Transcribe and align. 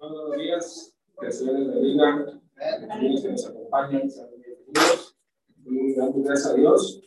Buenos 0.00 0.36
días, 0.36 0.96
que 1.18 1.26
el 1.26 1.32
Señor 1.32 1.58
les 1.58 1.74
bendiga, 1.74 2.40
que 3.20 3.28
nos 3.30 3.46
acompañan, 3.48 4.08
sean 4.08 4.28
bienvenidos. 4.30 5.18
Y 5.64 5.94
damos 5.96 6.22
gracias 6.22 6.52
a 6.52 6.54
Dios 6.54 7.02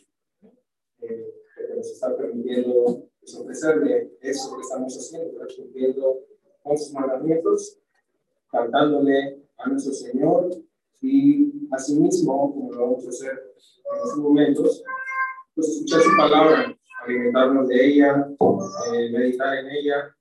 eh, 1.00 1.34
que 1.56 1.74
nos 1.74 1.90
está 1.90 2.14
permitiendo 2.14 3.08
ofrecerle 3.38 4.12
eso 4.20 4.54
que 4.56 4.60
estamos 4.60 4.94
haciendo, 4.94 5.40
cumpliendo 5.56 6.18
con 6.62 6.76
sus 6.76 6.92
mandamientos, 6.92 7.78
cantándole 8.50 9.42
a 9.56 9.70
nuestro 9.70 9.94
Señor 9.94 10.50
y 11.00 11.50
asimismo, 11.70 12.52
como 12.52 12.72
lo 12.72 12.80
vamos 12.82 13.06
a 13.06 13.08
hacer 13.08 13.30
en 13.30 13.96
estos 14.04 14.18
momentos, 14.18 14.84
pues 15.54 15.68
escuchar 15.68 16.02
su 16.02 16.14
palabra, 16.14 16.78
alimentarnos 17.06 17.68
de 17.68 17.86
ella, 17.86 18.28
eh, 18.92 19.10
meditar 19.10 19.56
en 19.56 19.70
ella, 19.70 20.14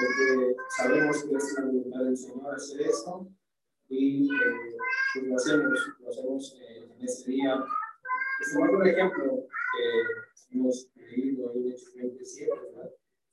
porque 0.00 0.56
sabemos 0.76 1.24
que 1.24 1.36
es 1.36 1.54
la 1.58 1.64
voluntad 1.64 2.00
del 2.00 2.16
Señor 2.16 2.54
hacer 2.54 2.80
esto 2.82 3.28
y 3.88 4.26
eh, 4.26 4.76
pues 5.14 5.26
lo 5.26 5.36
hacemos, 5.36 5.80
lo 5.98 6.08
hacemos 6.08 6.56
eh, 6.60 6.90
en 6.96 7.04
este 7.04 7.30
día. 7.32 7.64
Tomando 8.52 8.78
un 8.78 8.86
ejemplo 8.86 9.46
que 9.72 10.56
hemos 10.56 10.88
leído 10.94 11.52
en 11.54 11.68
Hechos 11.68 11.94
27, 11.94 12.50
¿verdad? 12.50 12.90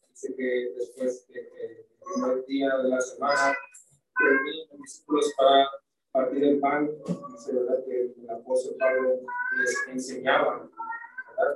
Dice 0.10 0.36
que 0.36 0.74
después 0.78 1.28
del 1.28 1.46
de, 1.46 1.88
primer 2.14 2.46
día 2.46 2.78
de 2.78 2.90
la 2.90 3.00
semana, 3.00 3.56
los 4.20 4.82
discípulos 4.82 5.34
para 5.38 5.70
partir 6.12 6.44
el 6.44 6.60
pan, 6.60 6.90
dice 7.32 7.54
¿verdad? 7.54 7.86
que 7.86 8.14
el 8.18 8.30
apóstol 8.30 8.76
Pablo 8.80 9.22
les 9.60 9.88
enseñaba 9.90 10.70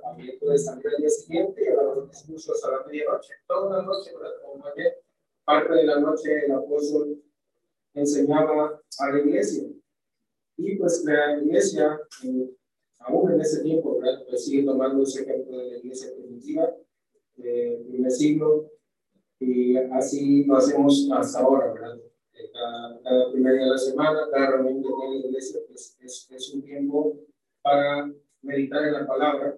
también 0.02 0.38
puede 0.40 0.58
salir 0.58 0.88
al 0.88 0.98
día 0.98 1.10
siguiente 1.10 1.64
y 1.64 1.68
a 1.68 1.82
los 1.82 2.10
discursos 2.10 2.64
a 2.64 2.72
la 2.72 2.86
medianoche. 2.86 3.34
Toda 3.48 3.78
la 3.78 3.84
noche, 3.84 4.12
ayer, 4.76 4.98
parte 5.44 5.74
de 5.74 5.84
la 5.84 6.00
noche 6.00 6.46
el 6.46 6.52
apóstol 6.52 7.22
enseñaba 7.94 8.82
a 9.00 9.12
la 9.12 9.20
iglesia. 9.20 9.70
Y 10.58 10.76
pues 10.76 11.04
la 11.06 11.40
iglesia, 11.40 12.00
eh, 12.24 12.56
aún 13.00 13.32
en 13.32 13.42
ese 13.42 13.64
tiempo, 13.64 14.00
¿verdad? 14.00 14.24
pues 14.30 14.46
sigue 14.46 14.64
tomando 14.64 15.04
ese 15.04 15.24
ejemplo 15.24 15.58
de 15.58 15.72
la 15.72 15.78
iglesia 15.78 16.14
primitiva 16.16 16.76
del 17.36 17.86
primer 17.86 18.12
siglo 18.12 18.70
y 19.40 19.76
así 19.76 20.46
lo 20.46 20.58
hacemos 20.58 21.10
hasta 21.12 21.40
ahora, 21.40 21.74
¿verdad? 21.74 21.98
Eh, 22.34 22.52
cada, 22.54 23.02
cada 23.02 23.32
primer 23.32 23.54
día 23.54 23.64
de 23.64 23.72
la 23.72 23.78
semana, 23.78 24.28
cada 24.32 24.52
reunión 24.52 24.84
que 24.84 24.90
tiene 24.90 25.20
la 25.20 25.28
iglesia, 25.28 25.60
pues 25.68 25.98
es, 26.00 26.28
es 26.30 26.54
un 26.54 26.62
tiempo 26.62 27.18
para 27.64 28.12
meditar 28.44 28.86
en 28.86 28.94
la 28.94 29.08
palabra 29.08 29.58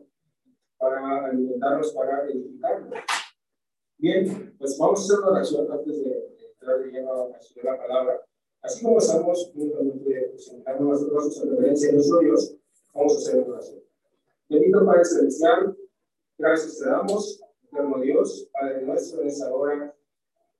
para 0.83 1.25
alimentarnos, 1.27 1.93
para 1.93 2.25
edificarnos. 2.29 2.99
Bien, 3.97 4.53
pues 4.59 4.77
vamos 4.77 4.99
a 4.99 5.03
hacer 5.03 5.19
una 5.19 5.31
oración 5.31 5.71
antes 5.71 6.03
de 6.03 6.35
entrar 6.51 6.79
de 6.79 6.91
lleno 6.91 7.13
a 7.13 7.29
la 7.63 7.77
palabra. 7.77 8.21
Así 8.61 8.83
como 8.83 8.97
estamos 8.97 9.51
juntamente 9.53 10.29
presentando 10.31 10.83
nuestros 10.83 11.11
rostros 11.11 11.43
en 11.43 11.49
reverencia 11.51 11.89
a 11.89 11.93
nuestro 11.93 12.19
Dios, 12.19 12.57
vamos 12.93 13.13
a 13.13 13.17
hacer 13.17 13.43
una 13.43 13.53
oración. 13.53 13.83
Bendito 14.49 14.85
Padre 14.85 15.05
Celestial, 15.05 15.77
gracias 16.37 16.79
te 16.79 16.85
damos, 16.85 17.41
eterno 17.63 17.99
Dios, 18.01 18.49
Padre 18.51 18.81
nuestro, 18.81 19.21
en 19.21 19.27
esta 19.27 19.53
hora. 19.53 19.95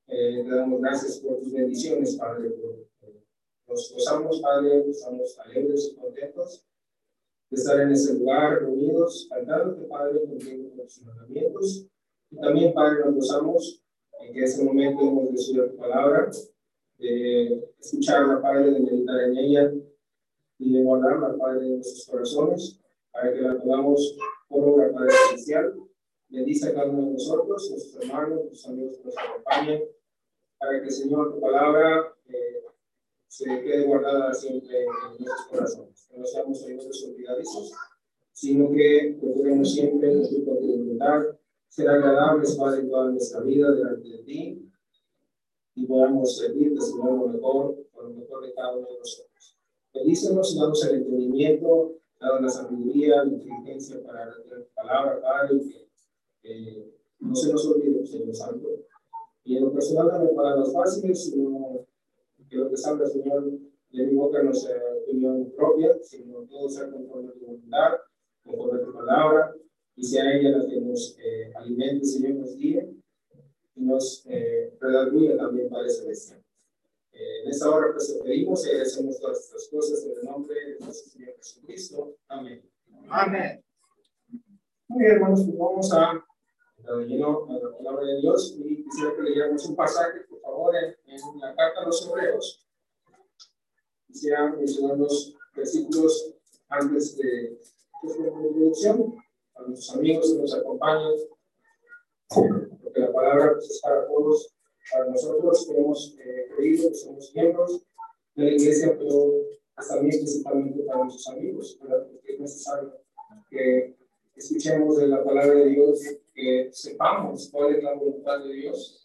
Eh, 0.08 0.44
te 0.46 0.56
damos 0.56 0.82
gracias 0.82 1.20
por 1.20 1.40
tus 1.40 1.52
bendiciones, 1.52 2.16
Padre. 2.16 2.56
Nos 3.68 3.94
gozamos, 3.94 4.42
Padre, 4.42 4.90
estamos 4.90 5.38
alegres 5.40 5.92
y 5.92 5.96
contentos 5.96 6.66
estar 7.56 7.80
en 7.80 7.92
ese 7.92 8.18
lugar 8.18 8.60
reunidos, 8.62 9.28
cantando, 9.30 9.88
Padre, 9.88 10.22
cumpliendo 10.22 10.76
los 10.76 11.02
mandamientos. 11.02 11.88
Y 12.32 12.38
también, 12.38 12.74
Padre, 12.74 13.06
nos 13.06 13.16
gozamos 13.16 13.84
en 14.20 14.34
que 14.34 14.44
ese 14.44 14.64
momento 14.64 15.02
hemos 15.02 15.32
decidido 15.32 15.70
tu 15.70 15.78
palabra, 15.78 16.30
de 16.98 17.70
escucharla, 17.80 18.42
Padre, 18.42 18.72
de 18.72 18.80
meditar 18.80 19.22
en 19.22 19.38
ella 19.38 19.74
y 20.60 20.74
de 20.74 20.84
guardarla, 20.84 21.36
Padre, 21.38 21.66
en 21.66 21.76
nuestros 21.76 22.08
corazones, 22.08 22.80
para 23.12 23.34
que 23.34 23.42
la 23.42 23.58
podamos 23.58 24.18
por 24.48 24.68
obra, 24.70 24.92
Padre 24.92 25.12
Celestial. 25.28 25.74
Bendice 26.30 26.70
a 26.70 26.74
cada 26.74 26.90
uno 26.90 27.08
de 27.08 27.14
nosotros, 27.14 27.70
nuestros 27.70 28.04
hermanos, 28.04 28.46
nuestros 28.46 28.68
amigos 28.68 28.98
que 28.98 29.04
nos 29.06 29.18
acompañan, 29.18 29.82
para 30.60 30.82
que, 30.82 30.90
Señor, 30.90 31.34
tu 31.34 31.42
palabra 31.42 32.16
eh, 32.28 32.64
se 33.34 33.46
quede 33.46 33.88
guardada 33.88 34.32
siempre 34.32 34.84
en 34.84 35.18
nuestros 35.18 35.48
corazones. 35.50 36.08
Que 36.08 36.20
no 36.20 36.26
seamos 36.26 36.64
oídos 36.66 37.04
olvidadizos, 37.04 37.72
sino 38.32 38.70
que 38.70 39.18
procuremos 39.20 39.74
siempre 39.74 40.14
con 40.46 40.60
tu 40.60 40.68
voluntad, 40.68 41.22
ser 41.68 41.90
agradables, 41.90 42.56
Padre, 42.56 42.84
toda 42.84 43.10
nuestra 43.10 43.42
vida 43.42 43.72
delante 43.72 44.08
de 44.08 44.18
ti 44.20 44.72
y 45.74 45.88
podamos 45.88 46.38
servirte, 46.38 46.80
Señor, 46.80 47.14
lo 47.14 47.28
mejor, 47.30 47.88
por 47.92 48.04
lo 48.04 48.10
mejor 48.12 48.46
de 48.46 48.54
cada 48.54 48.78
uno 48.78 48.88
de 48.88 49.00
nosotros. 49.00 49.58
Bendícenos 49.92 50.54
y 50.54 50.60
damos 50.60 50.86
el 50.86 50.96
entendimiento, 50.98 51.96
damos 52.20 52.42
la 52.44 52.50
sabiduría, 52.50 53.24
la 53.24 53.34
inteligencia 53.34 54.04
para 54.04 54.28
la 54.28 54.36
palabra, 54.76 55.20
Padre, 55.20 55.60
que 56.40 56.52
eh, 56.52 56.94
no 57.18 57.36
se 57.36 57.52
nos 57.52 57.66
olvide, 57.66 58.06
Señor 58.06 58.36
Santo. 58.36 58.70
Y 59.44 59.58
en 59.58 59.64
lo 59.64 59.74
personal, 59.74 60.30
para 60.36 60.56
las 60.56 60.72
fáciles, 60.72 61.32
sino 61.32 61.88
que 62.54 62.60
lo 62.60 62.70
que 62.70 62.78
salga, 62.78 63.06
Señor, 63.08 63.52
de 63.90 64.06
mi 64.06 64.16
boca 64.16 64.44
no 64.44 64.54
sea 64.54 64.78
opinión 65.02 65.52
propia, 65.56 65.98
sino 66.02 66.44
todo 66.44 66.70
sea 66.70 66.90
conforme 66.90 67.30
a 67.30 67.34
tu 67.34 67.46
voluntad, 67.46 67.94
conforme 68.44 68.80
a 68.80 68.86
tu 68.86 68.94
palabra, 68.94 69.56
y 69.96 70.04
sea 70.04 70.34
ella 70.34 70.58
la 70.58 70.68
que 70.68 70.80
nos 70.82 71.18
eh, 71.20 71.52
alimente, 71.56 72.06
Señor, 72.06 72.36
nos 72.36 72.56
guíe 72.56 72.94
y 73.76 73.82
nos 73.82 74.26
eh, 74.30 74.78
también, 74.80 75.70
Padre 75.70 75.90
Celestial. 75.90 76.44
Eh, 77.12 77.44
en 77.44 77.50
esta 77.50 77.70
hora, 77.70 77.88
pues, 77.92 78.18
te 78.18 78.24
pedimos 78.24 78.66
y 78.66 78.70
agradecemos 78.70 79.20
todas 79.20 79.40
estas 79.40 79.68
cosas 79.70 80.04
en 80.06 80.18
el 80.18 80.24
nombre 80.26 80.56
de 80.56 80.80
nuestro 80.80 81.12
Señor 81.12 81.36
Jesucristo. 81.38 82.16
Amén. 82.28 82.62
Amén. 83.10 83.64
Muy 84.88 85.04
bien, 85.04 85.16
hermanos, 85.16 85.44
pues 85.46 85.58
vamos 85.58 85.94
a 85.94 86.24
lleno 87.08 87.48
a 87.50 87.54
la 87.54 87.78
palabra 87.78 88.06
de 88.06 88.20
Dios 88.22 88.56
y 88.58 88.84
quisiera 88.84 89.16
que 89.16 89.22
leyéramos 89.22 89.66
un 89.68 89.76
pasaje, 89.76 90.22
por 90.30 90.42
favor, 90.42 90.76
en, 90.76 90.96
en 91.06 91.40
la 91.40 91.56
carta 91.56 91.82
a 91.82 91.86
los 91.86 92.08
hebreos. 92.08 92.66
Quisiera 94.08 94.52
mencionar 94.52 94.98
los 94.98 95.36
versículos 95.56 96.36
antes 96.70 97.18
de, 97.18 97.60
pues, 98.02 98.20
la 98.20 98.28
introducción 98.28 99.16
a 99.56 99.62
nuestros 99.64 99.96
amigos 99.96 100.32
que 100.32 100.40
nos 100.40 100.54
acompañan, 100.54 101.14
porque 102.30 103.00
la 103.00 103.12
palabra 103.12 103.54
pues, 103.54 103.70
es 103.70 103.82
para 103.82 104.08
todos, 104.08 104.54
para 104.92 105.06
nosotros 105.10 105.68
que 105.68 105.78
hemos 105.78 106.18
eh, 106.20 106.48
creído, 106.56 106.90
que 106.90 106.96
somos 106.96 107.32
miembros 107.34 107.86
de 108.36 108.44
la 108.44 108.52
iglesia, 108.52 108.96
pero 108.98 109.32
también 109.88 110.18
principalmente 110.18 110.84
para 110.84 111.04
nuestros 111.04 111.28
amigos, 111.30 111.78
porque 111.80 112.34
es 112.34 112.40
necesario 112.40 112.94
que 113.50 113.96
escuchemos 114.36 114.98
de 114.98 115.08
la 115.08 115.24
palabra 115.24 115.54
de 115.54 115.70
Dios, 115.70 116.00
que 116.34 116.70
sepamos 116.72 117.50
cuál 117.52 117.76
es 117.76 117.84
la 117.84 117.94
voluntad 117.94 118.44
de 118.44 118.54
Dios 118.54 119.04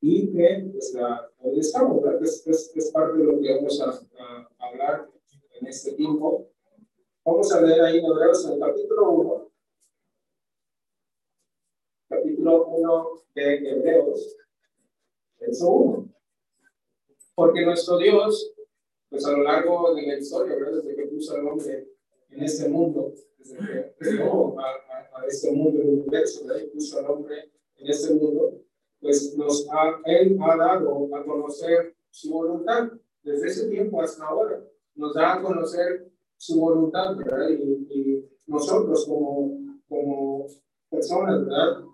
y 0.00 0.30
que 0.32 0.68
pues, 0.70 0.92
la 0.94 1.30
obedezcamos. 1.38 2.02
Es, 2.20 2.46
es, 2.46 2.72
es, 2.76 2.90
parte 2.90 3.18
de 3.18 3.24
lo 3.24 3.40
que 3.40 3.54
vamos 3.54 3.80
a, 3.80 3.88
a, 3.88 4.48
hablar 4.58 5.08
en 5.60 5.66
este 5.66 5.92
tiempo. 5.92 6.50
Vamos 7.24 7.50
a 7.52 7.62
leer 7.62 7.80
ahí 7.80 7.98
en 7.98 8.04
Hebreos 8.04 8.44
en 8.46 8.52
el 8.52 8.60
capítulo 8.60 9.10
1, 9.10 9.50
capítulo 12.08 12.66
1 12.66 13.10
de 13.34 13.70
Hebreos, 13.70 14.36
verso 15.40 15.70
1. 15.70 16.14
Porque 17.34 17.64
nuestro 17.64 17.96
Dios, 17.96 18.52
pues 19.08 19.24
a 19.24 19.32
lo 19.32 19.42
largo 19.42 19.94
de 19.94 20.02
la 20.02 20.18
historia, 20.18 20.54
¿verdad? 20.54 20.82
desde 20.82 20.96
que 20.96 21.06
puso 21.06 21.34
el 21.34 21.46
hombre 21.46 21.88
en 22.28 22.42
este 22.42 22.68
mundo, 22.68 23.14
desde 23.38 23.56
que 23.56 23.94
creó 23.98 24.60
a, 24.60 24.83
a, 25.14 25.26
este 25.26 25.50
mundo, 25.52 25.80
el 25.82 25.88
universo, 25.88 26.44
y 26.58 26.66
puso 26.68 26.98
al 26.98 27.10
hombre 27.10 27.50
en 27.76 27.88
este 27.88 28.14
mundo, 28.14 28.60
pues 29.00 29.36
nos 29.36 29.66
ha, 29.70 30.00
Él 30.04 30.38
ha 30.40 30.56
dado 30.56 31.14
a 31.14 31.24
conocer 31.24 31.94
su 32.10 32.32
voluntad 32.32 32.90
desde 33.22 33.46
ese 33.48 33.68
tiempo 33.68 34.00
hasta 34.00 34.24
ahora. 34.24 34.64
Nos 34.94 35.14
da 35.14 35.34
a 35.34 35.42
conocer 35.42 36.10
su 36.36 36.60
voluntad, 36.60 37.16
¿verdad? 37.16 37.48
Y, 37.48 37.86
y 37.90 38.30
nosotros 38.46 39.06
como, 39.06 39.58
como 39.88 40.46
personas, 40.90 41.44
¿verdad? 41.44 41.84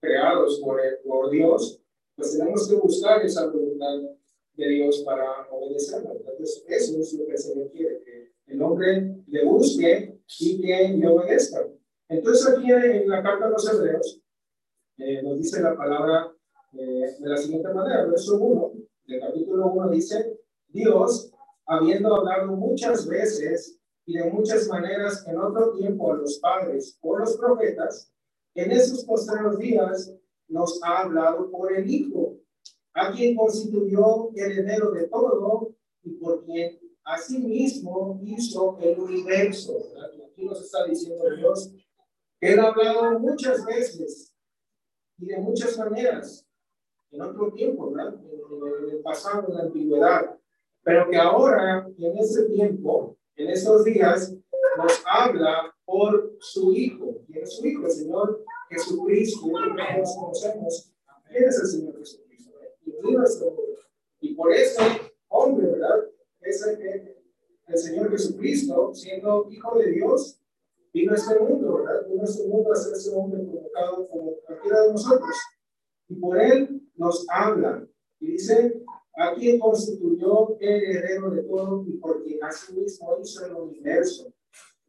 Creados 0.00 0.60
por, 0.60 0.80
por 1.04 1.30
Dios, 1.30 1.80
pues 2.14 2.36
tenemos 2.36 2.68
que 2.68 2.76
buscar 2.76 3.24
esa 3.24 3.46
voluntad 3.46 4.16
de 4.54 4.68
Dios 4.68 5.02
para 5.02 5.46
obedecerla. 5.50 6.12
Entonces, 6.12 6.64
eso 6.66 6.98
es 6.98 7.12
lo 7.14 7.26
que 7.26 7.32
el 7.32 7.38
Señor 7.38 7.70
quiere, 7.70 8.02
que 8.02 8.32
el 8.46 8.62
hombre 8.62 9.22
le 9.26 9.44
busque 9.44 10.18
y 10.40 10.60
que 10.60 10.88
le 10.88 11.06
obedezca. 11.06 11.68
Entonces, 12.08 12.46
aquí 12.48 12.70
en 12.70 13.08
la 13.08 13.22
carta 13.22 13.46
a 13.46 13.50
los 13.50 13.68
Hebreos, 13.72 14.20
eh, 14.98 15.22
nos 15.22 15.38
dice 15.38 15.60
la 15.60 15.76
palabra 15.76 16.32
eh, 16.72 17.16
de 17.18 17.28
la 17.28 17.36
siguiente 17.36 17.72
manera, 17.72 18.06
verso 18.06 18.38
1 18.38 18.72
del 19.06 19.20
capítulo 19.20 19.66
1 19.72 19.90
dice, 19.90 20.38
Dios, 20.68 21.32
habiendo 21.66 22.14
hablado 22.14 22.56
muchas 22.56 23.06
veces 23.06 23.78
y 24.04 24.18
de 24.18 24.30
muchas 24.30 24.68
maneras 24.68 25.26
en 25.26 25.38
otro 25.38 25.72
tiempo 25.72 26.12
a 26.12 26.16
los 26.16 26.38
padres 26.38 26.98
o 27.00 27.18
los 27.18 27.36
profetas, 27.36 28.12
en 28.54 28.70
esos 28.72 29.04
posteriores 29.04 29.58
días 29.58 30.12
nos 30.48 30.80
ha 30.82 31.02
hablado 31.02 31.50
por 31.50 31.72
el 31.72 31.90
Hijo, 31.90 32.36
a 32.94 33.12
quien 33.12 33.36
constituyó 33.36 34.30
heredero 34.34 34.92
de 34.92 35.08
todo 35.08 35.74
y 36.02 36.10
por 36.12 36.44
quien 36.44 36.78
asimismo 37.04 38.20
hizo 38.24 38.78
el 38.80 38.98
universo. 38.98 39.76
Aquí 40.30 40.44
nos 40.44 40.62
está 40.62 40.84
diciendo 40.86 41.24
Dios 41.36 41.72
él 42.40 42.60
ha 42.60 42.68
hablado 42.68 43.18
muchas 43.18 43.64
veces 43.64 44.32
y 45.18 45.26
de 45.26 45.38
muchas 45.38 45.78
maneras 45.78 46.46
en 47.10 47.22
otro 47.22 47.52
tiempo, 47.52 47.90
¿verdad? 47.90 48.14
En, 48.14 48.90
el 48.90 49.00
pasado, 49.00 49.48
en 49.48 49.54
la 49.54 49.62
antigüedad, 49.62 50.38
pero 50.82 51.08
que 51.08 51.16
ahora, 51.16 51.88
en 51.96 52.18
este 52.18 52.44
tiempo, 52.44 53.16
en 53.36 53.50
estos 53.50 53.84
días, 53.84 54.34
nos 54.76 55.02
habla 55.06 55.74
por 55.84 56.36
su 56.40 56.72
Hijo. 56.72 57.22
¿Quién 57.26 57.42
es 57.42 57.56
su 57.56 57.66
Hijo? 57.66 57.86
El 57.86 57.90
Señor 57.90 58.44
Jesucristo, 58.68 59.46
que 59.46 59.98
nos 59.98 60.16
conocemos. 60.16 60.92
¿Quién 61.28 61.44
es 61.44 61.60
el 61.60 61.66
Señor 61.66 61.98
Jesucristo? 61.98 62.52
Y 64.20 64.34
por 64.34 64.52
eso, 64.52 64.82
hombre, 65.28 65.68
¿verdad? 65.68 66.04
Es 66.40 66.66
el, 66.66 67.16
el 67.66 67.78
Señor 67.78 68.10
Jesucristo, 68.10 68.92
siendo 68.94 69.48
Hijo 69.50 69.78
de 69.78 69.90
Dios, 69.92 70.40
vino 70.96 71.12
a 71.12 71.16
este 71.16 71.38
mundo, 71.38 71.76
¿verdad? 71.76 72.06
Vino 72.08 72.22
a 72.22 72.24
este 72.24 72.48
mundo 72.48 72.70
a 72.70 72.74
ese 72.74 73.14
hombre 73.14 73.42
provocado 73.44 74.08
como 74.08 74.36
cualquiera 74.46 74.82
de 74.82 74.92
nosotros. 74.92 75.36
Y 76.08 76.14
por 76.14 76.40
él 76.40 76.82
nos 76.96 77.26
habla. 77.28 77.86
Y 78.18 78.32
dice, 78.32 78.82
a 79.14 79.34
quien 79.34 79.58
constituyó 79.58 80.56
el 80.58 80.82
heredero 80.84 81.30
de 81.30 81.42
todo 81.42 81.84
y 81.86 81.92
por 81.98 82.22
quien 82.22 82.38
mismo 82.74 83.18
hizo 83.20 83.46
el 83.46 83.52
universo. 83.54 84.32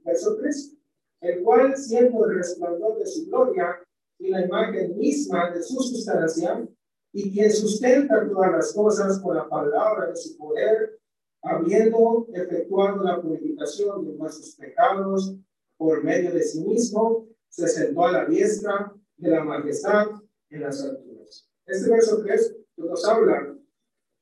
Verso 0.06 0.38
3. 0.38 0.77
El 1.19 1.44
cual, 1.44 1.75
siendo 1.75 2.25
el 2.25 2.38
resplandor 2.38 3.00
de 3.00 3.06
su 3.06 3.25
gloria 3.25 3.75
y 4.18 4.30
la 4.30 4.45
imagen 4.45 4.98
misma 4.98 5.51
de 5.51 5.62
su 5.62 5.75
sustancia, 5.81 6.65
y 7.12 7.33
quien 7.33 7.51
sustenta 7.51 8.27
todas 8.30 8.51
las 8.51 8.74
cosas 8.74 9.19
con 9.19 9.36
la 9.36 9.50
palabra 9.50 10.07
de 10.07 10.15
su 10.15 10.38
poder, 10.38 11.00
habiendo 11.42 12.27
efectuado 12.33 13.04
la 13.04 13.21
purificación 13.21 14.06
de 14.06 14.13
nuestros 14.13 14.56
pecados 14.56 15.36
por 15.77 16.03
medio 16.03 16.31
de 16.31 16.44
sí 16.44 16.62
mismo, 16.62 17.27
se 17.50 17.68
sentó 17.68 18.06
a 18.06 18.12
la 18.12 18.25
diestra 18.25 18.94
de 19.18 19.29
la 19.29 19.44
majestad 19.44 20.07
en 20.50 20.62
las 20.62 20.83
alturas. 20.83 21.50
Este 21.65 21.89
verso 21.89 22.21
3 22.24 22.56
nos 22.77 23.06
habla 23.06 23.57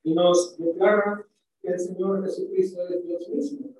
y 0.03 0.13
nos 0.13 0.57
declara 0.57 1.25
que 1.61 1.69
el 1.69 1.79
Señor 1.79 2.23
Jesucristo 2.23 2.81
es 2.87 3.03
Dios 3.03 3.29
mismo. 3.29 3.75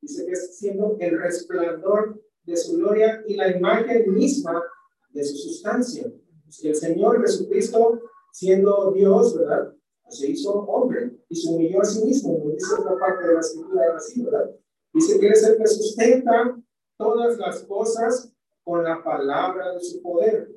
Dice 0.00 0.26
que 0.26 0.32
es 0.32 0.58
siendo 0.58 0.96
el 0.98 1.18
resplandor 1.18 2.20
de 2.44 2.56
su 2.56 2.76
gloria 2.76 3.22
y 3.26 3.36
la 3.36 3.56
imagen 3.56 4.12
misma 4.12 4.62
de 5.10 5.24
su 5.24 5.36
sustancia. 5.36 6.12
Que 6.60 6.68
el 6.68 6.74
Señor 6.74 7.20
Jesucristo, 7.22 8.00
siendo 8.32 8.92
Dios, 8.92 9.38
¿verdad? 9.38 9.74
Se 10.08 10.28
hizo 10.28 10.52
hombre 10.52 11.16
y 11.28 11.36
se 11.36 11.48
humilló 11.48 11.80
a 11.80 11.84
sí 11.84 12.04
mismo, 12.04 12.38
dice 12.50 12.74
otra 12.78 12.98
parte 12.98 13.26
de 13.26 13.34
la 13.34 13.40
escritura 13.40 13.96
así, 13.96 14.22
¿verdad? 14.22 14.50
Dice 14.92 15.18
que 15.18 15.28
es 15.28 15.42
el 15.44 15.56
que 15.56 15.66
sustenta 15.66 16.61
todas 17.02 17.36
las 17.38 17.64
cosas 17.64 18.32
con 18.62 18.84
la 18.84 19.02
palabra 19.02 19.72
de 19.72 19.80
su 19.80 20.00
poder 20.02 20.48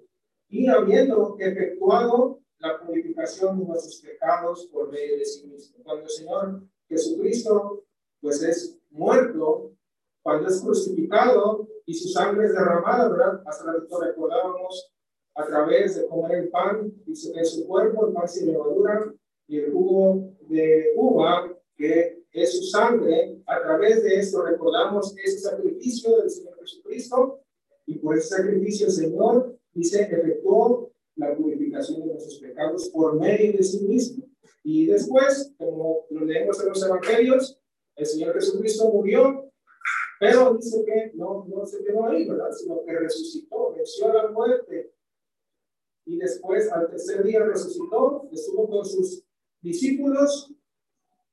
y 0.47 0.67
habiendo 0.67 1.35
efectuado 1.39 2.39
la 2.59 2.79
purificación 2.79 3.59
de 3.59 3.65
nuestros 3.65 4.01
pecados 4.01 4.67
por 4.71 4.91
medio 4.91 5.17
de 5.17 5.25
sí 5.25 5.47
mismo. 5.47 5.83
Cuando 5.83 6.03
el 6.03 6.09
Señor 6.09 6.63
Jesucristo 6.87 7.83
pues 8.21 8.43
es 8.43 8.79
muerto, 8.91 9.71
cuando 10.21 10.47
es 10.47 10.61
crucificado 10.61 11.67
y 11.85 11.93
su 11.93 12.09
sangre 12.09 12.45
es 12.45 12.53
derramada, 12.53 13.09
¿verdad? 13.09 13.43
Hasta 13.45 13.71
recordábamos 13.71 14.91
a 15.35 15.45
través 15.45 15.95
de 15.95 16.07
comer 16.07 16.37
el 16.37 16.49
pan, 16.49 16.93
dice 17.05 17.33
que 17.33 17.43
su 17.43 17.67
cuerpo 17.67 18.07
el 18.07 18.13
pan 18.13 18.27
sin 18.27 18.51
levadura 18.51 19.13
y 19.47 19.59
el 19.59 19.71
jugo 19.71 20.31
de 20.47 20.93
uva, 20.95 21.51
que 21.75 22.14
es 22.35 22.57
su 22.57 22.65
sangre, 22.65 23.41
a 23.45 23.61
través 23.61 24.03
de 24.03 24.15
esto 24.15 24.43
recordamos 24.43 25.15
ese 25.23 25.39
sacrificio 25.39 26.17
del 26.17 26.29
Señor 26.29 26.59
Jesucristo 26.59 27.39
y 27.85 27.97
por 27.99 28.17
ese 28.17 28.35
sacrificio 28.35 28.87
el 28.87 28.91
Señor 28.91 29.57
dice 29.73 30.01
efectuó 30.01 30.91
la 31.15 31.33
purificación 31.35 32.01
de 32.01 32.07
nuestros 32.07 32.39
pecados 32.39 32.89
por 32.89 33.17
medio 33.17 33.53
de 33.53 33.63
sí 33.63 33.79
mismo. 33.87 34.25
Y 34.63 34.85
después, 34.87 35.53
como 35.57 36.05
lo 36.09 36.25
leemos 36.25 36.59
en 36.59 36.69
los 36.69 36.83
evangelios, 36.83 37.57
el 37.95 38.05
Señor 38.05 38.33
Jesucristo 38.33 38.89
murió, 38.91 39.49
pero 40.19 40.55
dice 40.55 40.83
que 40.85 41.11
no, 41.15 41.45
no 41.47 41.65
se 41.65 41.83
quedó 41.83 42.05
ahí, 42.07 42.27
¿verdad? 42.27 42.51
Sino 42.51 42.83
que 42.83 42.99
resucitó, 42.99 43.73
venció 43.73 44.11
la 44.11 44.29
muerte. 44.29 44.91
Y 46.05 46.17
después, 46.17 46.69
al 46.71 46.89
tercer 46.89 47.23
día, 47.23 47.43
resucitó, 47.43 48.27
estuvo 48.31 48.69
con 48.69 48.85
sus 48.85 49.23
discípulos 49.61 50.54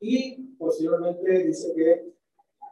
y 0.02 0.56
posteriormente 0.58 1.44
dice 1.44 1.72
que 1.74 2.12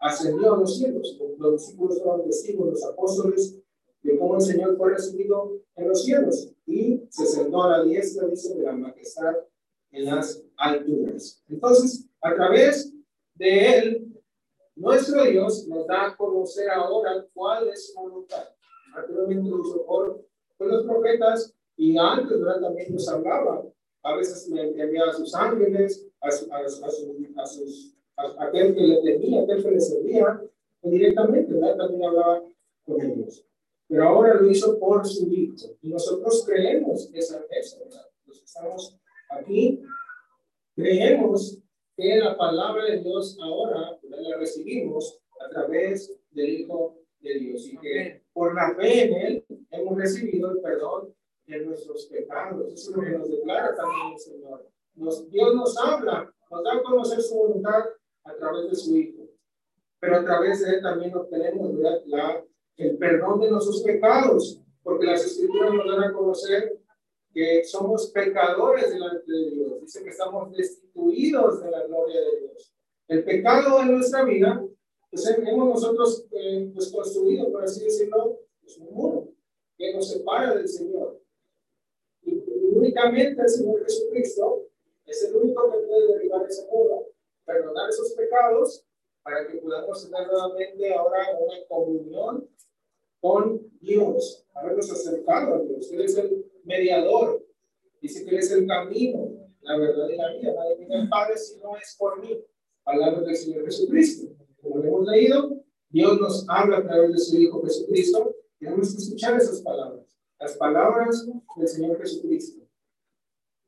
ascendió 0.01 0.55
a 0.55 0.59
los 0.59 0.77
cielos. 0.77 1.17
Los 1.39 1.53
discípulos 1.61 2.03
fueron 2.03 2.25
testigos, 2.25 2.71
los 2.71 2.85
apóstoles, 2.85 3.57
de 4.03 4.19
cómo 4.19 4.35
el 4.35 4.41
Señor 4.41 4.77
fue 4.77 4.91
recibido 4.91 5.61
en 5.77 5.89
los 5.89 6.05
cielos 6.05 6.53
y 6.67 7.03
se 7.11 7.27
sentó 7.27 7.63
a 7.63 7.79
la 7.79 7.85
diestra, 7.85 8.27
dice, 8.27 8.55
de 8.55 8.63
la 8.63 8.73
majestad 8.73 9.35
en 9.93 10.07
las 10.07 10.43
alturas. 10.57 11.43
Entonces, 11.49 12.09
a 12.21 12.35
través 12.35 12.93
de 13.35 13.79
él, 13.79 14.23
nuestro 14.75 15.23
Dios 15.25 15.69
nos 15.69 15.87
da 15.87 16.07
a 16.07 16.17
conocer 16.17 16.71
ahora 16.71 17.27
cuál 17.33 17.69
es 17.69 17.93
su 17.93 18.01
voluntad. 18.01 18.49
Anteriormente 18.95 19.51
lo 19.51 19.61
hizo 19.61 19.87
por, 19.87 20.27
los 20.59 20.85
profetas 20.85 21.55
y 21.77 21.97
antes 21.97 22.41
¿verdad? 22.41 22.61
también 22.61 22.93
nos 22.93 23.09
hablaba. 23.09 23.63
A 24.03 24.17
veces 24.17 24.49
me 24.49 24.63
enviaba 24.63 25.11
a 25.11 25.15
sus 25.15 25.35
ángeles, 25.35 26.10
a, 26.21 26.27
a, 26.27 26.65
a, 26.65 27.47
sus, 27.47 27.95
a, 28.17 28.45
aquel 28.45 28.75
que 28.75 28.81
le 28.81 29.03
tenía, 29.03 29.43
aquel 29.43 29.63
que 29.63 29.71
le 29.71 29.81
servía, 29.81 30.43
directamente 30.83 31.53
¿verdad? 31.53 31.77
también 31.77 32.05
hablaba 32.05 32.43
con 32.85 33.01
ellos 33.01 33.45
pero 33.91 34.09
ahora 34.09 34.35
lo 34.35 34.49
hizo 34.49 34.79
por 34.79 35.05
su 35.05 35.29
Hijo. 35.33 35.57
Y 35.83 35.89
nosotros 35.89 36.45
creemos 36.47 37.11
esa 37.13 37.45
eso, 37.51 37.81
¿verdad? 37.81 38.07
Los 38.25 38.39
que 38.39 38.45
estamos 38.45 38.97
aquí, 39.31 39.83
creemos 40.77 41.59
que 41.97 42.17
la 42.19 42.37
palabra 42.37 42.85
de 42.85 43.01
Dios 43.01 43.37
ahora 43.43 43.99
la 44.05 44.37
recibimos 44.39 45.21
a 45.45 45.51
través 45.51 46.17
del 46.31 46.61
Hijo 46.61 46.99
de 47.19 47.35
Dios 47.41 47.67
y 47.67 47.77
que 47.79 48.23
por 48.33 48.55
la 48.55 48.77
fe 48.77 49.07
en 49.07 49.15
Él 49.15 49.45
hemos 49.73 49.99
recibido 49.99 50.53
el 50.53 50.61
perdón 50.61 51.13
de 51.47 51.67
nuestros 51.67 52.07
pecados. 52.07 52.73
Eso 52.73 52.91
es 52.93 52.97
lo 52.97 53.03
que 53.03 53.11
nos 53.11 53.29
declara 53.29 53.75
también 53.75 54.13
el 54.13 54.19
Señor. 54.21 54.71
Nos, 55.01 55.29
Dios 55.31 55.55
nos 55.55 55.77
habla, 55.79 56.33
nos 56.51 56.65
da 56.65 56.75
a 56.75 56.83
conocer 56.83 57.21
su 57.21 57.35
voluntad 57.35 57.85
a 58.25 58.35
través 58.37 58.71
de 58.71 58.77
su 58.77 58.97
Hijo. 58.97 59.23
Pero 59.99 60.17
a 60.17 60.25
través 60.25 60.63
de 60.63 60.77
Él 60.77 60.83
también 60.83 61.15
obtenemos 61.15 61.75
la 62.07 62.45
el 62.81 62.97
perdón 62.97 63.41
de 63.41 63.51
nuestros 63.51 63.83
pecados, 63.83 64.59
porque 64.83 65.07
las 65.07 65.25
escrituras 65.25 65.75
nos 65.75 65.87
dan 65.87 66.05
a 66.05 66.13
conocer 66.13 66.81
que 67.33 67.63
somos 67.65 68.11
pecadores 68.11 68.91
delante 68.91 69.31
de 69.31 69.51
Dios. 69.51 69.81
Dice 69.83 70.03
que 70.03 70.11
estamos 70.11 70.51
destituidos 70.57 71.63
de 71.63 71.71
la 71.71 71.87
gloria 71.87 72.21
de 72.21 72.41
Dios. 72.41 72.75
El 73.09 73.25
pecado 73.25 73.81
en 73.83 73.93
nuestra 73.93 74.25
vida, 74.25 74.65
pues 75.11 75.27
hemos 75.27 75.69
nosotros 75.69 76.27
eh, 76.33 76.71
pues 76.73 76.91
construido, 76.91 77.53
por 77.53 77.65
así 77.65 77.85
decirlo, 77.85 78.41
pues 78.63 78.79
un 78.79 78.95
muro 78.95 79.29
que 79.77 79.93
nos 79.95 80.11
separa 80.11 80.55
del 80.55 80.69
Señor. 80.69 81.21
Y, 82.23 82.43
únicamente 82.73 83.43
el 83.43 83.49
Señor 83.49 83.83
Jesucristo 83.85 84.70
es 85.11 85.25
el 85.25 85.37
único 85.37 85.71
que 85.73 85.79
puede 85.79 86.13
derribar 86.13 86.47
ese 86.47 86.67
muro, 86.71 87.09
perdonar 87.45 87.89
esos 87.91 88.13
pecados, 88.13 88.85
para 89.23 89.47
que 89.47 89.59
podamos 89.59 90.09
tener 90.09 90.27
nuevamente 90.29 90.95
ahora 90.95 91.37
una 91.39 91.67
comunión 91.69 92.49
con 93.21 93.61
Dios, 93.81 94.47
habernos 94.55 94.91
acercado 94.91 95.57
a 95.57 95.59
Dios. 95.63 95.91
Él 95.93 96.03
es 96.03 96.17
el 96.17 96.47
mediador. 96.65 97.45
Dice 98.01 98.25
que 98.25 98.31
Él 98.31 98.39
es 98.39 98.51
el 98.51 98.67
camino, 98.67 99.31
la 99.61 99.77
verdad 99.77 100.09
y 100.09 100.17
la 100.17 100.33
vida. 100.33 100.55
Nadie 100.55 100.77
viene 100.77 100.97
al 101.03 101.09
Padre 101.09 101.37
si 101.37 101.59
no 101.59 101.77
es 101.77 101.95
por 101.99 102.21
mí. 102.21 102.43
Palabras 102.83 103.27
del 103.27 103.37
Señor 103.37 103.65
Jesucristo. 103.67 104.33
Como 104.63 104.79
lo 104.79 104.85
hemos 104.85 105.07
leído, 105.07 105.61
Dios 105.91 106.21
nos 106.21 106.47
habla 106.49 106.79
a 106.79 106.83
través 106.83 107.13
de 107.13 107.19
su 107.19 107.37
Hijo 107.37 107.63
Jesucristo. 107.63 108.35
Tenemos 108.59 108.95
que 108.95 109.03
escuchar 109.03 109.37
esas 109.37 109.61
palabras, 109.61 110.07
las 110.39 110.57
palabras 110.57 111.29
del 111.57 111.69
Señor 111.69 111.99
Jesucristo. 112.01 112.60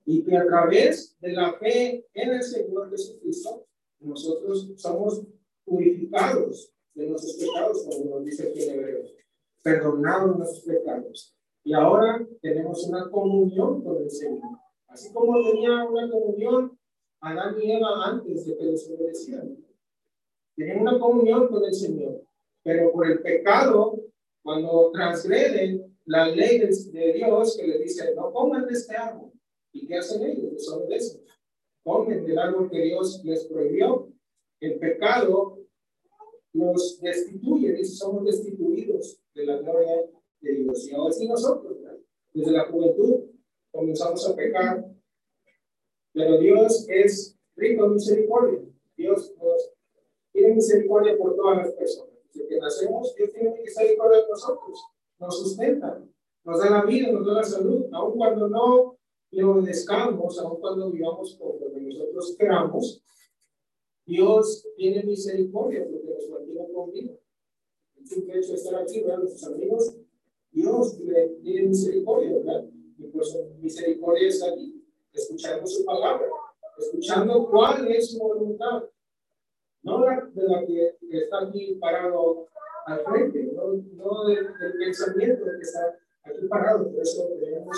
Y 0.04 0.25
que 0.25 0.37
a 0.37 0.47
través 0.47 1.16
de 1.21 1.32
la 1.32 1.52
fe 1.54 2.06
en 2.14 2.32
el 2.32 2.42
Señor 2.42 2.90
Jesucristo, 2.90 3.66
nosotros 4.00 4.73
somos 4.76 5.23
purificados 5.64 6.73
de 6.94 7.06
nuestros 7.09 7.37
pecados, 7.37 7.85
como 7.85 8.16
nos 8.16 8.25
dice 8.25 8.49
aquí 8.49 8.64
en 8.64 8.75
Hebreos 8.75 9.14
perdonados 9.62 10.37
nuestros 10.37 10.64
pecados. 10.64 11.37
Y 11.64 11.73
ahora 11.73 12.26
tenemos 12.40 12.87
una 12.88 13.09
comunión 13.11 13.82
con 13.82 14.02
el 14.02 14.11
Señor. 14.11 14.59
Así 14.88 15.12
como 15.12 15.42
tenía 15.44 15.85
una 15.85 16.11
comunión 16.11 16.78
Adán 17.21 17.54
y 17.62 17.71
Eva 17.71 18.04
antes 18.04 18.47
de 18.47 18.56
que 18.56 18.64
los 18.64 18.90
obedecieran. 18.90 19.56
Tenían 20.56 20.80
una 20.80 20.99
comunión 20.99 21.49
con 21.49 21.64
el 21.64 21.73
Señor. 21.73 22.25
Pero 22.64 22.92
por 22.92 23.06
el 23.06 23.23
pecado, 23.23 24.00
cuando 24.42 24.90
transgreden 24.92 25.97
la 26.04 26.28
ley 26.28 26.59
de, 26.59 27.12
Dios 27.12 27.56
que 27.56 27.66
le 27.66 27.78
dice, 27.78 28.12
no 28.16 28.32
coman 28.32 28.66
de 28.66 28.73
este 28.73 28.97
árbol, 28.97 29.30
¿Y 29.73 29.87
qué 29.87 29.97
hacen 29.97 30.23
ellos? 30.23 30.52
Desobedecen. 30.52 31.23
Comen 31.83 32.25
del 32.25 32.38
árbol 32.38 32.71
que 32.71 32.81
Dios 32.81 33.23
les 33.25 33.45
prohibió. 33.47 34.09
El 34.61 34.79
pecado 34.79 35.59
nos 36.52 37.00
destituye, 37.00 37.73
dice, 37.73 37.97
somos 37.97 38.25
destituidos 38.25 39.21
de 39.35 39.47
la 39.47 39.57
gloria 39.59 40.11
de 40.41 40.55
Dios. 40.55 40.88
Y 40.88 40.95
ahora 40.95 41.12
sí 41.12 41.26
nosotros, 41.26 41.79
desde 42.33 42.52
la 42.52 42.67
juventud, 42.67 43.31
comenzamos 43.71 44.29
a 44.29 44.37
pecar. 44.37 44.85
Pero 46.12 46.38
Dios 46.38 46.87
es 46.88 47.38
rico 47.57 47.87
en 47.87 47.95
misericordia. 47.95 48.61
Dios 48.97 49.35
nos 49.38 49.73
tiene 50.33 50.55
misericordia 50.55 51.17
por 51.17 51.35
todas 51.35 51.59
las 51.59 51.73
personas. 51.73 52.12
Desde 52.33 52.49
que 52.49 52.59
nacemos, 52.59 53.14
Dios 53.17 53.33
tiene 53.33 53.61
misericordia 53.61 54.23
de 54.23 54.29
nosotros. 54.29 54.79
Nos 55.19 55.38
sustenta, 55.38 56.05
nos 56.45 56.59
da 56.59 56.71
la 56.71 56.85
vida, 56.85 57.12
nos 57.12 57.26
da 57.26 57.35
la 57.35 57.45
salud, 57.45 57.87
aun 57.93 58.17
cuando 58.17 58.49
no 58.49 58.91
le 59.33 59.45
obedezcamos, 59.45 60.39
aun 60.39 60.61
cuando 60.61 60.91
vivamos 60.91 61.37
como 61.39 61.59
nosotros 61.59 62.37
queramos, 62.39 63.03
Dios 64.05 64.67
tiene 64.77 65.03
misericordia 65.05 65.87
porque 65.91 66.12
nos 66.12 66.29
mantiene 66.29 66.73
con 66.73 66.91
vida. 66.91 67.12
El 67.97 68.07
simple 68.07 68.39
hecho 68.39 68.49
de 68.49 68.55
estar 68.55 68.83
aquí, 68.83 69.01
¿verdad? 69.01 69.21
Nuestros 69.21 69.53
amigos, 69.55 69.97
Dios 70.51 70.99
tiene 71.43 71.69
misericordia, 71.69 72.35
¿verdad? 72.35 72.65
Y 72.99 73.05
pues 73.05 73.39
misericordia 73.59 74.29
es 74.29 74.43
aquí, 74.43 74.85
escuchando 75.12 75.67
su 75.67 75.85
palabra, 75.85 76.27
escuchando 76.77 77.49
cuál 77.49 77.91
es 77.91 78.12
su 78.12 78.19
voluntad. 78.19 78.85
No 79.83 80.05
la 80.05 80.31
de 80.33 80.43
la 80.43 80.67
que 80.67 80.99
está 81.11 81.49
aquí 81.49 81.77
parado 81.81 82.49
al 82.85 83.01
frente, 83.01 83.51
no, 83.55 83.73
no 83.73 84.25
del, 84.27 84.47
del 84.59 84.73
pensamiento 84.79 85.45
de 85.45 85.57
que 85.57 85.62
está 85.62 85.99
aquí 86.25 86.47
parado. 86.49 86.91
Por 86.91 87.01
eso 87.01 87.29
tenemos 87.41 87.77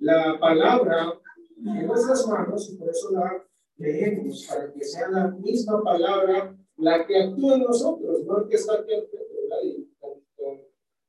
la 0.00 0.38
palabra 0.40 1.20
en 1.56 1.86
nuestras 1.86 2.26
manos 2.26 2.70
y 2.70 2.76
por 2.76 2.88
eso 2.88 3.10
la 3.12 3.44
leemos, 3.76 4.46
para 4.48 4.72
que 4.72 4.84
sea 4.84 5.08
la 5.10 5.28
misma 5.28 5.82
palabra 5.82 6.56
la 6.78 7.06
que 7.06 7.22
actúe 7.22 7.52
en 7.52 7.62
nosotros, 7.62 8.24
no 8.24 8.38
el 8.38 8.48
que 8.48 8.56
está 8.56 8.74
aquí 8.74 9.90
con, 9.98 10.22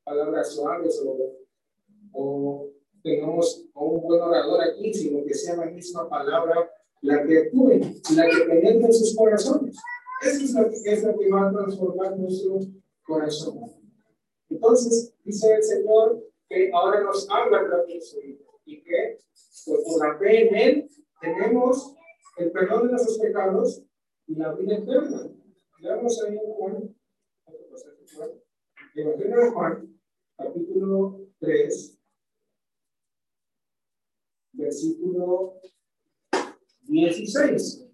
palabras 0.03 0.53
suaves 0.53 1.01
o, 1.05 1.37
o 2.13 2.69
tengamos 3.01 3.65
un 3.73 4.01
buen 4.01 4.21
orador 4.21 4.61
aquí, 4.61 4.93
sino 4.93 5.23
que 5.23 5.33
sea 5.33 5.55
la 5.55 5.67
misma 5.67 6.09
palabra 6.09 6.69
la 7.01 7.25
que 7.25 7.39
actúe, 7.39 7.79
la 8.15 8.29
que 8.29 8.43
penetre 8.45 8.85
en 8.85 8.93
sus 8.93 9.15
corazones. 9.15 9.77
Esa 10.21 10.43
es 10.43 10.53
la, 10.53 10.61
es 10.61 11.03
la 11.03 11.17
que 11.17 11.29
va 11.29 11.47
a 11.47 11.51
transformar 11.51 12.17
nuestro 12.17 12.59
corazón. 13.03 13.59
Entonces, 14.49 15.13
dice 15.23 15.55
el 15.55 15.63
Señor 15.63 16.23
que 16.49 16.69
ahora 16.73 17.01
nos 17.01 17.27
habla 17.29 17.67
también 17.69 18.01
su 18.01 18.19
Hijo 18.19 18.50
y 18.65 18.83
que 18.83 19.17
pues, 19.65 19.65
por 19.65 20.07
la 20.07 20.17
fe 20.17 20.47
en 20.47 20.55
Él 20.55 20.89
tenemos 21.19 21.95
el 22.37 22.51
perdón 22.51 22.87
de 22.87 22.91
nuestros 22.91 23.19
pecados 23.19 23.83
y 24.27 24.35
la 24.35 24.53
vida 24.53 24.77
eterna. 24.77 25.29
Leamos 25.79 26.23
ahí 26.23 26.37
en 26.37 26.53
Juan, 26.53 26.95
Evangelio 28.93 29.37
de 29.37 29.51
Juan, 29.51 29.99
capítulo 30.37 31.27
3, 31.39 31.99
versículo 34.53 35.59
16. 36.81 37.87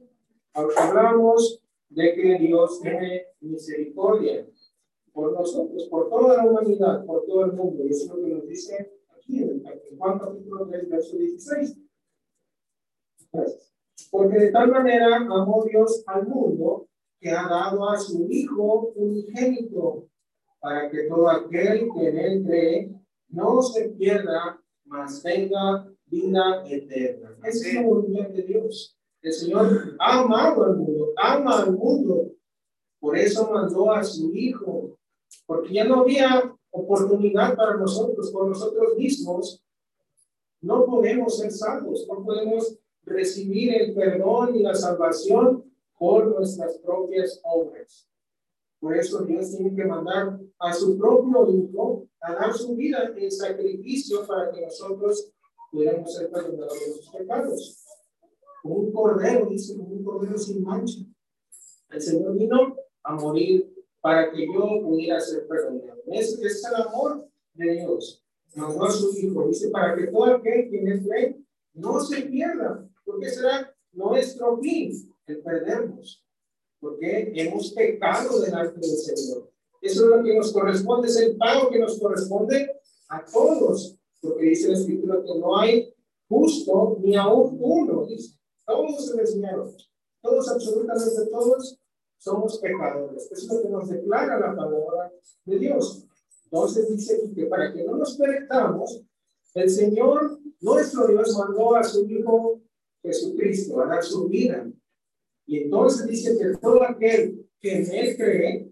Hablamos 0.53 1.63
de 1.89 2.13
que 2.15 2.37
Dios 2.39 2.81
tiene 2.81 3.27
misericordia 3.41 4.49
por 5.13 5.33
nosotros, 5.33 5.87
por 5.89 6.09
toda 6.09 6.37
la 6.37 6.49
humanidad, 6.49 7.05
por 7.05 7.25
todo 7.25 7.45
el 7.45 7.53
mundo. 7.53 7.85
Y 7.85 7.89
eso 7.89 8.05
es 8.05 8.09
lo 8.09 8.23
que 8.23 8.33
nos 8.33 8.47
dice 8.47 8.96
aquí 9.27 9.43
en, 9.43 9.63
Juan 9.97 10.19
capítulo 10.19 10.67
3, 10.67 10.89
verso 10.89 11.17
16. 11.17 11.77
Porque 14.11 14.37
de 14.37 14.51
tal 14.51 14.71
manera 14.71 15.17
amó 15.17 15.65
Dios 15.65 16.03
al 16.07 16.27
mundo 16.27 16.87
que 17.19 17.31
ha 17.31 17.47
dado 17.47 17.89
a 17.89 17.97
su 17.97 18.27
Hijo 18.29 18.91
unigénito 18.95 20.07
para 20.59 20.89
que 20.89 21.03
todo 21.03 21.29
aquel 21.29 21.89
que 21.93 22.07
en 22.09 22.17
él 22.17 23.01
no 23.29 23.61
se 23.61 23.89
pierda, 23.89 24.61
mas 24.85 25.21
tenga 25.21 25.91
vida 26.05 26.63
eterna. 26.65 27.37
Es 27.43 27.73
la 27.73 27.81
voluntad 27.81 28.29
de 28.29 28.43
Dios. 28.43 28.97
El 29.21 29.33
Señor 29.33 29.97
ha 29.99 30.21
al 30.21 30.77
mundo, 30.77 31.13
ama 31.17 31.63
al 31.63 31.73
mundo. 31.73 32.31
Por 32.99 33.17
eso 33.17 33.51
mandó 33.51 33.91
a 33.91 34.03
su 34.03 34.33
Hijo 34.33 34.97
porque 35.45 35.73
ya 35.73 35.83
no 35.83 36.01
había 36.01 36.56
oportunidad 36.79 37.55
para 37.55 37.77
nosotros, 37.77 38.31
por 38.31 38.47
nosotros 38.47 38.95
mismos, 38.97 39.63
no 40.61 40.85
podemos 40.85 41.37
ser 41.37 41.51
salvos, 41.51 42.05
no 42.07 42.23
podemos 42.23 42.77
recibir 43.03 43.73
el 43.81 43.93
perdón 43.93 44.55
y 44.55 44.63
la 44.63 44.75
salvación 44.75 45.63
por 45.97 46.27
nuestras 46.27 46.77
propias 46.79 47.39
obras. 47.43 48.09
Por 48.79 48.95
eso 48.95 49.23
Dios 49.23 49.51
tiene 49.51 49.75
que 49.75 49.85
mandar 49.85 50.39
a 50.59 50.73
su 50.73 50.97
propio 50.97 51.49
Hijo 51.49 52.07
a 52.21 52.33
dar 52.33 52.53
su 52.53 52.75
vida 52.75 53.11
en 53.15 53.31
sacrificio 53.31 54.25
para 54.27 54.51
que 54.51 54.61
nosotros 54.61 55.31
pudiéramos 55.71 56.13
ser 56.13 56.29
perdonados 56.29 56.79
de 56.79 56.87
nuestros 56.87 57.15
pecados. 57.15 57.83
un 58.63 58.91
cordero, 58.91 59.45
dice, 59.45 59.73
un 59.77 60.03
cordero 60.03 60.37
sin 60.37 60.63
mancha. 60.63 60.99
El 61.89 62.01
Señor 62.01 62.37
vino 62.37 62.75
a 63.03 63.15
morir 63.15 63.76
para 64.07 64.31
que 64.31 64.45
yo 64.45 64.81
pudiera 64.83 65.19
ser 65.19 65.45
perdonado. 65.49 66.01
Ese, 66.05 66.41
es 66.45 66.63
el 66.63 66.75
amor 66.75 67.27
de 67.55 67.73
Dios. 67.73 68.23
Mandó 68.55 68.85
a 68.85 68.89
su 68.89 69.11
Hijo, 69.19 69.49
dice, 69.49 69.67
para 69.67 69.97
que 69.97 70.07
todo 70.07 70.23
aquel 70.23 70.69
que 70.69 70.79
en 70.79 70.87
él 70.87 71.45
no 71.73 71.99
se 71.99 72.21
pierda, 72.21 72.87
porque 73.03 73.29
será 73.29 73.75
nuestro 73.91 74.59
fin 74.59 75.13
el 75.25 75.39
perdernos, 75.39 76.25
porque 76.79 77.33
hemos 77.35 77.73
pecado 77.73 78.39
delante 78.39 78.79
del 78.79 78.97
Señor. 78.97 79.51
Eso 79.81 80.05
es 80.05 80.09
lo 80.09 80.23
que 80.23 80.37
nos 80.37 80.53
corresponde, 80.53 81.09
es 81.09 81.17
el 81.17 81.35
pago 81.35 81.69
que 81.69 81.79
nos 81.79 81.99
corresponde 81.99 82.79
a 83.09 83.25
todos, 83.25 83.99
porque 84.21 84.45
dice 84.45 84.69
la 84.69 84.77
Escritura 84.77 85.21
que 85.21 85.37
no 85.37 85.59
hay 85.59 85.93
justo 86.29 86.97
ni 87.01 87.17
aún 87.17 87.57
uno, 87.59 88.05
dice. 88.05 88.39
Todos 88.65 89.05
se 89.05 89.19
enseñaron, 89.19 89.75
todos, 90.21 90.47
absolutamente 90.47 91.25
todos, 91.29 91.77
somos 92.17 92.59
pecadores. 92.59 93.31
Es 93.31 93.47
lo 93.47 93.61
que 93.61 93.69
nos 93.69 93.89
declara 93.89 94.39
la 94.39 94.55
palabra 94.55 95.11
de 95.45 95.59
Dios. 95.59 96.05
Entonces 96.45 96.89
dice 96.89 97.31
que 97.35 97.45
para 97.45 97.73
que 97.73 97.83
no 97.83 97.97
nos 97.97 98.17
perezcamos, 98.17 99.03
el 99.53 99.69
Señor, 99.69 100.39
nuestro 100.61 101.07
Dios, 101.07 101.35
mandó 101.37 101.75
a 101.75 101.83
su 101.83 102.05
Hijo 102.05 102.61
Jesucristo 103.01 103.81
a 103.81 103.87
dar 103.87 104.03
su 104.03 104.27
vida. 104.27 104.69
Y 105.45 105.63
entonces 105.63 106.07
dice 106.07 106.37
que 106.37 106.57
todo 106.57 106.83
aquel 106.83 107.47
que 107.59 107.77
en 107.77 107.91
Él 107.91 108.17
cree, 108.17 108.71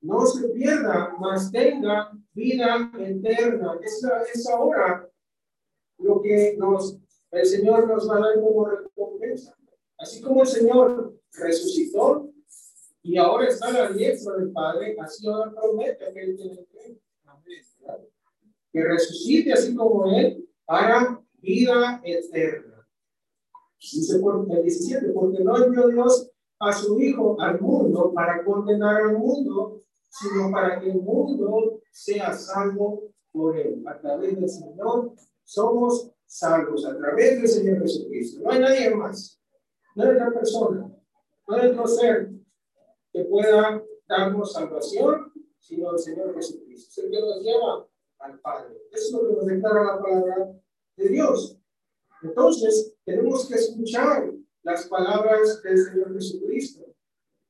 no 0.00 0.26
se 0.26 0.48
pierda, 0.50 1.14
mas 1.18 1.50
tenga 1.50 2.12
vida 2.32 2.92
eterna. 2.98 3.78
Esa 3.82 4.22
es 4.22 4.48
ahora 4.48 5.08
lo 5.98 6.20
que 6.20 6.56
nos, 6.58 6.98
el 7.30 7.46
Señor 7.46 7.88
nos 7.88 8.08
va 8.08 8.16
a 8.16 8.20
dar 8.20 8.40
como 8.40 8.66
recompensa. 8.66 9.56
Así 9.98 10.20
como 10.20 10.42
el 10.42 10.48
Señor 10.48 11.18
resucitó, 11.32 12.30
y 13.06 13.16
ahora 13.18 13.46
está 13.46 13.68
a 13.68 13.72
la 13.72 13.92
diestra 13.92 14.34
del 14.34 14.50
Padre, 14.50 14.96
así 15.00 15.28
ahora 15.28 15.52
promete 15.52 16.12
que 16.12 16.20
Él 16.20 16.36
tiene 16.36 16.66
que, 18.72 18.82
resucite 18.82 19.52
así 19.52 19.74
como 19.74 20.10
Él 20.10 20.44
para 20.64 21.22
vida 21.34 22.00
eterna. 22.04 22.86
Dice 23.80 24.18
por 24.18 24.44
el 24.50 24.62
17, 24.62 25.12
porque 25.12 25.44
no 25.44 25.56
envió 25.56 25.88
Dios 25.88 26.32
a 26.58 26.72
su 26.72 26.98
Hijo 27.00 27.40
al 27.40 27.60
mundo 27.60 28.12
para 28.12 28.44
condenar 28.44 28.96
al 29.02 29.18
mundo, 29.18 29.82
sino 30.10 30.50
para 30.50 30.80
que 30.80 30.90
el 30.90 31.00
mundo 31.00 31.80
sea 31.92 32.32
salvo 32.32 33.14
por 33.30 33.56
Él. 33.56 33.84
A 33.86 34.00
través 34.00 34.38
del 34.38 34.48
Señor 34.48 35.12
somos 35.44 36.10
salvos, 36.26 36.84
a 36.84 36.96
través 36.98 37.38
del 37.38 37.48
Señor 37.48 37.82
Jesucristo. 37.82 38.40
No 38.42 38.50
hay 38.50 38.58
nadie 38.58 38.94
más, 38.94 39.40
no 39.94 40.02
hay 40.02 40.10
otra 40.10 40.32
persona, 40.32 40.92
no 41.46 41.54
hay 41.54 41.68
otro 41.68 41.86
ser 41.86 42.35
que 43.16 43.24
pueda 43.24 43.82
darnos 44.06 44.52
salvación, 44.52 45.32
sino 45.58 45.92
el 45.92 45.98
Señor 45.98 46.34
Jesucristo. 46.34 46.90
Es 46.90 46.98
el 46.98 47.10
que 47.10 47.20
nos 47.20 47.42
lleva 47.42 47.88
al 48.18 48.38
Padre. 48.40 48.76
Eso 48.92 49.06
es 49.06 49.12
lo 49.12 49.28
que 49.28 49.34
nos 49.36 49.46
declara 49.46 49.84
la 49.84 50.02
palabra 50.02 50.52
de 50.96 51.08
Dios. 51.08 51.58
Entonces, 52.22 52.94
tenemos 53.06 53.48
que 53.48 53.54
escuchar 53.54 54.30
las 54.62 54.86
palabras 54.86 55.62
del 55.62 55.78
Señor 55.78 56.12
Jesucristo 56.12 56.94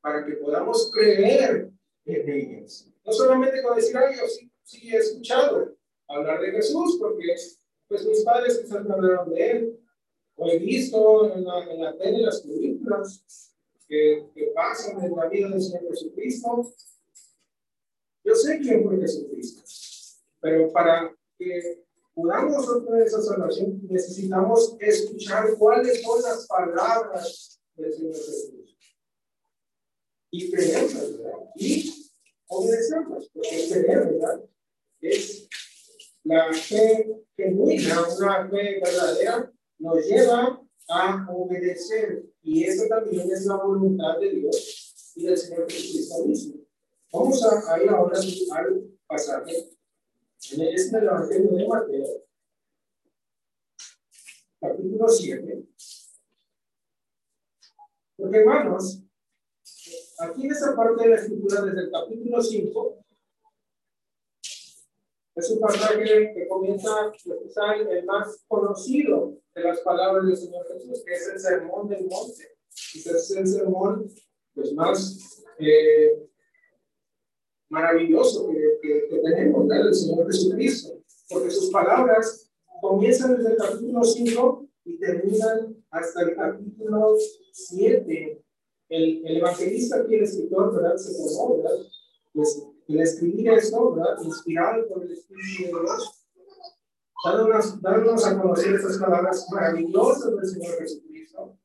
para 0.01 0.25
que 0.25 0.35
podamos 0.35 0.89
creer 0.93 1.73
en 2.05 2.29
ellas. 2.31 2.89
No 3.05 3.13
solamente 3.13 3.61
con 3.65 3.75
decir, 3.75 3.97
ay, 3.97 4.17
yo 4.21 4.29
sí, 4.29 4.53
sí 4.63 4.95
he 4.95 4.99
escuchado 4.99 5.77
hablar 6.07 6.43
de 6.43 6.53
Jesús, 6.53 6.97
porque 7.01 7.35
pues 7.89 8.07
mis 8.07 8.23
padres 8.23 8.59
quizás 8.59 8.85
me 8.85 8.95
hablaron 8.95 9.31
de 9.31 9.51
él, 9.51 9.81
o 10.37 10.49
he 10.49 10.59
visto 10.59 11.33
en 11.33 11.45
la, 11.45 11.65
en 11.65 11.81
la 11.83 11.97
tele 11.97 12.23
las 12.23 12.43
películas, 12.43 13.56
que, 13.89 14.29
que 14.35 14.47
pasan 14.55 15.05
en 15.05 15.17
la 15.17 15.29
vida 15.29 15.49
del 15.49 15.63
Señor 15.63 15.89
Jesucristo. 15.91 16.75
Yo 18.25 18.35
sé 18.35 18.59
quién 18.59 18.85
fue 18.85 18.99
Jesucristo, 18.99 19.63
pero 20.41 20.73
para 20.73 21.15
que 21.39 21.85
podamos 22.17 22.53
nosotros 22.53 22.99
esa 22.99 23.23
salvación, 23.23 23.81
necesitamos 23.89 24.77
escuchar 24.81 25.57
cuáles 25.59 26.03
son 26.03 26.23
las 26.23 26.47
palabras 26.47 27.61
del 27.75 27.93
Señor 27.93 28.15
Jesús. 28.15 28.79
Y 30.31 30.51
creerlas, 30.51 31.19
¿verdad? 31.19 31.39
Y 31.57 32.13
obedecerlas, 32.49 33.29
porque 33.33 33.69
creer, 33.71 34.13
¿verdad? 34.13 34.45
Es 35.01 35.49
la 36.25 36.53
fe 36.53 37.23
genuina, 37.37 38.05
una 38.19 38.49
fe 38.49 38.81
verdadera, 38.81 39.53
nos 39.79 40.07
lleva 40.07 40.63
a 40.89 41.27
obedecer. 41.31 42.25
Y 42.47 42.63
eso 42.63 42.87
también 42.89 43.29
es 43.29 43.45
la 43.45 43.57
voluntad 43.57 44.21
de 44.21 44.31
Dios 44.31 45.13
y 45.17 45.25
del 45.25 45.37
Señor 45.37 45.69
Jesucristo 45.69 46.25
mismo. 46.25 46.55
Vamos 47.13 47.45
a, 47.45 47.83
ir 47.83 47.91
ahora 47.91 48.17
al 48.53 48.89
pasaje. 49.05 49.73
En 50.53 50.61
el, 50.61 50.75
este 50.77 50.97
Evangelio 50.97 51.57
de 51.57 51.67
Mateo, 51.67 52.25
capítulo 54.61 55.09
7. 55.09 55.67
Porque 58.17 58.39
hermanos, 58.39 59.03
aquí 60.21 60.45
en 60.45 60.53
esta 60.53 60.77
parte 60.77 61.03
de 61.03 61.09
la 61.09 61.17
escritura, 61.17 61.63
desde 61.63 61.81
el 61.81 61.91
capítulo 61.91 62.41
5, 62.41 63.05
es 65.35 65.51
un 65.51 65.59
pasaje 65.59 66.33
que 66.33 66.47
comienza 66.47 67.11
quizá 67.13 67.75
el 67.75 68.05
más 68.05 68.45
conocido 68.47 69.37
de 69.57 69.63
las 69.63 69.81
palabras 69.81 70.27
del 70.27 70.37
Señor 70.37 70.67
Jesús, 70.69 71.03
que 71.05 71.15
es 71.15 71.29
el 71.29 71.41
sermón 71.41 71.89
del 71.89 72.07
monte. 72.07 72.45
Y 72.95 72.99
es 72.99 73.31
el 73.31 73.47
sermón 73.47 74.07
pues, 74.55 74.73
más 74.75 75.43
eh, 75.59 76.29
maravilloso 77.71 78.49
que, 78.49 79.09
que, 79.09 79.19
tenemos 79.19 79.67
del 79.67 79.95
Señor 79.95 80.27
Jesucristo, 80.27 81.01
porque 81.31 81.51
sus 81.51 81.71
palabras 81.71 82.51
comienzan 82.83 83.37
desde 83.37 83.53
el 83.53 83.57
capítulo 83.57 84.05
5 84.05 84.69
y 84.85 84.99
terminan 84.99 85.85
hasta 85.91 86.23
el 86.23 86.37
capítulo 86.37 87.17
7. 87.53 88.43
El, 88.89 89.27
el 89.27 89.37
evangelista 89.39 89.97
aquí, 89.97 90.17
el 90.17 90.25
escritor, 90.25 90.75
¿verdad? 90.77 90.97
Se 90.97 91.17
tomó, 91.17 91.57
¿verdad? 91.57 91.79
Pues 92.35 92.63
el 92.89 93.01
escribir 93.01 93.49
esto, 93.49 93.95
¿verdad? 93.95 94.17
Inspirado 94.23 94.87
por 94.87 95.03
el 95.03 95.13
Espíritu 95.13 95.63
de 95.63 95.69
Dios, 95.69 96.16
dándonos, 97.33 97.83
dándonos 97.83 98.27
a 98.27 98.41
conocer 98.41 98.75
estas 98.75 98.99
palabras 98.99 99.47
maravillosas 99.51 100.37
del 100.37 100.47
Señor 100.47 100.79
Jesucristo. 100.79 101.59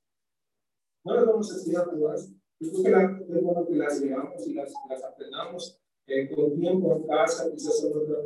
No 1.04 1.16
las 1.16 1.26
vamos 1.26 1.52
a 1.52 1.58
estudiar 1.58 1.90
todas. 1.90 2.30
Yo 2.60 2.84
que 2.84 2.90
es 2.90 3.44
bueno 3.44 3.66
que 3.68 3.76
las 3.76 4.00
leamos 4.00 4.48
y 4.48 4.54
las, 4.54 4.72
las 4.90 5.04
aprendamos 5.04 5.80
eh, 6.08 6.30
con 6.34 6.60
tiempo 6.60 6.96
en 6.96 7.08
casa, 7.08 7.50
quizás 7.52 7.84
en 7.84 7.98
otra, 7.98 8.18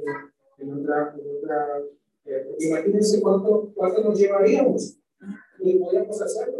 en 0.58 0.74
otra, 0.74 1.16
en 1.18 1.38
otra 1.38 1.82
eh, 2.26 2.56
imagínense 2.60 3.22
cuánto, 3.22 3.72
cuánto 3.76 4.04
nos 4.04 4.20
llevaríamos 4.20 4.98
y 5.60 5.78
podríamos 5.78 6.22
hacerlo. 6.22 6.58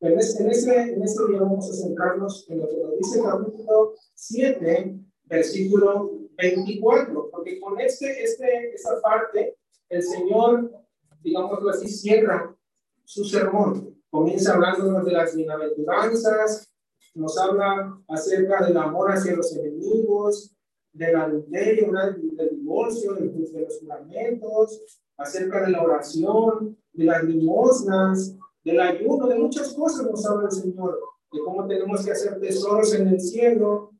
En 0.00 0.18
este, 0.18 0.42
en, 0.42 0.50
este, 0.50 0.80
en 0.94 1.02
este 1.02 1.26
día 1.28 1.40
vamos 1.40 1.70
a 1.70 1.74
centrarnos 1.74 2.48
en 2.48 2.60
lo 2.60 2.68
que 2.68 2.76
nos 2.76 2.96
dice 2.96 3.18
el 3.18 3.24
capítulo 3.24 3.94
7, 4.14 5.00
versículo 5.24 6.17
24, 6.38 7.30
porque 7.30 7.60
con 7.60 7.80
este, 7.80 8.22
este, 8.22 8.72
esta 8.74 9.00
parte, 9.02 9.56
el 9.88 10.02
Señor, 10.02 10.72
digámoslo 11.20 11.70
así, 11.70 11.88
cierra 11.88 12.56
su 13.04 13.24
sermón. 13.24 13.96
Comienza 14.08 14.54
hablándonos 14.54 15.04
de 15.04 15.12
las 15.12 15.34
bienaventuranzas, 15.36 16.72
nos 17.14 17.36
habla 17.36 18.00
acerca 18.08 18.64
del 18.64 18.76
amor 18.76 19.10
hacia 19.10 19.34
los 19.34 19.54
enemigos, 19.56 20.54
del 20.92 21.16
adulterio, 21.16 21.92
del 21.92 22.50
divorcio, 22.50 23.14
de 23.14 23.60
los 23.60 23.78
juramentos, 23.80 25.00
acerca 25.16 25.66
de 25.66 25.72
la 25.72 25.82
oración, 25.82 26.78
de 26.92 27.04
las 27.04 27.24
limosnas, 27.24 28.36
del 28.64 28.80
ayuno, 28.80 29.26
de 29.26 29.38
muchas 29.38 29.74
cosas 29.74 30.06
nos 30.06 30.24
habla 30.26 30.48
el 30.48 30.52
Señor, 30.52 30.98
de 31.32 31.40
cómo 31.44 31.66
tenemos 31.66 32.04
que 32.04 32.12
hacer 32.12 32.40
tesoros 32.40 32.94
en 32.94 33.08
el 33.08 33.20
cielo, 33.20 33.92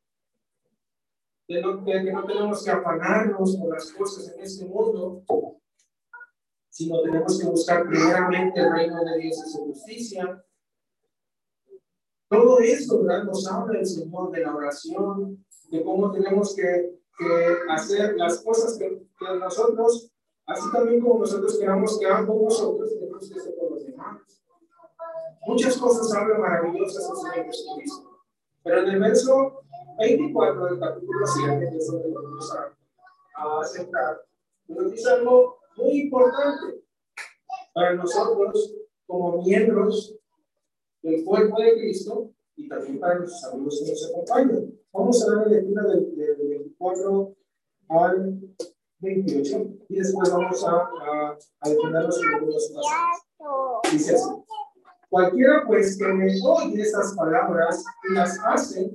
de, 1.48 1.62
que 1.84 2.12
no 2.12 2.26
tenemos 2.26 2.62
que 2.62 2.70
afanarnos 2.70 3.56
por 3.56 3.74
las 3.74 3.90
cosas 3.92 4.34
en 4.34 4.40
este 4.42 4.66
mundo, 4.66 5.24
sino 6.68 7.02
tenemos 7.02 7.40
que 7.40 7.46
buscar 7.46 7.88
primeramente 7.88 8.60
el 8.60 8.70
reino 8.70 9.02
de 9.02 9.18
Dios 9.18 9.42
y 9.46 9.50
su 9.50 9.58
justicia. 9.64 10.44
Todo 12.28 12.60
esto, 12.60 13.02
¿verdad? 13.02 13.24
Nos 13.24 13.50
habla 13.50 13.78
el 13.78 13.86
Señor 13.86 14.30
de 14.30 14.40
la 14.40 14.54
oración, 14.54 15.44
de 15.70 15.82
cómo 15.82 16.12
tenemos 16.12 16.54
que, 16.54 17.00
que 17.18 17.56
hacer 17.70 18.16
las 18.16 18.42
cosas 18.42 18.76
que, 18.78 18.86
que, 19.18 19.38
nosotros, 19.38 20.12
así 20.46 20.70
también 20.70 21.00
como 21.00 21.20
nosotros 21.20 21.58
queramos 21.58 21.98
que 21.98 22.06
con 22.06 22.44
nosotros, 22.44 22.90
tenemos 22.90 23.28
que 23.28 23.40
hacer 23.40 23.54
con 23.58 23.70
los 23.70 23.86
demás. 23.86 24.20
Muchas 25.46 25.78
cosas 25.78 26.14
hablan 26.14 26.42
maravillosas 26.42 27.08
del 27.08 27.16
Señor 27.16 27.46
Jesucristo. 27.46 28.08
Pero 28.62 28.82
en 28.82 28.88
el 28.88 29.00
verso 29.00 29.62
24 29.98 30.64
del 30.66 30.80
capítulo 30.80 31.26
7, 31.26 31.70
que 31.70 31.76
es 31.76 31.86
donde 31.88 32.12
vamos 32.12 32.54
a, 32.54 33.60
a 33.60 33.64
centrar, 33.64 34.20
nos 34.68 34.92
dice 34.92 35.10
algo 35.10 35.58
muy 35.76 36.02
importante 36.02 36.84
para 37.72 37.94
nosotros 37.94 38.74
como 39.06 39.42
miembros 39.42 40.16
del 41.02 41.24
cuerpo 41.24 41.60
de 41.60 41.72
Cristo 41.74 42.30
y 42.56 42.68
también 42.68 43.00
para 43.00 43.20
nuestros 43.20 43.52
amigos 43.52 43.82
que 43.84 43.90
nos 43.90 44.10
acompañan. 44.10 44.72
Vamos 44.92 45.22
a 45.22 45.34
dar 45.34 45.46
la 45.46 45.52
lectura 45.52 45.82
del, 45.84 46.16
del 46.16 46.36
24 46.36 47.36
al 47.88 48.40
28 49.00 49.66
y 49.88 49.96
después 49.96 50.30
vamos 50.30 50.64
a, 50.64 50.70
a, 50.70 51.38
a 51.60 51.68
detenernos 51.68 52.22
en 52.22 52.34
algunos 52.34 52.72
pasajes. 52.74 53.92
Dice 53.92 54.14
así. 54.14 54.30
Cualquiera 55.08 55.64
pues 55.66 55.96
que 55.96 56.06
me 56.06 56.26
oye 56.44 56.82
estas 56.82 57.14
palabras 57.16 57.82
y 58.10 58.14
las 58.14 58.38
hace, 58.44 58.94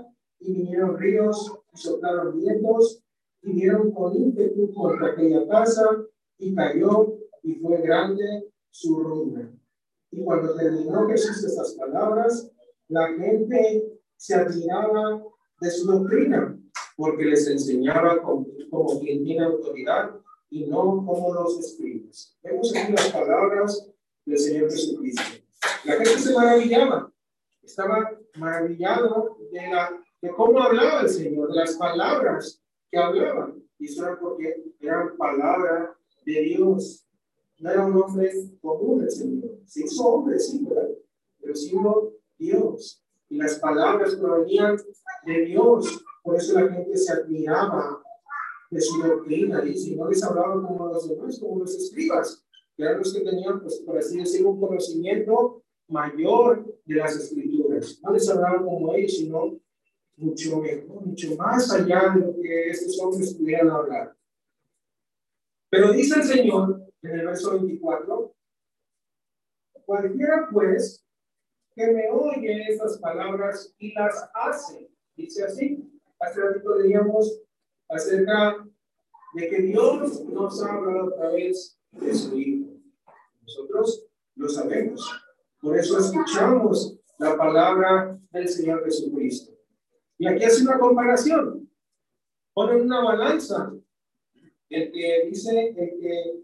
y 0.41 0.53
vinieron 0.53 0.97
ríos, 0.97 1.51
y 1.73 1.77
soplaron 1.77 2.37
vientos, 2.37 3.03
y 3.43 3.53
dieron 3.53 3.91
con 3.91 4.15
ímpetu 4.15 4.73
contra 4.73 5.11
aquella 5.11 5.47
casa, 5.47 6.05
y 6.37 6.53
cayó, 6.55 7.17
y 7.43 7.55
fue 7.55 7.81
grande 7.81 8.51
su 8.69 8.99
ruina. 8.99 9.51
Y 10.11 10.23
cuando 10.23 10.55
terminó 10.55 11.07
Jesús 11.07 11.43
estas 11.43 11.73
palabras, 11.75 12.51
la 12.87 13.07
gente 13.13 13.99
se 14.17 14.35
admiraba 14.35 15.23
de 15.61 15.71
su 15.71 15.89
doctrina, 15.89 16.59
porque 16.97 17.25
les 17.25 17.47
enseñaba 17.47 18.21
como, 18.21 18.45
como 18.69 18.99
quien 18.99 19.23
tiene 19.23 19.45
autoridad 19.45 20.15
y 20.49 20.65
no 20.65 21.03
como 21.05 21.33
los 21.33 21.59
escribas. 21.59 22.37
Vemos 22.43 22.75
aquí 22.75 22.91
las 22.91 23.09
palabras 23.09 23.89
del 24.25 24.37
Señor 24.37 24.69
Jesucristo. 24.69 25.23
La 25.85 25.93
gente 25.93 26.19
se 26.19 26.33
maravillaba, 26.33 27.11
estaba 27.63 28.19
maravillado 28.35 29.37
de, 29.51 29.61
la, 29.61 30.03
de 30.21 30.29
cómo 30.31 30.61
hablaba 30.61 31.01
el 31.01 31.09
Señor, 31.09 31.49
de 31.49 31.55
las 31.55 31.75
palabras 31.77 32.61
que 32.89 32.97
hablaban. 32.97 33.61
Y 33.79 33.85
eso 33.85 34.05
era 34.05 34.19
porque 34.19 34.73
eran 34.79 35.17
palabras 35.17 35.89
de 36.25 36.41
Dios. 36.41 37.07
No 37.57 37.71
era 37.71 37.85
un 37.85 38.01
hombre 38.01 38.31
común 38.61 39.03
el 39.03 39.11
Señor. 39.11 39.59
Se 39.65 39.83
hizo 39.83 40.03
hombre, 40.05 40.39
sí, 40.39 40.67
pero 41.39 41.55
siendo 41.55 42.13
Dios. 42.37 43.03
Y 43.29 43.37
las 43.37 43.59
palabras 43.59 44.15
provenían 44.15 44.77
de 45.25 45.45
Dios. 45.45 46.03
Por 46.23 46.35
eso 46.35 46.59
la 46.59 46.71
gente 46.71 46.97
se 46.97 47.13
admiraba 47.13 48.03
de 48.69 48.81
su 48.81 49.01
doctrina. 49.01 49.63
Y 49.65 49.75
si 49.75 49.95
no 49.95 50.09
les 50.09 50.23
hablaban 50.23 50.63
como 50.63 50.87
los 50.87 51.09
demás, 51.09 51.39
como 51.39 51.59
los 51.59 51.75
escribas 51.75 52.45
que 52.75 52.83
eran 52.83 52.99
los 52.99 53.13
que 53.13 53.21
tenían, 53.21 53.61
pues, 53.61 53.79
por 53.79 53.97
así 53.97 54.17
decirlo, 54.17 54.51
un 54.51 54.61
conocimiento 54.61 55.63
mayor 55.87 56.65
de 56.85 56.95
las 56.95 57.15
escrituras. 57.15 57.99
No 58.03 58.11
les 58.11 58.29
hablaban 58.29 58.63
como 58.63 58.93
ellos, 58.93 59.17
sino 59.17 59.60
mucho 60.21 60.61
mejor, 60.61 61.05
mucho 61.05 61.35
más 61.35 61.71
allá 61.71 62.13
de 62.13 62.21
lo 62.21 62.35
que 62.35 62.69
estos 62.69 62.99
hombres 62.99 63.33
pudieran 63.33 63.69
hablar. 63.69 64.15
Pero 65.69 65.91
dice 65.91 66.19
el 66.19 66.23
Señor 66.23 66.91
en 67.01 67.19
el 67.19 67.25
verso 67.25 67.51
24, 67.53 68.35
cualquiera 69.85 70.47
pues 70.51 71.05
que 71.75 71.87
me 71.87 72.09
oye 72.09 72.65
estas 72.69 72.97
palabras 72.99 73.73
y 73.79 73.93
las 73.93 74.29
hace, 74.33 74.91
dice 75.15 75.43
así, 75.43 75.91
hace 76.19 76.41
ratito 76.41 76.75
leíamos 76.75 77.41
acerca 77.89 78.65
de 79.33 79.49
que 79.49 79.61
Dios 79.61 80.23
nos 80.25 80.63
ha 80.63 80.73
hablado 80.73 81.15
a 81.21 81.29
de 81.29 82.13
su 82.13 82.37
Hijo. 82.37 82.71
Nosotros 83.41 84.07
lo 84.35 84.49
sabemos. 84.49 85.09
Por 85.61 85.77
eso 85.77 85.99
escuchamos 85.99 86.99
la 87.17 87.37
palabra 87.37 88.19
del 88.31 88.49
Señor 88.49 88.83
Jesucristo. 88.83 89.60
Y 90.21 90.27
aquí 90.27 90.43
hace 90.43 90.61
una 90.61 90.77
comparación. 90.77 91.67
Ponen 92.53 92.81
una 92.81 93.03
balanza. 93.03 93.73
El 94.69 94.91
que 94.91 95.25
dice, 95.27 95.69
el 95.69 95.99
que 95.99 96.43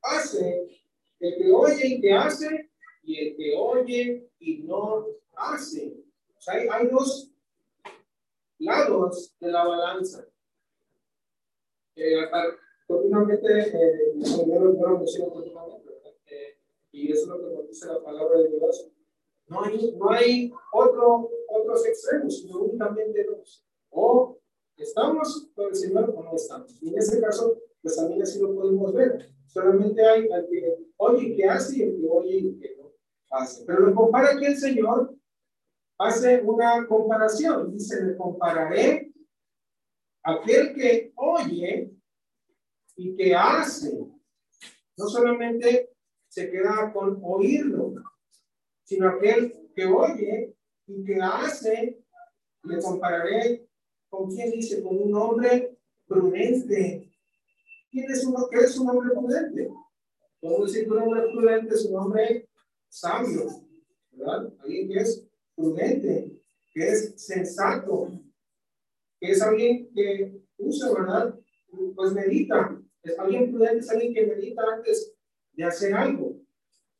hace, 0.00 0.80
el 1.18 1.36
que 1.36 1.50
oye 1.50 1.88
y 1.88 2.00
que 2.00 2.12
hace, 2.12 2.70
y 3.02 3.18
el 3.18 3.36
que 3.36 3.56
oye 3.56 4.30
y 4.38 4.58
no 4.58 5.06
hace. 5.34 5.96
O 6.38 6.40
sea, 6.40 6.54
hay, 6.54 6.68
hay 6.70 6.86
dos 6.86 7.32
lados 8.60 9.34
de 9.40 9.50
la 9.50 9.64
balanza. 9.64 10.24
Eh, 11.96 12.30
continuamente, 12.86 13.58
eh, 13.58 14.12
lo 14.14 14.98
menciono 14.98 15.32
continuamente, 15.32 15.90
eh, 16.26 16.58
y 16.92 17.10
eso 17.10 17.22
es 17.22 17.26
lo 17.26 17.38
que 17.40 17.54
nos 17.56 17.68
dice 17.70 17.86
la 17.88 18.04
palabra 18.04 18.38
de 18.38 18.50
Dios. 18.50 18.88
No 19.48 19.62
hay, 19.62 19.94
no 19.96 20.10
hay 20.10 20.52
otro, 20.72 21.30
otros 21.48 21.86
extremos, 21.86 22.40
sino 22.40 22.58
únicamente 22.60 23.24
dos. 23.24 23.64
O 23.90 24.38
estamos 24.76 25.48
con 25.54 25.68
el 25.68 25.74
Señor 25.74 26.12
o 26.16 26.22
no 26.22 26.34
estamos. 26.34 26.82
Y 26.82 26.88
en 26.88 26.98
ese 26.98 27.20
caso, 27.20 27.58
pues 27.82 27.96
también 27.96 28.22
así 28.22 28.40
lo 28.40 28.54
podemos 28.54 28.92
ver. 28.92 29.30
Solamente 29.46 30.04
hay 30.04 30.28
el 30.30 30.46
que 30.48 30.78
oye 30.96 31.28
y 31.28 31.36
que 31.36 31.44
hace 31.44 31.78
y 31.78 31.82
el 31.82 32.00
que 32.00 32.08
oye 32.08 32.36
y 32.36 32.58
que 32.58 32.76
no 32.76 32.92
hace. 33.30 33.64
Pero 33.64 33.80
lo 33.80 33.94
compara 33.94 34.32
aquí 34.32 34.46
el 34.46 34.56
Señor 34.56 35.16
hace 35.98 36.42
una 36.42 36.86
comparación. 36.86 37.72
Dice, 37.72 38.04
le 38.04 38.16
compararé 38.16 39.12
aquel 40.22 40.74
que 40.74 41.12
oye 41.16 41.92
y 42.96 43.14
que 43.16 43.34
hace. 43.34 43.98
No 44.98 45.06
solamente 45.06 45.92
se 46.28 46.50
queda 46.50 46.92
con 46.92 47.20
oírlo, 47.22 47.94
sino 48.86 49.08
aquel 49.08 49.52
que 49.74 49.84
oye 49.84 50.56
y 50.86 51.04
que 51.04 51.20
hace, 51.20 52.00
le 52.62 52.80
compararé 52.80 53.68
con 54.08 54.30
quién 54.30 54.52
dice, 54.52 54.82
con 54.82 54.96
un 54.96 55.14
hombre 55.14 55.76
prudente. 56.06 57.12
¿Quién 57.90 58.10
es 58.10 58.24
uno? 58.24 58.48
¿Qué 58.50 58.58
es 58.60 58.78
un 58.78 58.88
hombre 58.88 59.12
prudente? 59.12 59.70
Podemos 60.40 60.72
decir 60.72 60.86
que 60.86 60.92
un 60.92 61.02
hombre 61.02 61.22
prudente 61.32 61.74
es 61.74 61.84
un 61.86 61.96
hombre 61.96 62.48
sabio, 62.88 63.46
¿verdad? 64.12 64.52
Alguien 64.60 64.88
que 64.88 64.98
es 65.00 65.26
prudente, 65.56 66.40
que 66.72 66.88
es 66.88 67.14
sensato, 67.16 68.08
que 69.18 69.32
es 69.32 69.42
alguien 69.42 69.90
que 69.92 70.40
usa, 70.58 70.92
¿verdad? 70.92 71.38
Pues 71.96 72.12
medita. 72.12 72.80
Es 73.02 73.18
alguien 73.18 73.50
prudente, 73.50 73.78
es 73.80 73.90
alguien 73.90 74.14
que 74.14 74.26
medita 74.26 74.62
antes 74.74 75.12
de 75.52 75.64
hacer 75.64 75.92
algo. 75.92 76.36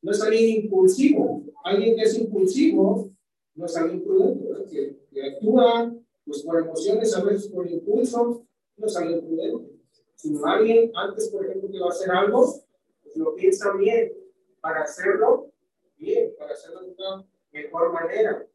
No 0.01 0.11
es 0.11 0.21
alguien 0.21 0.63
impulsivo. 0.63 1.36
Alguien 1.67 1.97
que 1.97 2.03
es 2.03 2.17
impulsivo 2.17 3.11
no 3.55 3.65
es 3.65 3.75
alguien 3.75 4.01
prudente, 4.01 4.47
que, 4.69 4.97
que, 5.11 5.21
actúa 5.21 5.93
pues, 6.23 6.41
por 6.43 6.61
emociones, 6.61 7.13
a 7.13 7.23
veces 7.25 7.49
por 7.49 7.69
impulso, 7.69 8.45
no 8.77 8.87
es 8.87 8.95
alguien 8.95 9.19
prudente. 9.19 9.73
Sino 10.15 10.45
alguien 10.45 10.91
antes, 10.95 11.27
por 11.27 11.45
ejemplo, 11.45 11.69
que 11.69 11.79
va 11.79 11.87
a 11.87 11.89
hacer 11.89 12.09
algo, 12.09 12.63
pues 13.03 13.17
lo 13.17 13.35
piensa 13.35 13.73
bien 13.73 14.13
para 14.61 14.83
hacerlo 14.83 15.51
bien, 15.97 16.33
para 16.39 16.53
hacerlo 16.53 16.83
de 16.83 16.91
una 16.91 17.27
mejor 17.51 17.91
manera. 17.91 18.47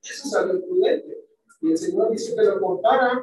Eso 0.00 0.28
es 0.28 0.34
algo 0.36 0.64
prudente. 0.64 1.24
Y 1.60 1.72
el 1.72 1.78
Señor 1.78 2.12
dice 2.12 2.36
que 2.36 2.42
lo 2.44 2.60
compara 2.60 3.20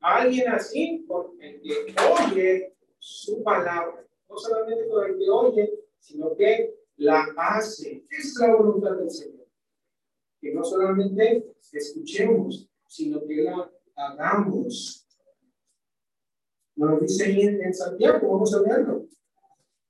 a 0.00 0.16
alguien 0.22 0.48
así 0.48 1.04
con 1.06 1.40
el 1.40 1.62
que 1.62 1.94
oye 2.26 2.74
su 2.98 3.44
palabra. 3.44 4.04
No 4.28 4.36
solamente 4.36 4.88
con 4.88 5.08
el 5.08 5.18
que 5.18 5.30
oye, 5.30 5.72
sino 6.00 6.34
que 6.34 6.79
la 7.00 7.26
hace. 7.36 8.04
Esa 8.10 8.28
es 8.28 8.38
la 8.38 8.56
voluntad 8.56 8.96
del 8.96 9.10
Señor. 9.10 9.48
Que 10.40 10.52
no 10.52 10.62
solamente 10.62 11.54
escuchemos, 11.72 12.70
sino 12.86 13.24
que 13.26 13.42
la 13.42 13.70
hagamos. 13.96 15.06
Nos 16.76 17.00
dice 17.00 17.24
ahí 17.24 17.40
en, 17.42 17.74
Santiago, 17.74 18.30
vamos 18.30 18.54
a 18.54 18.62
verlo. 18.62 19.08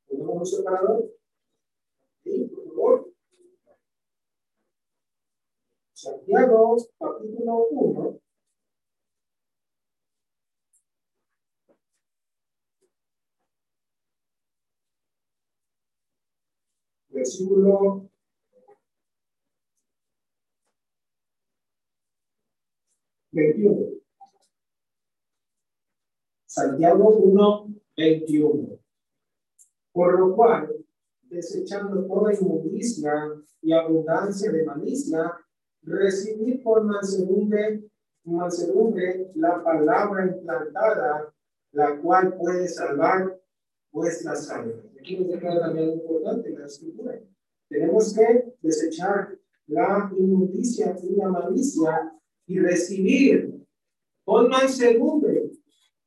¿Tenemos 0.07 0.37
un 0.37 0.47
separador? 0.47 1.11
Sí, 2.23 2.45
por 2.45 2.65
favor. 2.67 3.13
Santiago, 5.93 6.77
capítulo 6.99 7.67
1. 7.71 8.20
Versículo 17.21 18.09
veintiuno. 23.31 24.01
Santiago 26.47 27.11
1, 27.11 27.75
21. 27.95 28.79
Por 29.93 30.19
lo 30.19 30.35
cual, 30.35 30.75
desechando 31.25 32.07
toda 32.07 32.33
inmundicia 32.33 33.13
y 33.61 33.75
abundancia 33.75 34.51
de 34.51 34.65
malicia, 34.65 35.37
recibir 35.83 36.63
por 36.63 36.85
mansedumbre, 36.85 37.85
mansedumbre 38.25 39.31
la 39.35 39.63
palabra 39.63 40.25
implantada, 40.25 41.35
la 41.73 42.01
cual 42.01 42.35
puede 42.39 42.67
salvar 42.67 43.39
vuestras 43.93 44.49
almas. 44.49 44.90
Aquí 45.01 45.17
nos 45.17 45.29
declara 45.29 45.61
también 45.61 45.93
importante 45.93 46.51
la 46.51 46.67
escritura. 46.67 47.21
Tenemos 47.69 48.15
que 48.15 48.55
desechar 48.61 49.37
la 49.67 50.13
inmundicia 50.17 50.97
y 51.03 51.17
la 51.17 51.29
malicia 51.29 52.13
y 52.47 52.59
recibir 52.59 53.67
con 54.25 54.49
mansedumbre 54.49 55.53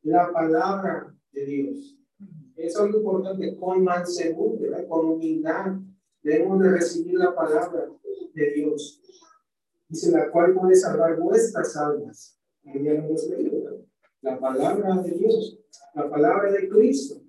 la 0.04 0.32
palabra 0.32 1.16
de 1.32 1.46
Dios. 1.46 1.98
Es 2.56 2.78
algo 2.78 3.00
importante, 3.00 3.56
con 3.58 3.84
mansedumbre, 3.84 4.88
con 4.88 5.06
humildad. 5.08 5.78
Debemos 6.22 6.62
de 6.62 6.72
recibir 6.72 7.16
la 7.16 7.34
palabra 7.34 7.90
de 8.34 8.52
Dios 8.52 9.04
dice 9.94 10.12
la 10.12 10.32
cual 10.32 10.56
puede 10.56 10.76
salvar 10.76 11.20
vuestras 11.20 11.78
almas. 11.78 12.40
Ya 12.64 12.74
hemos 12.74 13.28
leído, 13.30 13.86
la 14.22 14.40
palabra 14.40 15.02
de 15.04 15.12
Dios, 15.12 15.60
la 15.94 16.10
palabra 16.10 16.52
de 16.52 16.68
Cristo. 16.68 17.23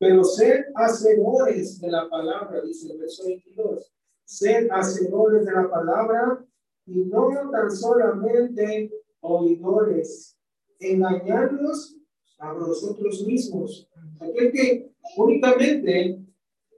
Pero 0.00 0.24
sed 0.24 0.64
hacedores 0.74 1.78
de 1.78 1.90
la 1.90 2.08
palabra, 2.08 2.62
dice 2.62 2.90
el 2.90 2.98
verso 2.98 3.22
22. 3.26 3.92
Sed 4.24 4.68
hacedores 4.70 5.44
de 5.44 5.52
la 5.52 5.68
palabra 5.68 6.42
y 6.86 7.00
no 7.04 7.28
tan 7.52 7.70
solamente 7.70 8.90
oidores, 9.20 10.38
engañarnos 10.78 11.98
a 12.38 12.54
vosotros 12.54 13.26
mismos. 13.26 13.86
Aquel 14.18 14.50
que 14.52 14.90
únicamente 15.18 16.18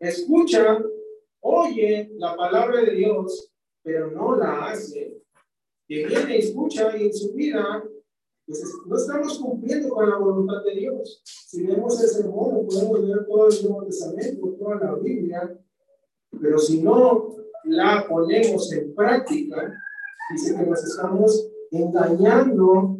escucha, 0.00 0.82
oye 1.42 2.10
la 2.16 2.34
palabra 2.34 2.80
de 2.80 2.90
Dios, 2.96 3.52
pero 3.84 4.10
no 4.10 4.34
la 4.34 4.66
hace, 4.66 5.22
que 5.86 6.06
viene 6.06 6.38
escucha 6.38 6.96
y 6.96 7.04
en 7.04 7.14
su 7.14 7.32
vida, 7.34 7.84
pues 8.46 8.62
no 8.86 8.96
estamos 8.96 9.38
cumpliendo 9.38 9.88
con 9.90 10.08
la 10.08 10.16
voluntad 10.18 10.62
de 10.64 10.74
Dios. 10.74 11.22
Si 11.24 11.64
vemos 11.64 12.02
ese 12.02 12.24
modo, 12.28 12.66
podemos 12.66 13.06
ver 13.06 13.26
todo 13.26 13.48
el 13.48 13.62
Nuevo 13.62 13.84
Testamento, 13.84 14.56
toda 14.58 14.76
la 14.76 14.94
Biblia, 14.96 15.58
pero 16.40 16.58
si 16.58 16.82
no 16.82 17.36
la 17.64 18.06
ponemos 18.08 18.72
en 18.72 18.94
práctica, 18.94 19.72
dice 20.32 20.56
que 20.56 20.66
nos 20.66 20.82
estamos 20.84 21.50
engañando 21.70 22.98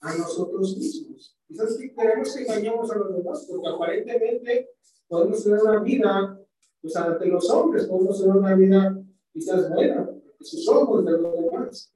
a 0.00 0.14
nosotros 0.16 0.76
mismos. 0.76 1.38
Quizás 1.46 1.76
que 1.76 1.94
queremos 1.94 2.34
que 2.34 2.42
engañemos 2.42 2.90
a 2.90 2.96
los 2.96 3.16
demás, 3.16 3.46
porque 3.48 3.68
aparentemente 3.68 4.70
podemos 5.08 5.42
tener 5.42 5.60
una 5.60 5.80
vida, 5.80 6.40
pues 6.82 6.96
ante 6.96 7.26
los 7.26 7.48
hombres, 7.50 7.86
podemos 7.86 8.20
tener 8.20 8.36
una 8.36 8.54
vida 8.54 9.02
quizás 9.32 9.72
buena, 9.72 10.10
sus 10.40 10.68
ojos 10.68 11.04
de 11.04 11.12
los 11.12 11.34
demás. 11.34 11.92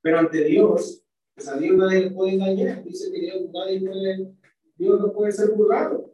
Pero 0.00 0.18
ante 0.20 0.44
Dios, 0.44 1.02
pues 1.38 1.48
a 1.48 1.56
Dios 1.56 1.76
nadie 1.76 2.00
le 2.00 2.10
puede 2.10 2.32
engañar. 2.32 2.82
Dice 2.82 3.12
que 3.12 3.20
Dios, 3.20 3.48
nadie 3.52 3.80
puede, 3.80 4.34
Dios 4.76 5.00
no 5.00 5.12
puede 5.12 5.30
ser 5.30 5.52
burlado. 5.52 6.12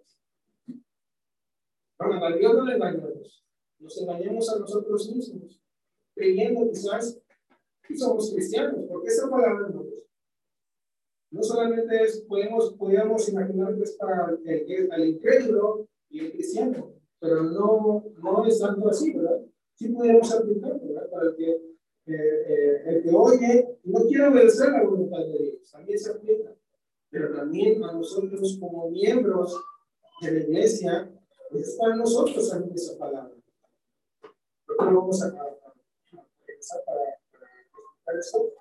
Bueno, 1.98 2.24
a 2.26 2.36
Dios 2.36 2.54
no 2.54 2.64
le 2.66 2.74
engañamos. 2.74 3.46
Nos 3.78 4.02
engañamos 4.02 4.50
a 4.50 4.58
nosotros 4.58 5.10
mismos, 5.14 5.62
creyendo 6.14 6.68
quizás 6.68 7.18
que 7.88 7.96
somos 7.96 8.32
cristianos, 8.34 8.84
porque 8.86 9.08
esa 9.08 9.30
palabra 9.30 9.70
no. 9.70 9.86
No 11.30 11.42
solamente 11.42 12.02
es, 12.02 12.20
podemos, 12.28 12.74
podemos 12.74 13.26
imaginar 13.26 13.74
que 13.76 13.82
es 13.82 13.92
para 13.92 14.36
el, 14.44 14.92
el 14.92 15.08
incrédulo 15.08 15.88
y 16.10 16.20
el 16.20 16.32
cristiano, 16.32 16.92
pero 17.18 17.44
no, 17.44 18.04
no 18.22 18.46
es 18.46 18.58
tanto 18.60 18.88
así, 18.90 19.14
¿verdad? 19.14 19.40
sí 19.74 19.88
podemos 19.88 20.32
aplicar, 20.32 20.78
¿verdad? 20.80 21.10
Para 21.10 21.30
el 21.30 21.36
que, 21.36 21.73
eh, 22.06 22.12
eh, 22.12 22.82
el 22.86 23.02
que 23.02 23.10
oye 23.10 23.78
no 23.84 24.00
quiere 24.06 24.28
obedecer 24.28 24.70
la 24.72 24.84
voluntad 24.84 25.20
de 25.20 25.38
Dios, 25.38 25.70
también 25.70 25.98
se 25.98 26.10
aplica. 26.10 26.54
pero 27.10 27.34
también 27.34 27.82
a 27.82 27.92
nosotros 27.92 28.58
como 28.60 28.90
miembros 28.90 29.58
de 30.20 30.32
la 30.32 30.40
iglesia, 30.40 31.10
pues 31.50 31.68
es 31.68 31.76
para 31.76 31.96
nosotros 31.96 32.50
también 32.50 32.74
esa 32.74 32.98
palabra. 32.98 33.34
Nosotros 34.66 34.94
vamos 34.94 35.22
a, 35.22 35.26
empezar 36.48 36.82
para, 36.84 37.00
para 38.04 38.18
eso. 38.18 38.52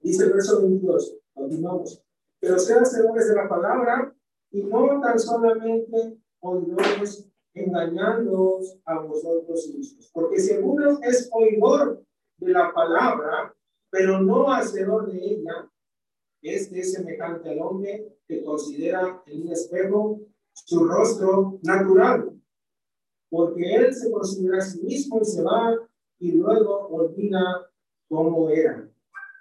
Dice 0.00 0.24
el 0.24 0.32
verso 0.34 0.60
22, 0.60 1.18
continuamos. 1.34 2.02
Pero 2.38 2.58
sean 2.58 2.82
hacedores 2.82 3.28
de 3.28 3.34
la 3.34 3.48
palabra 3.48 4.14
y 4.50 4.62
no 4.62 5.00
tan 5.00 5.18
solamente 5.18 6.18
oidores 6.40 7.28
engañándoos 7.54 8.78
a 8.84 9.00
vosotros 9.00 9.68
mismos. 9.74 10.10
Porque 10.12 10.38
si 10.38 10.52
alguno 10.54 11.00
es 11.02 11.28
oidor 11.32 12.05
de 12.38 12.52
la 12.52 12.72
palabra, 12.72 13.54
pero 13.90 14.20
no 14.20 14.52
hacedor 14.52 15.10
de 15.10 15.18
ella, 15.18 15.70
este 16.42 16.80
es 16.80 16.92
semejante 16.92 17.50
al 17.50 17.60
hombre 17.60 18.18
que 18.26 18.44
considera 18.44 19.22
en 19.26 19.42
un 19.42 19.52
espejo 19.52 20.20
su 20.52 20.84
rostro 20.84 21.58
natural, 21.62 22.32
porque 23.28 23.74
él 23.74 23.94
se 23.94 24.10
considera 24.10 24.58
a 24.58 24.60
sí 24.60 24.82
mismo 24.82 25.20
y 25.20 25.24
se 25.24 25.42
va 25.42 25.74
y 26.18 26.32
luego 26.32 26.88
olvida 26.88 27.70
cómo 28.08 28.48
era. 28.50 28.88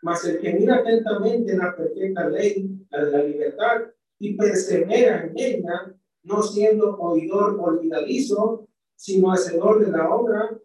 Mas 0.02 0.26
el 0.26 0.40
que 0.40 0.54
mira 0.54 0.78
atentamente 0.78 1.54
en 1.54 1.60
la 1.60 1.76
perfecta 1.76 2.30
ley, 2.30 2.86
la 2.90 3.06
de 3.06 3.12
la 3.12 3.24
libertad, 3.24 3.82
y 4.20 4.36
persevera 4.36 5.26
en 5.26 5.34
ella, 5.36 5.96
no 6.24 6.42
siendo 6.42 6.98
oidor 6.98 7.60
olvidadizo, 7.60 8.68
sino 8.96 9.32
hacedor 9.32 9.86
de 9.86 9.92
la 9.92 10.10
obra, 10.14 10.58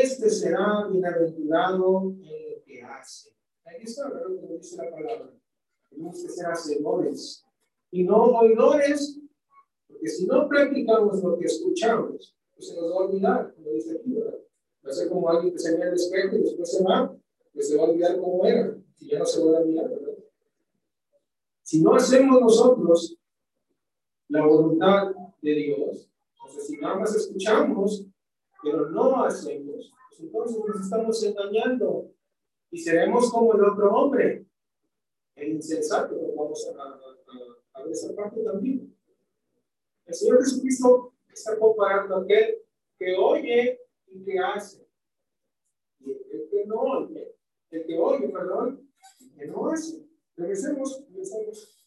este 0.00 0.30
será 0.30 0.86
bienaventurado 0.90 2.14
en 2.22 2.50
lo 2.50 2.64
que 2.64 2.82
hace. 2.82 3.30
Ahí 3.64 3.82
está 3.82 4.08
lo 4.08 4.40
que 4.40 4.56
dice 4.56 4.76
la 4.76 4.90
palabra. 4.90 5.34
Tenemos 5.90 6.22
que 6.22 6.28
ser 6.28 6.46
hacedores 6.46 7.44
y 7.90 8.04
no 8.04 8.24
oidores, 8.24 9.20
porque 9.86 10.08
si 10.08 10.26
no 10.26 10.48
practicamos 10.48 11.22
lo 11.22 11.38
que 11.38 11.44
escuchamos, 11.44 12.36
pues 12.54 12.68
se 12.68 12.74
nos 12.74 12.90
va 12.90 12.94
a 12.94 13.06
olvidar, 13.06 13.54
como 13.54 13.70
dice 13.70 13.98
aquí, 13.98 14.14
¿verdad? 14.14 14.38
Va 14.84 14.90
a 14.90 14.94
ser 14.94 15.08
como 15.08 15.28
alguien 15.28 15.52
que 15.52 15.58
se 15.58 15.72
mira 15.72 15.88
al 15.88 15.94
espejo 15.94 16.36
y 16.36 16.42
después 16.42 16.70
se 16.70 16.82
va, 16.82 17.14
pues 17.52 17.68
se 17.68 17.76
va 17.76 17.84
a 17.84 17.90
olvidar 17.90 18.18
cómo 18.18 18.46
era, 18.46 18.74
y 18.98 19.08
ya 19.08 19.18
no 19.18 19.26
se 19.26 19.44
va 19.44 19.58
a 19.58 19.64
mirar, 19.64 19.90
¿verdad? 19.90 20.14
Si 21.62 21.82
no 21.82 21.94
hacemos 21.94 22.40
nosotros 22.40 23.16
la 24.28 24.46
voluntad 24.46 25.12
de 25.42 25.54
Dios, 25.54 26.10
entonces 26.34 26.66
si 26.66 26.76
nada 26.78 26.96
más 26.96 27.14
escuchamos, 27.14 28.06
pero 28.62 28.90
no 28.90 29.24
hacemos, 29.24 29.92
entonces 30.18 30.58
nos 30.64 30.80
estamos 30.80 31.22
engañando 31.24 32.10
y 32.70 32.78
seremos 32.78 33.30
como 33.30 33.54
el 33.54 33.64
otro 33.64 33.92
hombre, 33.92 34.46
el 35.34 35.52
insensato. 35.52 36.16
Vamos 36.36 36.66
a, 36.68 36.82
a, 36.82 37.80
a 37.80 37.82
ver 37.82 37.92
esa 37.92 38.14
parte 38.14 38.42
también. 38.42 38.96
El 40.06 40.14
Señor 40.14 40.42
Jesucristo 40.42 41.14
está 41.32 41.58
comparando 41.58 42.16
a 42.16 42.22
aquel 42.22 42.58
que 42.98 43.14
oye 43.16 43.80
y 44.06 44.24
que 44.24 44.38
hace. 44.38 44.86
Y 46.00 46.10
el 46.10 46.48
que 46.50 46.66
no 46.66 46.80
oye, 46.80 47.36
el 47.70 47.86
que 47.86 47.98
oye, 47.98 48.28
perdón, 48.28 48.88
y 49.20 49.30
que 49.30 49.46
no 49.46 49.68
hace. 49.68 50.06
Regresemos, 50.36 51.04
regresemos 51.08 51.86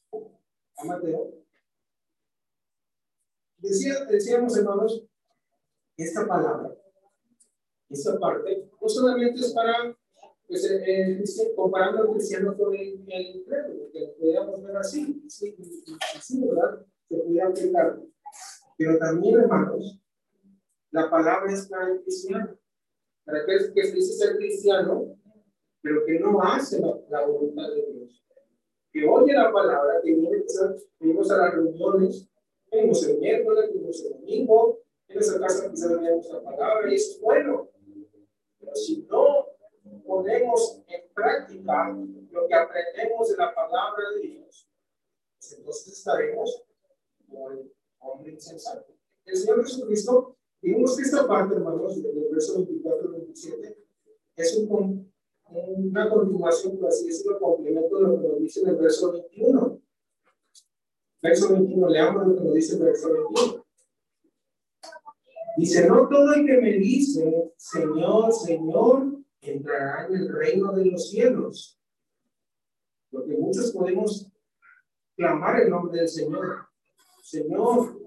a 0.77 0.85
Mateo. 0.85 1.45
Decía, 3.57 4.05
decíamos, 4.05 4.57
hermanos, 4.57 5.05
esta 5.97 6.27
palabra, 6.27 6.75
esta 7.89 8.19
parte, 8.19 8.69
no 8.81 8.89
solamente 8.89 9.39
es 9.39 9.53
para 9.53 9.95
pues, 10.47 10.69
eh, 10.69 11.23
comparando 11.55 12.01
al 12.01 12.12
cristiano 12.12 12.55
con 12.58 12.73
el, 12.75 13.03
el 13.08 13.43
credo, 13.45 13.91
que 13.91 14.15
podríamos 14.19 14.63
ver 14.63 14.77
así, 14.77 15.23
sí, 15.27 15.55
sí, 16.21 16.45
¿verdad? 16.45 16.86
Se 17.08 17.17
podría 17.17 17.47
aplicar. 17.47 17.99
Pero 18.77 18.97
también, 18.97 19.39
hermanos, 19.39 19.99
la 20.91 21.10
palabra 21.10 21.51
es 21.51 21.67
para 21.67 21.91
el 21.91 22.01
cristiano. 22.01 22.58
Para 23.25 23.41
aquel 23.41 23.73
que 23.73 23.91
dice 23.91 24.13
ser 24.13 24.38
cristiano, 24.38 25.17
pero 25.81 26.05
que 26.05 26.19
no 26.19 26.41
hace 26.41 26.79
la, 27.10 27.25
voluntad 27.25 27.69
de 27.69 27.91
Dios. 27.91 28.23
Que 28.91 29.08
oye 29.08 29.34
la 29.34 29.51
palabra, 29.51 29.99
que 30.03 30.13
viene, 30.13 30.43
venimos 30.99 31.31
a 31.31 31.38
las 31.38 31.53
reuniones, 31.53 32.29
venimos 32.71 33.08
el 33.08 33.19
miércoles, 33.19 33.69
venimos 33.73 34.05
el 34.05 34.12
domingo, 34.13 34.79
en 35.15 35.21
esa 35.21 35.39
casa 35.39 35.71
quizás 35.71 36.01
veamos 36.01 36.30
la 36.30 36.43
palabra 36.43 36.91
y 36.91 36.95
es 36.95 37.19
bueno. 37.21 37.69
Pero 38.60 38.75
si 38.75 39.04
no 39.04 39.47
ponemos 40.06 40.82
en 40.88 41.13
práctica 41.13 41.97
lo 42.32 42.47
que 42.47 42.54
aprendemos 42.54 43.30
de 43.30 43.38
la 43.38 43.54
palabra 43.54 44.04
de 44.15 44.28
Dios, 44.28 44.69
pues 45.39 45.54
entonces 45.58 45.93
estaremos 45.93 46.63
como 47.28 47.51
el 47.51 47.71
hombre 47.99 48.32
insensato. 48.32 48.93
El 49.25 49.38
Señor 49.38 49.63
Jesucristo, 49.63 50.38
vimos 50.62 50.95
que 50.95 51.04
esta 51.04 51.28
parte, 51.28 51.56
hermanos, 51.56 52.01
del 52.01 52.28
verso 52.32 52.56
24 52.56 53.08
y 53.08 53.12
27, 53.12 53.78
es 54.36 54.58
un, 54.58 55.12
una 55.47 56.10
continuación, 56.10 56.78
por 56.78 56.89
así 56.89 57.08
decirlo, 57.08 57.39
complemento 57.39 57.97
de 57.97 58.04
lo 58.04 58.21
que 58.21 58.28
nos 58.28 58.39
dice 58.39 58.62
en 58.62 58.67
el 58.69 58.75
verso 58.75 59.12
21. 59.13 59.82
Verso 61.21 61.54
21, 61.54 61.89
leamos 61.89 62.28
lo 62.28 62.36
que 62.36 62.41
nos 62.41 62.54
dice 62.54 62.75
el 62.75 62.84
verso 62.84 63.12
21. 63.12 63.64
Dice, 65.58 65.88
no 65.88 66.08
todo 66.10 66.34
el 66.34 66.46
que 66.46 66.58
me 66.58 66.74
dice, 66.74 67.54
Señor, 67.58 68.34
Señor, 68.34 69.24
entrará 69.41 70.08
en 70.08 70.15
el 70.15 70.34
reino 70.34 70.74
de 70.74 70.86
los 70.86 71.10
cielos. 71.10 71.80
Porque 73.10 73.38
muchos 73.38 73.72
podemos 73.72 74.28
clamar 75.15 75.62
el 75.62 75.70
nombre 75.70 76.00
del 76.00 76.10
Señor. 76.10 76.68
Señor, 77.24 78.00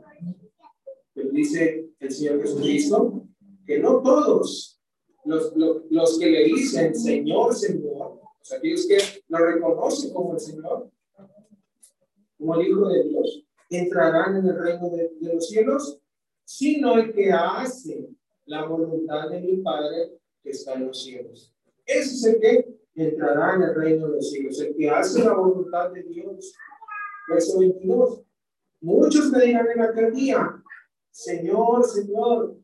dice 1.32 1.90
el 1.98 2.10
Señor 2.10 2.40
Jesucristo, 2.42 3.26
que 3.66 3.78
no 3.78 4.02
todos 4.02 4.80
los, 5.24 5.52
los, 5.56 6.18
que 6.18 6.26
le 6.26 6.44
dicen 6.44 6.94
Señor, 6.94 7.54
Señor, 7.54 8.20
aquellos 8.56 8.86
que 8.86 8.98
lo 9.28 9.38
reconocen 9.38 10.12
como 10.12 10.34
el 10.34 10.40
Señor, 10.40 10.90
como 12.38 12.54
el 12.54 12.66
Hijo 12.66 12.88
de 12.88 13.04
Dios, 13.04 13.44
entrarán 13.70 14.36
en 14.36 14.46
el 14.46 14.58
reino 14.58 14.88
de, 14.90 15.10
de 15.20 15.34
los 15.34 15.48
cielos, 15.48 15.97
sino 16.48 16.96
el 16.96 17.12
que 17.12 17.30
hace 17.30 18.08
la 18.46 18.64
voluntad 18.64 19.28
de 19.28 19.38
mi 19.38 19.58
Padre 19.58 20.18
que 20.42 20.48
está 20.48 20.72
en 20.72 20.86
los 20.86 21.04
cielos. 21.04 21.54
Ese 21.84 22.14
es 22.14 22.24
el 22.24 22.40
que 22.40 22.78
entrará 22.94 23.56
en 23.56 23.64
el 23.64 23.74
reino 23.74 24.06
de 24.08 24.14
los 24.14 24.30
cielos, 24.30 24.58
el 24.58 24.74
que 24.74 24.88
hace 24.88 25.22
la 25.22 25.34
voluntad 25.34 25.90
de 25.90 26.04
Dios. 26.04 26.54
Verso 27.28 27.58
22. 27.58 28.22
Muchos 28.80 29.30
me 29.30 29.44
dirán 29.44 29.66
en 29.68 29.82
aquel 29.82 30.14
día, 30.14 30.64
Señor, 31.10 31.84
Señor, 31.84 32.56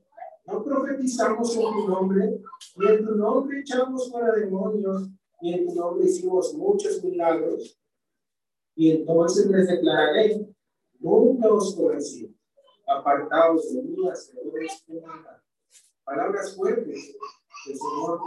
no 0.47 0.65
profetizamos 0.65 1.55
en 1.55 1.63
tu 1.63 1.87
nombre, 1.87 2.41
ni 2.77 2.87
en 2.87 3.05
tu 3.05 3.15
nombre 3.17 3.61
echamos 3.61 4.11
fuera 4.11 4.33
demonios, 4.33 5.11
ni 5.43 5.53
en 5.53 5.67
tu 5.67 5.75
nombre 5.75 6.07
hicimos 6.07 6.55
muchos 6.55 7.05
milagros. 7.05 7.79
Y 8.75 8.93
entonces 8.93 9.45
les 9.47 9.69
declararé, 9.69 10.49
nunca 10.99 11.53
os 11.53 11.77
conocí, 11.77 12.34
apartados 12.99 13.73
de 13.75 13.83
mí, 13.83 14.09
hacedores 14.09 14.85
de 14.87 15.01
maldad. 15.01 15.39
Palabras 16.05 16.55
fuertes 16.57 17.17
del 17.67 17.77
Señor 17.77 18.21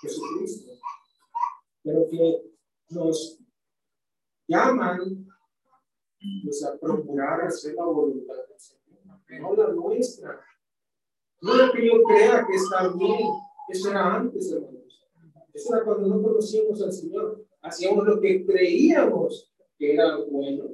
Jesucristo, 0.00 0.72
pero 1.82 2.08
que 2.08 2.54
nos 2.90 3.40
llaman 4.46 5.26
pues, 6.44 6.64
a 6.64 6.78
procurar 6.78 7.42
hacer 7.42 7.74
la 7.74 7.84
voluntad 7.84 8.34
del 8.48 8.58
Señor, 8.58 9.00
no 9.40 9.56
la 9.56 9.72
nuestra. 9.72 10.40
No 11.40 11.54
lo 11.54 11.72
que 11.72 11.86
yo 11.86 12.02
crea 12.04 12.46
que 12.46 12.54
está 12.54 12.88
bien, 12.88 13.28
eso 13.68 13.90
era 13.90 14.14
antes, 14.14 14.50
hermanos. 14.50 15.06
Eso 15.52 15.74
era 15.74 15.84
cuando 15.84 16.08
no 16.08 16.22
conocíamos 16.22 16.80
al 16.82 16.92
Señor. 16.92 17.44
Hacíamos 17.62 18.06
lo 18.06 18.20
que 18.20 18.44
creíamos 18.44 19.52
que 19.78 19.94
era 19.94 20.16
bueno, 20.16 20.64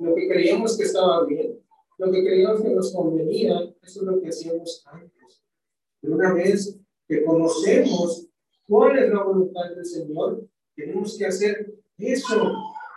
lo 0.00 0.14
que 0.14 0.28
creíamos 0.28 0.76
que 0.76 0.84
estaba 0.84 1.24
bien, 1.24 1.60
lo 1.98 2.12
que 2.12 2.24
creíamos 2.24 2.62
que 2.62 2.70
nos 2.70 2.92
convenía, 2.92 3.74
eso 3.82 4.00
es 4.00 4.06
lo 4.06 4.20
que 4.20 4.28
hacíamos 4.28 4.82
antes. 4.86 5.42
Pero 6.00 6.14
una 6.14 6.34
vez 6.34 6.78
que 7.08 7.24
conocemos 7.24 8.28
cuál 8.66 8.98
es 8.98 9.10
la 9.10 9.22
voluntad 9.22 9.70
del 9.74 9.84
Señor, 9.84 10.46
tenemos 10.74 11.16
que 11.16 11.26
hacer 11.26 11.74
eso, 11.98 12.52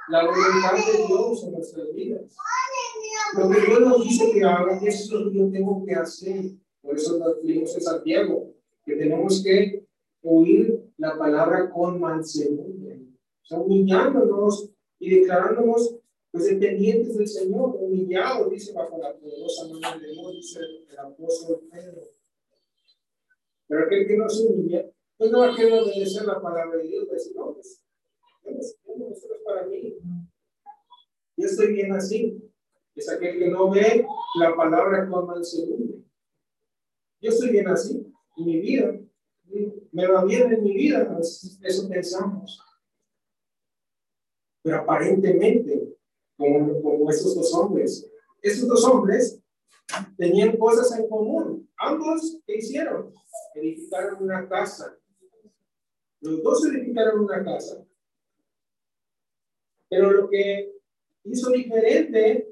la 0.10 0.26
voluntad 0.26 0.74
de 0.74 1.08
Dios 1.08 1.44
en 1.44 1.52
nuestras 1.54 1.94
vidas. 1.94 2.36
Lo 3.38 3.50
que 3.50 3.62
Dios 3.62 3.80
nos 3.82 4.04
dice 4.04 4.32
que 4.34 4.44
haga, 4.44 4.80
eso 4.84 5.20
es 5.20 5.26
lo 5.26 5.32
que 5.32 5.38
yo 5.38 5.52
tengo 5.52 5.86
que 5.86 5.94
hacer. 5.94 6.52
Por 6.82 6.96
eso 6.96 7.18
nos 7.18 7.44
leímos 7.44 7.74
Santiago, 7.74 8.54
que 8.86 8.96
tenemos 8.96 9.44
que 9.44 9.86
oír 10.24 10.84
la 10.98 11.18
palabra 11.18 11.70
con 11.70 12.00
mansedumbre, 12.00 13.02
o 13.42 13.46
sea, 13.46 13.60
humillándonos 13.60 14.72
y 15.00 15.20
declarándonos 15.20 15.99
pues 16.32 16.46
dependientes 16.46 17.18
del 17.18 17.28
Señor, 17.28 17.76
humillados, 17.80 18.52
dice 18.52 18.74
bajo 18.74 18.98
la 18.98 19.15
poderosa 19.15 19.68
mano 19.68 20.00
de 20.00 20.12
Dios, 20.12 20.34
dice 20.36 20.60
el 20.89 21.00
apóstol 21.00 21.62
Pedro. 21.72 22.02
Pero 23.68 23.86
aquel 23.86 24.08
que 24.08 24.18
no 24.18 24.30
se 24.30 24.46
humilla, 24.46 24.86
pues 25.18 25.32
no 25.32 25.39
va 25.39 25.54
a 25.54 25.56
querer 25.56 25.74
obedecer 25.74 26.26
la 26.26 26.42
palabra 26.42 26.78
de 26.78 26.88
Dios, 26.88 27.10
decir, 27.10 27.36
no, 27.36 27.54
pues, 27.54 27.84
esto 28.44 29.34
es 29.34 29.42
para 29.46 29.65
mí. 29.65 29.96
Yo 31.38 31.46
estoy 31.46 31.74
bien 31.74 31.92
así. 31.94 32.52
Es 32.96 33.10
aquel 33.10 33.39
que 33.39 33.48
no 33.48 33.70
ve 33.70 34.06
la 34.39 34.56
palabra 34.56 35.08
el 35.38 35.46
segundo. 35.46 36.04
Yo 37.22 37.30
estoy 37.30 37.52
bien 37.52 37.68
así 37.70 38.12
en 38.38 38.46
mi 38.46 38.60
vida. 38.60 39.00
Me 39.92 40.08
va 40.08 40.26
bien 40.26 40.52
en 40.52 40.63
mi 40.63 40.74
vida. 40.74 41.18
Eso 41.20 41.88
pensamos. 41.88 42.62
Pero 44.62 44.78
aparentemente, 44.78 45.88
como, 46.39 46.82
como 46.82 47.10
estos 47.10 47.36
dos 47.36 47.54
hombres, 47.54 48.10
estos 48.41 48.67
dos 48.69 48.86
hombres 48.86 49.41
tenían 50.17 50.56
cosas 50.56 50.97
en 50.97 51.10
común. 51.10 51.69
Ambos, 51.78 52.39
¿qué 52.47 52.58
hicieron? 52.58 53.13
Edificaron 53.54 54.23
una 54.23 54.47
casa. 54.47 54.97
Los 56.21 56.41
dos 56.41 56.65
edificaron 56.65 57.19
una 57.19 57.43
casa. 57.43 57.86
Pero 59.89 60.12
lo 60.12 60.30
que 60.30 60.71
hizo 61.25 61.49
diferente 61.52 62.47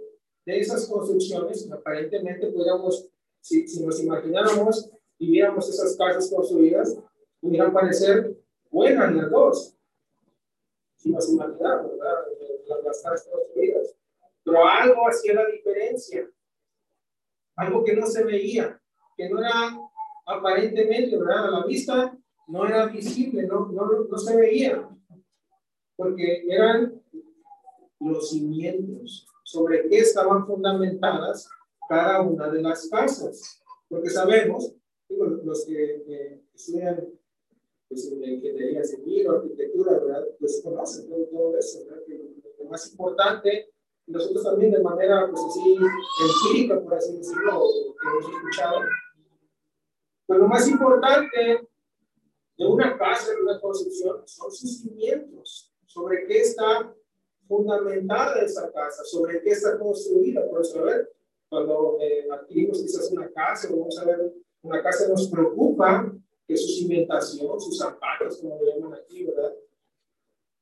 de 0.45 0.60
esas 0.60 0.86
construcciones, 0.88 1.69
aparentemente 1.71 2.47
podríamos, 2.47 3.10
si, 3.39 3.67
si 3.67 3.86
nos 3.86 4.04
imagináramos 4.04 4.89
y 5.17 5.32
viéramos 5.32 5.69
esas 5.69 5.95
casas 5.95 6.30
construidas, 6.30 6.97
pudieran 7.39 7.71
parecer 7.71 8.38
buenas 8.69 9.15
las 9.15 9.32
dos. 9.32 9.78
Si 10.97 11.10
nos 11.10 11.30
imaginamos, 11.30 11.91
¿verdad? 11.91 12.37
Las 12.67 13.01
casas 13.01 13.30
construidas. 13.32 13.95
Pero 14.43 14.65
algo 14.65 15.08
hacía 15.08 15.34
la 15.34 15.45
diferencia. 15.47 16.30
Algo 17.56 17.84
que 17.84 17.95
no 17.95 18.06
se 18.06 18.23
veía, 18.23 18.80
que 19.15 19.30
no 19.30 19.39
era 19.39 19.77
aparentemente, 20.25 21.17
¿verdad? 21.17 21.45
A 21.47 21.51
la 21.60 21.65
vista 21.65 22.17
no 22.47 22.67
era 22.67 22.86
visible, 22.86 23.43
no, 23.43 23.67
no, 23.67 24.06
no 24.10 24.17
se 24.17 24.36
veía. 24.36 24.88
Porque 25.95 26.45
eran 26.47 27.01
los 27.99 28.30
cimientos, 28.30 29.27
sobre 29.43 29.88
qué 29.89 29.99
estaban 29.99 30.45
fundamentadas 30.45 31.49
cada 31.89 32.21
una 32.21 32.49
de 32.49 32.62
las 32.62 32.88
casas. 32.89 33.63
Porque 33.89 34.10
sabemos, 34.10 34.73
los 35.10 35.65
que 35.65 36.43
estudian 36.53 37.08
pues, 37.88 38.12
en 38.12 38.23
ingeniería 38.23 38.84
civil 38.84 39.27
o 39.27 39.32
arquitectura, 39.38 39.93
¿verdad? 39.99 40.25
Pues 40.39 40.62
conocen 40.63 41.10
todo, 41.10 41.58
eso, 41.58 41.86
¿verdad? 41.86 42.03
Más 42.67 42.89
importante, 42.91 43.71
nosotros 44.08 44.43
también 44.43 44.71
de 44.71 44.82
manera, 44.82 45.30
pues 45.30 45.41
así, 45.49 45.75
empírica, 46.45 46.80
por 46.82 46.93
así 46.93 47.17
decirlo, 47.17 47.63
que 47.99 48.08
hemos 48.08 48.34
escuchado, 48.34 48.80
pues 50.25 50.39
lo 50.39 50.47
más 50.47 50.67
importante 50.67 51.67
de 52.58 52.65
una 52.65 52.97
casa, 52.97 53.32
de 53.32 53.41
una 53.41 53.60
construcción, 53.60 54.21
son 54.25 54.51
sus 54.51 54.80
cimientos, 54.80 55.73
sobre 55.86 56.25
qué 56.25 56.39
está 56.41 56.93
fundamentada 57.47 58.41
esa 58.41 58.71
casa, 58.71 59.03
sobre 59.03 59.41
qué 59.41 59.51
está 59.51 59.77
construida. 59.77 60.47
Por 60.49 60.62
eso, 60.62 60.80
a 60.80 60.84
ver, 60.84 61.13
cuando 61.49 61.97
eh, 62.01 62.27
adquirimos 62.32 62.82
quizás 62.82 63.12
una 63.12 63.32
casa, 63.32 63.69
vamos 63.71 63.97
a 63.99 64.06
ver, 64.06 64.34
una 64.62 64.82
casa 64.82 65.08
nos 65.08 65.27
preocupa 65.30 66.13
que 66.47 66.58
su 66.58 66.67
cimentación, 66.67 67.60
sus 67.60 67.77
zapatos, 67.77 68.38
como 68.38 68.60
lo 68.60 68.65
llaman 68.65 68.93
aquí, 68.93 69.25
¿verdad? 69.25 69.53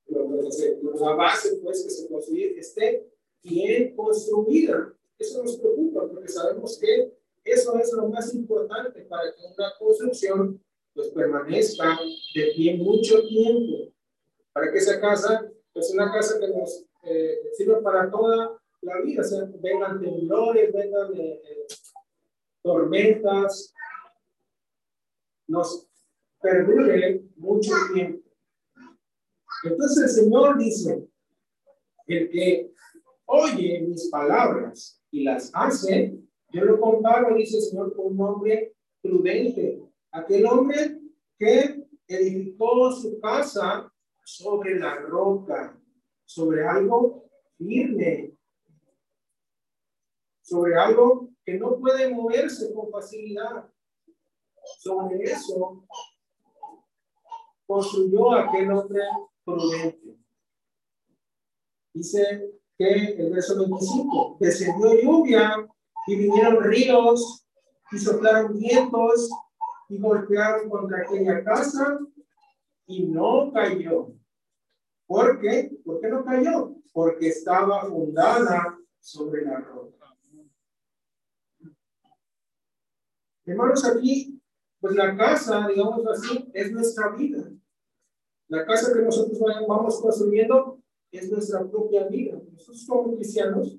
La 0.07 1.13
base, 1.13 1.57
pues, 1.57 1.83
que 1.83 1.89
se 1.89 2.07
construye 2.07 2.59
esté 2.59 3.07
bien 3.43 3.95
construida. 3.95 4.93
Eso 5.17 5.43
nos 5.43 5.57
preocupa 5.57 6.07
porque 6.07 6.27
sabemos 6.27 6.77
que 6.77 7.13
eso 7.43 7.77
es 7.77 7.93
lo 7.93 8.09
más 8.09 8.33
importante 8.33 9.01
para 9.01 9.33
que 9.33 9.41
una 9.55 9.73
construcción 9.77 10.61
pues 10.93 11.09
permanezca 11.09 11.99
de 12.33 12.53
pie 12.55 12.77
mucho 12.77 13.25
tiempo, 13.27 13.91
para 14.53 14.71
que 14.71 14.77
esa 14.77 14.99
casa 14.99 15.51
es 15.73 15.91
una 15.93 16.11
casa 16.11 16.39
que 16.39 16.47
nos 16.47 16.85
eh, 17.03 17.51
sirve 17.53 17.81
para 17.81 18.09
toda 18.09 18.59
la 18.81 19.01
vida, 19.01 19.21
o 19.21 19.23
sea, 19.23 19.47
vengan 19.59 19.99
temblores, 19.99 20.73
vengan 20.73 21.13
eh, 21.15 21.67
tormentas, 22.61 23.73
nos 25.47 25.87
perdure 26.41 27.23
mucho 27.35 27.71
tiempo. 27.93 28.24
Entonces 29.65 30.03
el 30.03 30.23
Señor 30.23 30.57
dice, 30.59 31.07
el 32.05 32.29
que 32.29 32.71
oye 33.25 33.81
mis 33.81 34.09
palabras 34.09 35.01
y 35.09 35.23
las 35.23 35.49
hace, 35.53 36.19
yo 36.51 36.65
lo 36.65 36.79
comparo, 36.79 37.35
dice 37.35 37.57
el 37.57 37.63
Señor, 37.63 37.95
con 37.95 38.13
un 38.13 38.21
hombre 38.21 38.75
prudente, 39.01 39.81
aquel 40.11 40.45
hombre 40.45 40.99
que 41.39 41.83
edificó 42.07 42.91
su 42.91 43.19
casa 43.19 43.91
sobre 44.23 44.79
la 44.79 44.97
roca, 44.97 45.79
sobre 46.25 46.65
algo 46.65 47.25
firme, 47.57 48.37
sobre 50.41 50.75
algo 50.75 51.29
que 51.43 51.55
no 51.55 51.79
puede 51.79 52.13
moverse 52.13 52.71
con 52.71 52.91
facilidad. 52.91 53.67
Sobre 54.79 55.23
eso 55.23 55.85
construyó 57.65 58.31
aquel 58.33 58.71
hombre 58.71 59.01
prudente. 59.45 60.17
Dice 61.93 62.59
que 62.77 62.93
el 63.17 63.31
verso 63.31 63.57
25, 63.57 64.37
descendió 64.39 65.01
lluvia 65.01 65.65
y 66.07 66.15
vinieron 66.17 66.63
ríos 66.63 67.45
y 67.91 67.97
soplaron 67.97 68.57
vientos 68.57 69.29
y 69.87 69.99
golpearon 69.99 70.69
contra 70.69 71.03
aquella 71.03 71.43
casa 71.43 71.99
y 72.87 73.03
no 73.07 73.51
cayó. 73.53 74.13
¿Por 75.07 75.39
qué? 75.39 75.71
¿Por 75.85 76.01
qué 76.01 76.09
no 76.09 76.25
cayó? 76.25 76.75
Porque 76.91 77.27
estaba 77.27 77.85
fundada 77.85 78.77
sobre 78.99 79.45
la 79.45 79.59
roca. 79.59 80.17
Hermanos, 83.45 83.85
aquí, 83.85 84.41
pues 84.79 84.95
la 84.95 85.15
casa, 85.15 85.67
digamos 85.67 86.05
así, 86.07 86.49
es 86.53 86.71
nuestra 86.71 87.09
vida. 87.09 87.47
La 88.47 88.65
casa 88.65 88.93
que 88.93 89.01
nosotros 89.01 89.39
vamos 89.67 89.99
construyendo 90.01 90.79
es 91.11 91.31
nuestra 91.31 91.67
propia 91.67 92.07
vida. 92.07 92.39
Nosotros 92.51 92.85
como 92.87 93.15
cristianos, 93.15 93.77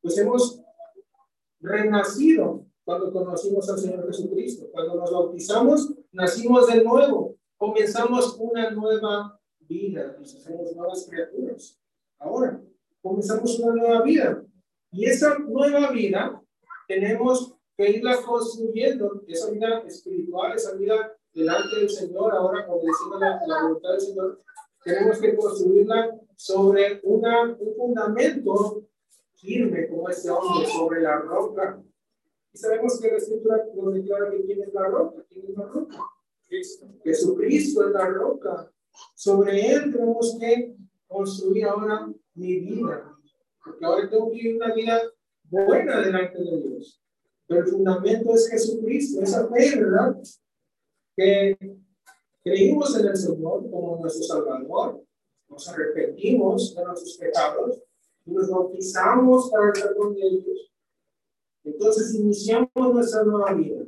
pues 0.00 0.16
hemos 0.18 0.62
renacido 1.60 2.66
cuando 2.84 3.12
conocimos 3.12 3.68
al 3.68 3.78
Señor 3.78 4.06
Jesucristo. 4.06 4.68
Cuando 4.72 4.94
nos 4.94 5.12
bautizamos, 5.12 5.94
nacimos 6.12 6.66
de 6.68 6.82
nuevo, 6.82 7.36
comenzamos 7.56 8.36
una 8.38 8.70
nueva 8.70 9.38
vida, 9.60 10.16
somos 10.24 10.74
nuevas 10.74 11.06
criaturas. 11.08 11.78
Ahora, 12.18 12.62
comenzamos 13.02 13.58
una 13.60 13.74
nueva 13.74 14.02
vida. 14.02 14.44
Y 14.90 15.04
esa 15.04 15.38
nueva 15.38 15.90
vida 15.90 16.42
tenemos 16.88 17.54
que 17.76 17.90
irla 17.90 18.20
construyendo, 18.22 19.22
esa 19.28 19.50
vida 19.50 19.80
espiritual, 19.86 20.54
esa 20.54 20.74
vida 20.74 21.16
delante 21.32 21.76
del 21.76 21.90
Señor, 21.90 22.34
ahora 22.34 22.66
obedeciendo 22.68 23.18
la, 23.18 23.40
la 23.46 23.62
voluntad 23.62 23.90
del 23.90 24.00
Señor, 24.00 24.38
tenemos 24.84 25.18
que 25.18 25.36
construirla 25.36 26.18
sobre 26.36 27.00
una, 27.02 27.52
un 27.52 27.74
fundamento 27.76 28.82
firme 29.34 29.88
como 29.88 30.08
este 30.08 30.30
hombre, 30.30 30.66
sobre 30.66 31.02
la 31.02 31.16
roca. 31.18 31.82
Y 32.52 32.58
sabemos 32.58 33.00
que 33.00 33.10
la 33.10 33.16
escritura 33.16 33.64
nos 33.74 33.94
declara 33.94 34.30
que 34.30 34.44
quién 34.44 34.62
es 34.62 34.72
la 34.72 34.88
roca, 34.88 35.24
quién 35.28 35.46
es 35.46 35.56
la 35.56 35.66
roca. 35.66 35.96
Jesucristo 37.04 37.86
es 37.86 37.92
la 37.92 38.08
roca. 38.08 38.72
Sobre 39.14 39.72
él 39.72 39.92
tenemos 39.92 40.36
que 40.38 40.76
construir 41.06 41.66
ahora 41.66 42.12
mi 42.34 42.60
vida. 42.60 43.16
Porque 43.64 43.84
ahora 43.84 44.08
tengo 44.08 44.30
que 44.30 44.36
vivir 44.36 44.56
una 44.56 44.74
vida 44.74 45.00
buena 45.44 46.00
delante 46.00 46.38
de 46.38 46.62
Dios. 46.62 47.00
Pero 47.46 47.60
el 47.60 47.66
fundamento 47.68 48.34
es 48.34 48.48
Jesucristo, 48.48 49.22
esa 49.22 49.48
fe, 49.48 49.76
¿verdad? 49.76 50.16
Que 51.20 51.58
creímos 52.42 52.98
en 52.98 53.08
el 53.08 53.16
Señor 53.16 53.70
como 53.70 53.98
nuestro 54.00 54.22
Salvador, 54.22 55.04
nos 55.48 55.68
arrepentimos 55.68 56.74
de 56.74 56.84
nuestros 56.84 57.18
pecados 57.18 57.82
y 58.24 58.30
nos 58.30 58.48
bautizamos 58.48 59.50
para 59.50 59.72
perdón 59.72 60.14
de 60.14 60.26
ellos 60.26 60.70
entonces 61.64 62.14
iniciamos 62.14 62.70
nuestra 62.74 63.22
nueva 63.24 63.52
vida, 63.54 63.84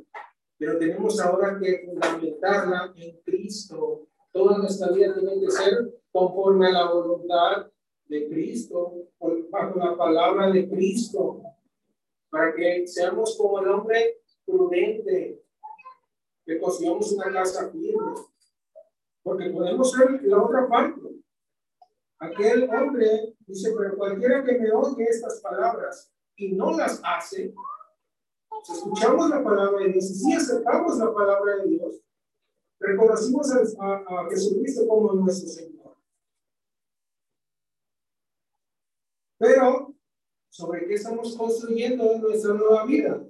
pero 0.57 0.77
tenemos 0.77 1.19
ahora 1.19 1.59
que 1.59 1.83
fundamentarla 1.85 2.93
en 2.95 3.19
Cristo. 3.25 4.07
Toda 4.31 4.57
nuestra 4.57 4.91
vida 4.91 5.13
tiene 5.13 5.39
que 5.39 5.51
ser 5.51 5.93
conforme 6.11 6.67
a 6.67 6.71
la 6.71 6.91
voluntad 6.91 7.67
de 8.07 8.27
Cristo, 8.29 9.07
bajo 9.49 9.79
la 9.79 9.97
palabra 9.97 10.51
de 10.51 10.69
Cristo, 10.69 11.41
para 12.29 12.53
que 12.53 12.87
seamos 12.87 13.35
como 13.37 13.59
el 13.59 13.69
hombre 13.69 14.21
prudente, 14.45 15.42
que 16.45 16.59
construyamos 16.59 17.11
una 17.11 17.31
casa 17.31 17.69
firme. 17.69 18.13
Porque 19.23 19.49
podemos 19.49 19.91
ser 19.91 20.21
la 20.23 20.43
otra 20.43 20.67
parte. 20.67 21.01
Aquel 22.19 22.69
hombre 22.69 23.35
dice, 23.45 23.73
pero 23.77 23.97
cualquiera 23.97 24.43
que 24.43 24.59
me 24.59 24.71
oye 24.71 25.03
estas 25.03 25.41
palabras 25.41 26.11
y 26.35 26.53
no 26.53 26.71
las 26.77 27.01
hace, 27.03 27.53
si 28.63 28.71
escuchamos 28.71 29.29
la 29.29 29.43
palabra 29.43 29.79
de 29.79 29.91
Dios 29.91 30.09
y 30.09 30.15
si 30.15 30.33
aceptamos 30.33 30.97
la 30.97 31.13
palabra 31.13 31.57
de 31.57 31.69
Dios, 31.69 32.01
reconocimos 32.79 33.51
a, 33.79 33.93
a, 33.95 34.29
Jesucristo 34.29 34.87
como 34.87 35.13
nuestro 35.13 35.49
Señor. 35.49 35.97
Pero, 39.37 39.93
¿sobre 40.49 40.87
qué 40.87 40.93
estamos 40.93 41.35
construyendo 41.35 42.17
nuestra 42.19 42.53
nueva 42.53 42.85
vida? 42.85 43.21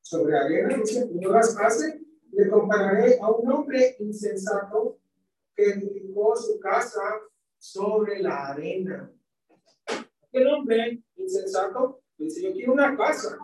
Sobre 0.00 0.38
arena, 0.38 0.82
no 1.10 1.30
las 1.30 1.56
hace. 1.58 2.01
Le 2.32 2.48
compararé 2.48 3.18
a 3.20 3.30
un 3.30 3.50
hombre 3.52 3.96
insensato 4.00 4.98
que 5.54 5.64
edificó 5.64 6.34
su 6.36 6.58
casa 6.58 7.00
sobre 7.58 8.20
la 8.20 8.48
arena. 8.48 9.12
El 10.32 10.46
hombre 10.48 11.02
insensato 11.16 12.00
dice, 12.16 12.42
yo 12.42 12.52
quiero 12.52 12.72
una 12.72 12.96
casa. 12.96 13.38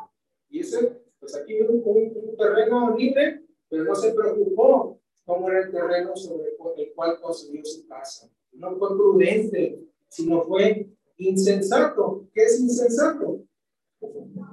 Y 0.48 0.60
ese, 0.60 1.02
pues 1.20 1.36
aquí 1.36 1.60
un, 1.60 1.82
un, 1.84 2.36
terreno 2.36 2.96
libre, 2.96 3.44
pero 3.68 3.84
no 3.84 3.94
se 3.94 4.12
preocupó 4.12 5.00
cómo 5.24 5.50
era 5.50 5.66
el 5.66 5.70
terreno 5.70 6.16
sobre 6.16 6.48
el 6.78 6.92
cual 6.94 7.20
construyó 7.20 7.62
su 7.64 7.86
casa. 7.86 8.30
No 8.52 8.76
fue 8.76 8.96
prudente, 8.96 9.78
sino 10.08 10.42
fue 10.42 10.88
insensato. 11.18 12.26
¿Qué 12.32 12.44
es 12.44 12.58
insensato? 12.60 13.42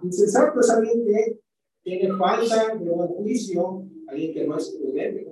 Insensato 0.04 0.60
es 0.60 0.70
alguien 0.70 1.06
que 1.06 1.40
tiene 1.84 2.18
falta 2.18 2.76
de 2.76 2.90
buen 2.90 3.08
juicio, 3.10 3.85
alguien 4.08 4.34
que 4.34 4.47
no 4.47 4.58
es 4.58 4.70
prudente, 4.70 5.28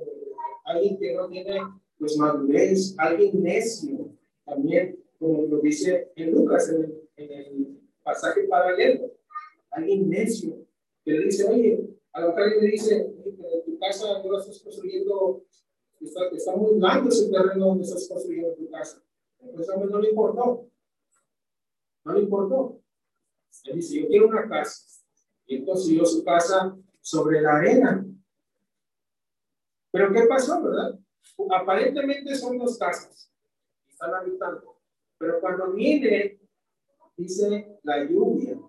alguien 0.65 0.97
que 0.97 1.13
no 1.13 1.29
tiene 1.29 1.59
pues 1.97 2.17
madurez, 2.17 2.95
alguien 2.97 3.43
necio, 3.43 4.09
también 4.45 4.99
como 5.19 5.43
lo 5.43 5.59
dice 5.59 6.11
en 6.15 6.31
Lucas 6.31 6.69
en 6.69 6.83
el, 6.83 7.09
en 7.17 7.31
el 7.31 7.79
pasaje 8.03 8.43
paralelo, 8.43 9.11
alguien 9.71 10.09
necio 10.09 10.63
que 11.03 11.11
le 11.11 11.25
dice, 11.25 11.47
oye, 11.49 11.89
a 12.13 12.21
lo 12.21 12.27
mejor 12.29 12.61
le 12.61 12.67
dice, 12.67 13.13
en 13.25 13.65
tu 13.65 13.79
casa 13.79 14.21
no 14.23 14.37
estás 14.37 14.59
construyendo, 14.59 15.43
está, 15.99 16.27
está 16.29 16.55
muy 16.55 16.79
grande 16.79 17.09
ese 17.09 17.29
terreno 17.29 17.67
donde 17.67 17.83
estás 17.83 18.07
construyendo 18.07 18.53
tu 18.53 18.69
casa. 18.69 19.03
Entonces 19.39 19.75
no 19.89 19.99
le 19.99 20.09
importó. 20.09 20.67
No 22.05 22.13
le 22.13 22.21
importó. 22.21 22.79
Él 23.65 23.75
dice, 23.75 24.01
yo 24.01 24.07
quiero 24.07 24.27
una 24.27 24.47
casa. 24.47 25.01
Y 25.45 25.65
construyó 25.65 26.05
su 26.05 26.23
casa 26.23 26.77
sobre 27.01 27.41
la 27.41 27.57
arena. 27.57 28.02
Pero 29.93 30.11
¿qué 30.11 30.25
pasó, 30.27 30.59
verdad? 30.63 30.99
Aparentemente 31.55 32.35
son 32.35 32.57
dos 32.57 32.79
casas. 32.79 33.31
Están 33.87 34.11
habitando. 34.15 34.81
Pero 35.19 35.39
cuando 35.39 35.71
viene, 35.71 36.41
dice 37.15 37.79
la 37.83 38.03
lluvia, 38.03 38.59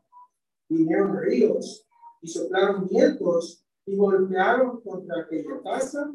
vinieron 0.69 1.17
ríos 1.17 1.89
y 2.21 2.29
soplaron 2.29 2.87
vientos 2.87 3.67
y 3.87 3.97
golpearon 3.97 4.83
contra 4.83 5.23
aquella 5.23 5.63
casa. 5.63 6.13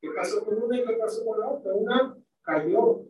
¿Qué 0.00 0.10
pasó 0.10 0.44
con 0.44 0.60
una 0.60 0.76
y 0.76 0.86
qué 0.86 0.94
pasó 0.94 1.24
con 1.24 1.38
la 1.38 1.48
otra? 1.48 1.74
Una 1.74 2.18
cayó 2.42 3.06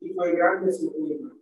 y 0.00 0.12
fue 0.12 0.36
grande 0.36 0.72
su 0.74 0.90
ruina 0.90 1.32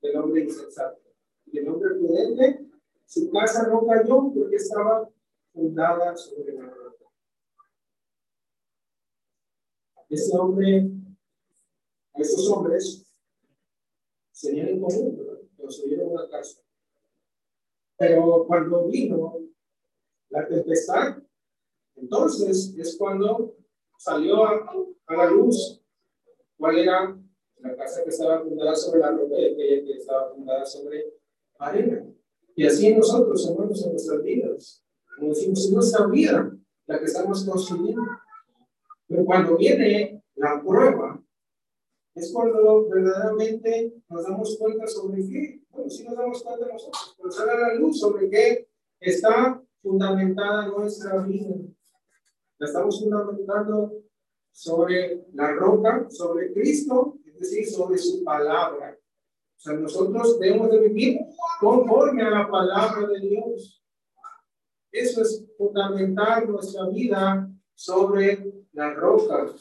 del 0.00 0.16
hombre 0.16 0.44
insensato. 0.44 1.02
Y 1.46 1.58
el 1.58 1.68
hombre 1.68 1.90
prudente, 1.90 2.68
su 3.04 3.28
casa 3.32 3.66
no 3.66 3.84
cayó 3.84 4.32
porque 4.32 4.54
estaba 4.54 5.10
fundada 5.52 6.16
sobre 6.16 6.52
la 6.52 6.70
roca. 6.70 6.86
Ese 10.08 10.36
hombre, 10.36 10.90
a 12.14 12.20
esos 12.20 12.48
hombres, 12.50 13.12
serían 14.30 14.68
en 14.68 14.80
común, 14.80 15.16
¿verdad? 15.16 15.40
construyeron 15.56 16.12
una 16.12 16.28
casa. 16.28 16.60
Pero 17.98 18.44
cuando 18.46 18.86
vino 18.86 19.40
la 20.28 20.46
tempestad, 20.46 21.18
entonces 21.96 22.74
es 22.76 22.96
cuando 22.96 23.56
salió 23.98 24.44
a, 24.44 24.72
a 25.06 25.16
la 25.16 25.30
luz 25.30 25.82
cuál 26.56 26.78
era 26.78 27.18
la 27.58 27.76
casa 27.76 28.02
que 28.04 28.10
estaba 28.10 28.42
fundada 28.42 28.74
sobre 28.74 29.00
la 29.00 29.12
roca 29.12 29.34
y 29.38 29.44
aquella 29.46 29.84
que 29.84 29.92
estaba 29.92 30.34
fundada 30.34 30.66
sobre 30.66 31.14
arena. 31.58 32.06
Y 32.54 32.66
así 32.66 32.94
nosotros, 32.94 33.48
hermanos, 33.48 33.84
en 33.84 33.90
nuestras 33.92 34.22
vidas, 34.22 34.84
como 35.16 35.30
decimos, 35.30 35.64
es 35.64 35.72
nuestra 35.72 36.06
vida 36.06 36.56
la 36.86 36.98
que 36.98 37.04
estamos 37.04 37.44
construyendo. 37.44 38.02
Pero 39.08 39.24
cuando 39.24 39.56
viene 39.56 40.22
la 40.34 40.62
prueba, 40.62 41.22
es 42.14 42.32
cuando 42.32 42.88
verdaderamente 42.88 43.94
nos 44.08 44.24
damos 44.24 44.56
cuenta 44.58 44.86
sobre 44.86 45.28
qué. 45.28 45.60
Bueno, 45.70 45.90
sí 45.90 46.04
nos 46.04 46.16
damos 46.16 46.42
cuenta 46.42 46.66
nosotros, 46.72 47.14
pero 47.18 47.30
sale 47.30 47.60
la 47.60 47.74
luz 47.74 48.00
sobre 48.00 48.30
qué 48.30 48.68
está 48.98 49.62
fundamentada 49.82 50.66
nuestra 50.68 51.18
vida. 51.22 51.56
La 52.58 52.66
estamos 52.66 53.00
fundamentando 53.00 53.92
sobre 54.50 55.26
la 55.34 55.52
roca, 55.52 56.06
sobre 56.08 56.54
Cristo, 56.54 57.18
es 57.26 57.38
decir, 57.38 57.66
sobre 57.66 57.98
su 57.98 58.24
palabra. 58.24 58.98
O 58.98 59.60
sea, 59.60 59.74
nosotros 59.74 60.40
debemos 60.40 60.70
de 60.70 60.88
vivir 60.88 61.20
conforme 61.60 62.22
a 62.22 62.30
la 62.30 62.50
palabra 62.50 63.06
de 63.08 63.20
Dios. 63.20 63.82
Eso 64.90 65.20
es 65.20 65.46
fundamental 65.58 66.50
nuestra 66.50 66.88
vida 66.88 67.50
sobre 67.76 68.52
la 68.72 68.94
roca. 68.94 69.54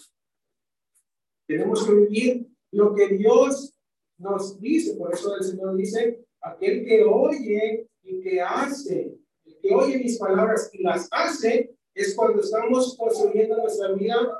Tenemos 1.45 1.85
que 1.85 1.93
vivir 1.93 2.47
lo 2.71 2.95
que 2.95 3.09
Dios 3.09 3.77
nos 4.17 4.59
dice. 4.59 4.95
Por 4.95 5.13
eso 5.13 5.35
el 5.35 5.43
Señor 5.43 5.75
dice, 5.75 6.25
aquel 6.41 6.85
que 6.85 7.03
oye 7.03 7.87
y 8.01 8.21
que 8.21 8.41
hace, 8.41 9.15
el 9.45 9.59
que 9.61 9.75
oye 9.75 9.99
mis 9.99 10.17
palabras 10.17 10.69
y 10.73 10.81
las 10.81 11.07
hace, 11.11 11.75
es 11.93 12.15
cuando 12.15 12.41
estamos 12.41 12.97
construyendo 12.97 13.57
nuestra 13.57 13.91
vida 13.91 14.39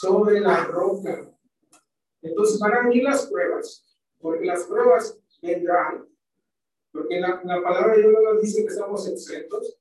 sobre 0.00 0.40
la 0.40 0.64
roca. 0.64 1.28
Entonces 2.20 2.58
van 2.58 2.72
a 2.74 2.94
las 3.02 3.26
pruebas, 3.26 3.98
porque 4.20 4.44
las 4.44 4.64
pruebas 4.64 5.18
vendrán, 5.40 6.08
porque 6.92 7.18
la, 7.18 7.40
la 7.44 7.62
palabra 7.62 7.96
de 7.96 8.02
Dios 8.02 8.22
nos 8.22 8.42
dice 8.42 8.62
que 8.62 8.68
estamos 8.68 9.08
exentos 9.08 9.78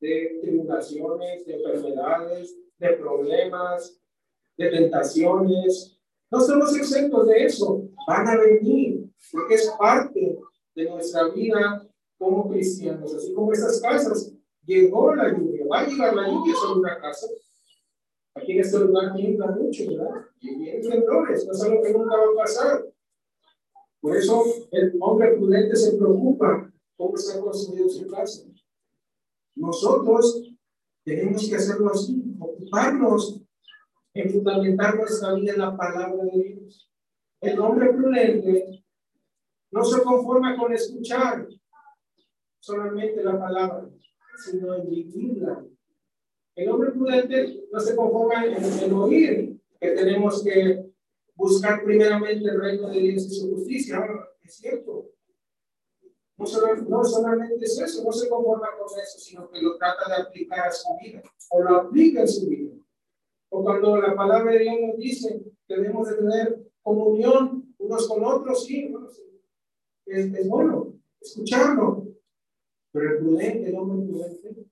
de 0.00 0.38
tribulaciones, 0.42 1.46
de 1.46 1.54
enfermedades, 1.54 2.61
de 2.82 2.96
problemas, 2.96 3.98
de 4.56 4.70
tentaciones. 4.70 5.98
No 6.30 6.40
estamos 6.40 6.76
exentos 6.76 7.26
de 7.28 7.44
eso, 7.44 7.88
van 8.06 8.28
a 8.28 8.36
venir, 8.36 9.08
porque 9.30 9.54
es 9.54 9.70
parte 9.78 10.38
de 10.74 10.90
nuestra 10.90 11.28
vida 11.28 11.86
como 12.18 12.48
cristianos. 12.48 13.14
Así 13.14 13.32
como 13.34 13.52
esas 13.52 13.80
casas, 13.80 14.32
llegó 14.64 15.14
la 15.14 15.32
lluvia, 15.32 15.66
va 15.70 15.80
a 15.80 15.86
llegar 15.86 16.14
la 16.14 16.28
lluvia 16.28 16.54
sobre 16.56 16.80
una 16.80 16.98
casa, 17.00 17.26
Aquí 18.34 18.52
en 18.52 18.60
este 18.60 18.78
lugar 18.78 19.14
tiembla 19.14 19.50
mucho, 19.50 19.84
¿verdad? 19.90 20.24
Y 20.40 20.56
vienen 20.56 20.88
temblores, 20.88 21.46
no 21.46 21.52
es 21.52 21.62
algo 21.62 21.82
que 21.82 21.92
nunca 21.92 22.16
va 22.16 22.22
a 22.22 22.36
pasar. 22.36 22.86
Por 24.00 24.16
eso 24.16 24.42
el 24.70 24.96
hombre 25.00 25.36
prudente 25.36 25.76
se 25.76 25.98
preocupa 25.98 26.72
cómo 26.96 27.14
está 27.14 27.38
construido 27.38 27.90
su 27.90 28.06
casa. 28.06 28.44
Nosotros 29.54 30.51
tenemos 31.04 31.48
que 31.48 31.56
hacerlo 31.56 31.90
así, 31.90 32.22
ocuparnos 32.38 33.42
en 34.14 34.30
fundamentar 34.30 34.96
nuestra 34.96 35.34
vida 35.34 35.52
en 35.52 35.58
la 35.60 35.76
palabra 35.76 36.24
de 36.24 36.42
Dios. 36.42 36.90
El 37.40 37.58
hombre 37.58 37.92
prudente 37.92 38.84
no 39.70 39.84
se 39.84 40.02
conforma 40.02 40.56
con 40.56 40.72
escuchar 40.72 41.46
solamente 42.60 43.24
la 43.24 43.38
palabra, 43.38 43.88
sino 44.44 44.74
en 44.74 44.88
vivirla 44.88 45.64
el 46.54 46.68
hombre 46.68 46.90
prudente 46.90 47.64
no 47.72 47.80
se 47.80 47.96
conforma 47.96 48.44
en, 48.44 48.92
oír 48.92 49.58
que 49.80 49.90
tenemos 49.90 50.44
que 50.44 50.84
buscar 51.34 51.82
primeramente 51.82 52.48
el 52.48 52.60
reino 52.60 52.90
de 52.90 53.00
Dios 53.00 53.26
y 53.26 53.34
su 53.34 53.54
justicia. 53.54 54.04
es 54.42 54.56
cierto. 54.56 55.10
No, 56.88 57.04
solamente 57.04 57.64
es 57.64 57.78
eso, 57.78 58.02
no 58.04 58.12
se 58.12 58.28
conforma 58.28 58.68
con 58.76 58.86
eso, 58.98 59.18
sino 59.18 59.48
que 59.48 59.62
lo 59.62 59.76
trata 59.76 60.08
de 60.08 60.22
aplicar 60.22 60.66
a 60.66 60.72
su 60.72 60.88
vida 61.00 61.22
o 61.50 61.62
lo 61.62 61.76
aplica 61.76 62.22
en 62.22 62.28
su 62.28 62.48
vida. 62.48 62.72
O 63.50 63.62
cuando 63.62 64.00
la 64.00 64.14
palabra 64.16 64.52
de 64.52 64.58
Dios 64.60 64.74
nos 64.80 64.96
dice 64.98 65.42
que 65.68 65.76
debemos 65.76 66.08
de 66.08 66.16
tener 66.16 66.72
comunión 66.82 67.74
unos 67.78 68.08
con 68.08 68.24
otros, 68.24 68.64
sí, 68.64 68.92
es, 70.06 70.34
es 70.34 70.48
bueno 70.48 70.94
escucharlo. 71.20 72.08
Pero 72.92 73.10
el 73.10 73.18
prudente, 73.18 73.68
el 73.70 73.76
hombre 73.76 74.06
prudente, 74.06 74.66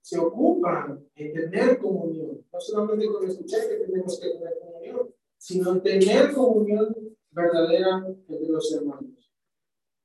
se 0.00 0.18
ocupan 0.18 1.06
en 1.14 1.32
tener 1.32 1.78
comunión, 1.78 2.44
no 2.52 2.60
solamente 2.60 3.06
con 3.06 3.28
escuchar 3.28 3.68
que 3.68 3.76
tenemos 3.76 4.20
que 4.20 4.28
tener 4.28 4.58
comunión, 4.60 5.14
sino 5.38 5.72
en 5.72 5.82
tener 5.82 6.32
comunión 6.34 7.16
verdadera 7.30 8.04
entre 8.06 8.48
los 8.48 8.72
hermanos. 8.74 9.21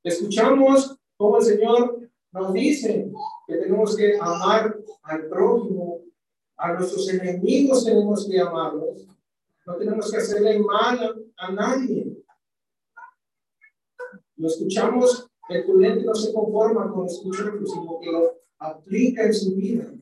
Escuchamos 0.04 0.98
cómo 1.18 1.38
el 1.38 1.44
Señor 1.44 2.10
nos 2.32 2.54
dice 2.54 3.12
que 3.48 3.56
tenemos 3.56 3.96
que 3.96 4.18
amar 4.20 4.78
al 5.04 5.28
prójimo, 5.28 6.02
a 6.58 6.74
nuestros 6.74 7.10
enemigos 7.10 7.86
tenemos 7.86 8.28
que 8.28 8.40
amarlos, 8.40 9.08
no 9.66 9.76
tenemos 9.76 10.12
que 10.12 10.18
hacerle 10.18 10.60
mal 10.60 11.26
a, 11.38 11.52
nadie. 11.52 12.24
Lo 14.36 14.48
escuchamos, 14.48 15.28
el 15.50 15.66
prudente 15.66 16.04
no 16.04 16.16
se 16.16 16.34
conforma 16.34 16.92
con 16.92 17.06
escucharlo, 17.06 17.66
sino 17.66 18.00
que 18.00 18.12
lo 18.12 18.38
aplica 18.60 19.24
en 19.24 19.34
su 19.34 19.56
vida. 19.56 19.94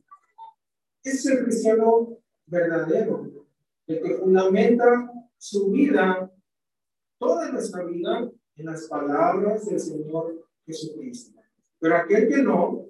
es 1.04 1.26
el 1.26 1.43
cristiano 1.43 2.18
verdadero, 2.48 3.32
el 3.88 4.02
que 4.02 4.16
fundamenta 4.16 5.12
su 5.38 5.70
vida, 5.72 6.32
toda 7.20 7.52
nuestra 7.52 7.84
vida, 7.84 8.32
en 8.56 8.66
las 8.66 8.88
palabras 8.88 9.66
del 9.66 9.80
Señor 9.80 10.45
Jesucristo. 10.66 11.39
Pero 11.80 11.95
aquel 11.97 12.28
que 12.28 12.38
no, 12.38 12.89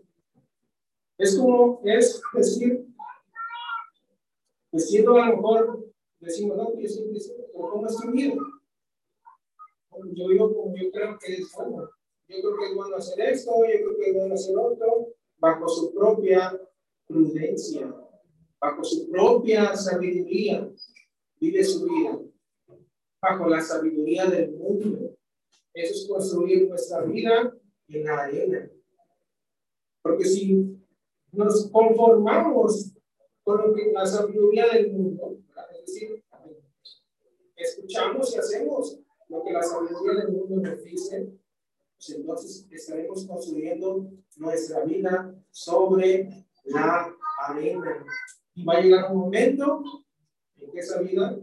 es 1.18 1.38
como, 1.38 1.82
es 1.84 2.22
decir, 2.34 2.86
diciendo 4.72 5.18
a 5.18 5.30
lo 5.30 5.36
mejor, 5.38 5.86
decimos, 6.20 6.57
no, 6.57 6.80
yo 6.80 6.88
siempre 6.88 7.20
pero 7.53 7.70
¿cómo 7.70 7.88
es 7.88 7.95
tu? 7.95 8.11
Yo 10.13 10.28
digo 10.28 10.53
como 10.53 10.76
yo 10.76 10.91
creo 10.91 11.18
que 11.20 11.36
es 11.36 11.51
bueno. 11.55 11.89
Yo 12.28 12.41
creo 12.41 12.57
que 12.57 12.66
es 12.66 12.76
bueno 12.76 12.95
hacer 12.97 13.20
esto, 13.22 13.51
yo 13.51 13.86
creo 13.86 13.97
que 13.97 14.09
es 14.09 14.16
bueno 14.16 14.34
hacer 14.34 14.57
otro, 14.57 15.13
bajo 15.38 15.68
su 15.70 15.93
propia 15.93 16.59
prudencia, 17.07 17.93
bajo 18.59 18.84
su 18.84 19.09
propia 19.09 19.76
sabiduría, 19.76 20.70
vive 21.39 21.63
su 21.63 21.86
vida, 21.86 22.20
bajo 23.22 23.47
la 23.47 23.61
sabiduría 23.61 24.26
del 24.26 24.51
mundo. 24.51 25.16
Eso 25.76 25.93
es 25.93 26.07
construir 26.07 26.69
nuestra 26.69 27.01
vida 27.01 27.53
en 27.89 28.03
la 28.05 28.23
arena. 28.23 28.71
Porque 30.01 30.23
si 30.23 30.80
nos 31.34 31.69
conformamos 31.69 32.93
con 33.43 33.57
lo 33.57 33.73
que, 33.73 33.91
la 33.91 34.05
sabiduría 34.05 34.67
del 34.69 34.93
mundo, 34.93 35.38
es 35.73 35.86
decir, 35.86 36.23
escuchamos 37.57 38.34
y 38.34 38.38
hacemos 38.38 38.99
lo 39.28 39.43
que 39.43 39.51
la 39.51 39.61
sabiduría 39.61 40.21
del 40.21 40.32
mundo 40.32 40.55
nos 40.61 40.82
dice, 40.82 41.38
pues 41.97 42.09
entonces 42.09 42.67
estaremos 42.71 43.26
construyendo 43.28 44.09
nuestra 44.38 44.86
vida 44.86 45.36
sobre 45.51 46.47
la 46.63 47.13
arena. 47.47 48.05
Y 48.53 48.63
va 48.63 48.76
a 48.76 48.82
llegar 48.82 49.11
un 49.11 49.17
momento 49.17 49.84
en 50.55 50.71
que 50.71 50.80
esa 50.80 51.01
vida 51.01 51.38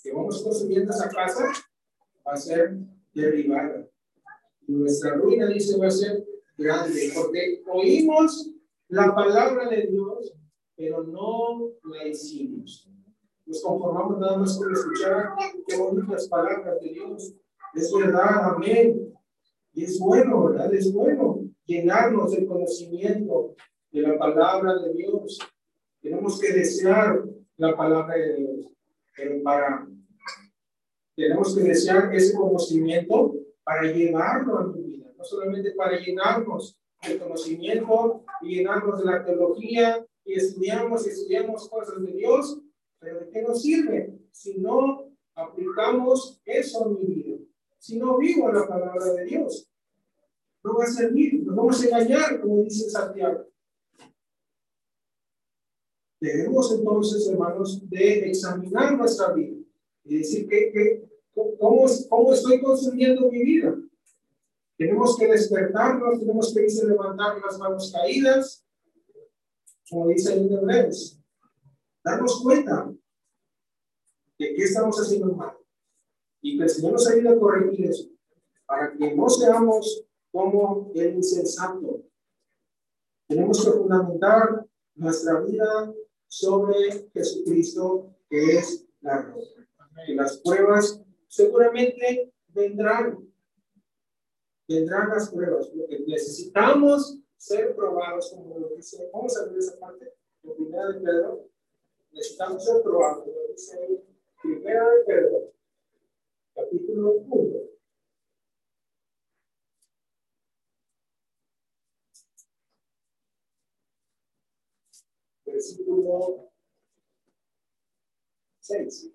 que 0.00 0.12
vamos 0.12 0.40
construyendo 0.40 0.92
esa 0.92 1.08
casa 1.08 1.52
va 2.24 2.32
a 2.32 2.36
ser 2.36 2.78
derribada. 3.16 3.88
Nuestra 4.68 5.14
ruina, 5.14 5.48
dice, 5.48 5.78
va 5.78 5.86
a 5.86 5.90
ser 5.90 6.24
grande, 6.56 7.12
porque 7.14 7.62
oímos 7.72 8.52
la 8.88 9.14
palabra 9.14 9.68
de 9.68 9.86
Dios, 9.88 10.34
pero 10.76 11.02
no 11.04 11.72
la 11.84 12.06
hicimos. 12.06 12.88
Nos 13.46 13.62
conformamos 13.62 14.18
nada 14.18 14.38
más 14.38 14.58
con 14.58 14.72
escuchar 14.72 15.34
qué 15.66 15.76
bonitas 15.76 16.28
palabras 16.28 16.80
de 16.80 16.88
Dios. 16.90 17.34
Es 17.74 17.92
verdad, 17.92 18.54
amén. 18.54 19.14
Y 19.72 19.84
es 19.84 19.98
bueno, 19.98 20.44
¿verdad? 20.48 20.74
Es 20.74 20.92
bueno 20.92 21.40
llenarnos 21.64 22.32
del 22.32 22.46
conocimiento 22.46 23.54
de 23.92 24.02
la 24.02 24.18
palabra 24.18 24.78
de 24.78 24.94
Dios. 24.94 25.38
Tenemos 26.00 26.40
que 26.40 26.52
desear 26.52 27.24
la 27.56 27.76
palabra 27.76 28.16
de 28.16 28.34
Dios. 28.36 28.72
Pero 29.16 29.42
para, 29.42 29.86
tenemos 31.16 31.56
que 31.56 31.62
desear 31.62 32.14
ese 32.14 32.36
conocimiento 32.36 33.34
para 33.64 33.90
llevarlo 33.90 34.58
a 34.58 34.66
mi 34.66 34.82
vida. 34.82 35.10
No 35.16 35.24
solamente 35.24 35.72
para 35.72 35.98
llenarnos 35.98 36.78
del 37.06 37.18
conocimiento 37.18 38.24
y 38.42 38.56
llenarnos 38.56 38.98
de 38.98 39.04
la 39.06 39.24
teología 39.24 40.06
y 40.24 40.34
estudiamos 40.34 41.06
y 41.06 41.10
estudiamos 41.10 41.68
cosas 41.68 42.02
de 42.02 42.12
Dios, 42.12 42.60
pero 43.00 43.20
¿de 43.20 43.30
qué 43.30 43.42
nos 43.42 43.62
sirve 43.62 44.18
si 44.30 44.58
no 44.58 45.10
aplicamos 45.34 46.40
eso 46.44 46.86
en 46.86 46.94
mi 46.94 47.14
vida? 47.14 47.38
Si 47.78 47.98
no 47.98 48.18
vivo 48.18 48.52
la 48.52 48.68
palabra 48.68 49.12
de 49.14 49.24
Dios, 49.24 49.70
no 50.62 50.76
va 50.76 50.84
a 50.84 50.88
servir, 50.88 51.44
nos 51.44 51.56
vamos 51.56 51.82
a 51.82 51.86
engañar, 51.86 52.40
como 52.40 52.62
dice 52.62 52.90
Santiago. 52.90 53.46
Debemos 56.20 56.72
entonces, 56.72 57.28
hermanos, 57.28 57.88
de 57.88 58.28
examinar 58.30 58.96
nuestra 58.96 59.32
vida 59.32 59.55
y 60.06 60.18
decir 60.18 60.48
que, 60.48 60.72
que 60.72 61.08
cómo, 61.58 61.86
cómo 62.08 62.32
estoy 62.32 62.62
construyendo 62.62 63.30
mi 63.30 63.42
vida. 63.42 63.76
Tenemos 64.78 65.16
que 65.16 65.26
despertarnos, 65.26 66.20
tenemos 66.20 66.52
que 66.54 66.62
irse 66.62 66.86
levantar 66.86 67.38
las 67.40 67.58
manos 67.58 67.92
caídas, 67.92 68.64
como 69.88 70.08
dice 70.08 70.34
en 70.34 70.52
Hebreos. 70.52 71.18
Darnos 72.04 72.40
cuenta 72.42 72.92
de 74.38 74.54
qué 74.54 74.62
estamos 74.62 74.96
haciendo 74.98 75.34
mal 75.34 75.56
y 76.42 76.56
que 76.56 76.64
el 76.64 76.70
Señor 76.70 76.92
nos 76.92 77.08
ayude 77.08 77.30
a 77.30 77.38
corregir 77.38 77.86
eso 77.86 78.08
para 78.66 78.92
que 78.92 79.14
no 79.14 79.28
seamos 79.28 80.04
como 80.30 80.92
el 80.94 81.14
insensato. 81.14 82.04
Tenemos 83.26 83.64
que 83.64 83.70
fundamentar 83.72 84.66
nuestra 84.94 85.40
vida 85.40 85.94
sobre 86.28 87.08
Jesucristo, 87.12 88.14
que 88.28 88.58
es 88.58 88.86
la 89.00 89.22
roca. 89.22 89.56
Las 90.08 90.38
pruebas 90.38 91.02
seguramente 91.28 92.32
vendrán. 92.48 93.18
Vendrán 94.68 95.10
las 95.10 95.30
pruebas, 95.30 95.68
porque 95.68 96.00
necesitamos 96.06 97.18
ser 97.36 97.74
probados, 97.76 98.30
como 98.30 98.58
lo 98.58 98.68
dice. 98.70 99.08
Vamos 99.12 99.36
a 99.36 99.46
ver 99.46 99.58
esa 99.58 99.78
parte, 99.78 100.12
primera 100.42 100.88
de 100.88 101.00
Pedro. 101.00 101.48
Necesitamos 102.10 102.64
ser 102.64 102.82
probados, 102.82 103.26
lo 103.26 103.52
dice 103.52 104.06
primera 104.46 104.88
de 104.90 105.04
Pedro, 105.04 105.52
capítulo 106.54 107.12
1. 107.12 107.60
Versículo 115.46 116.50
6. 118.60 119.12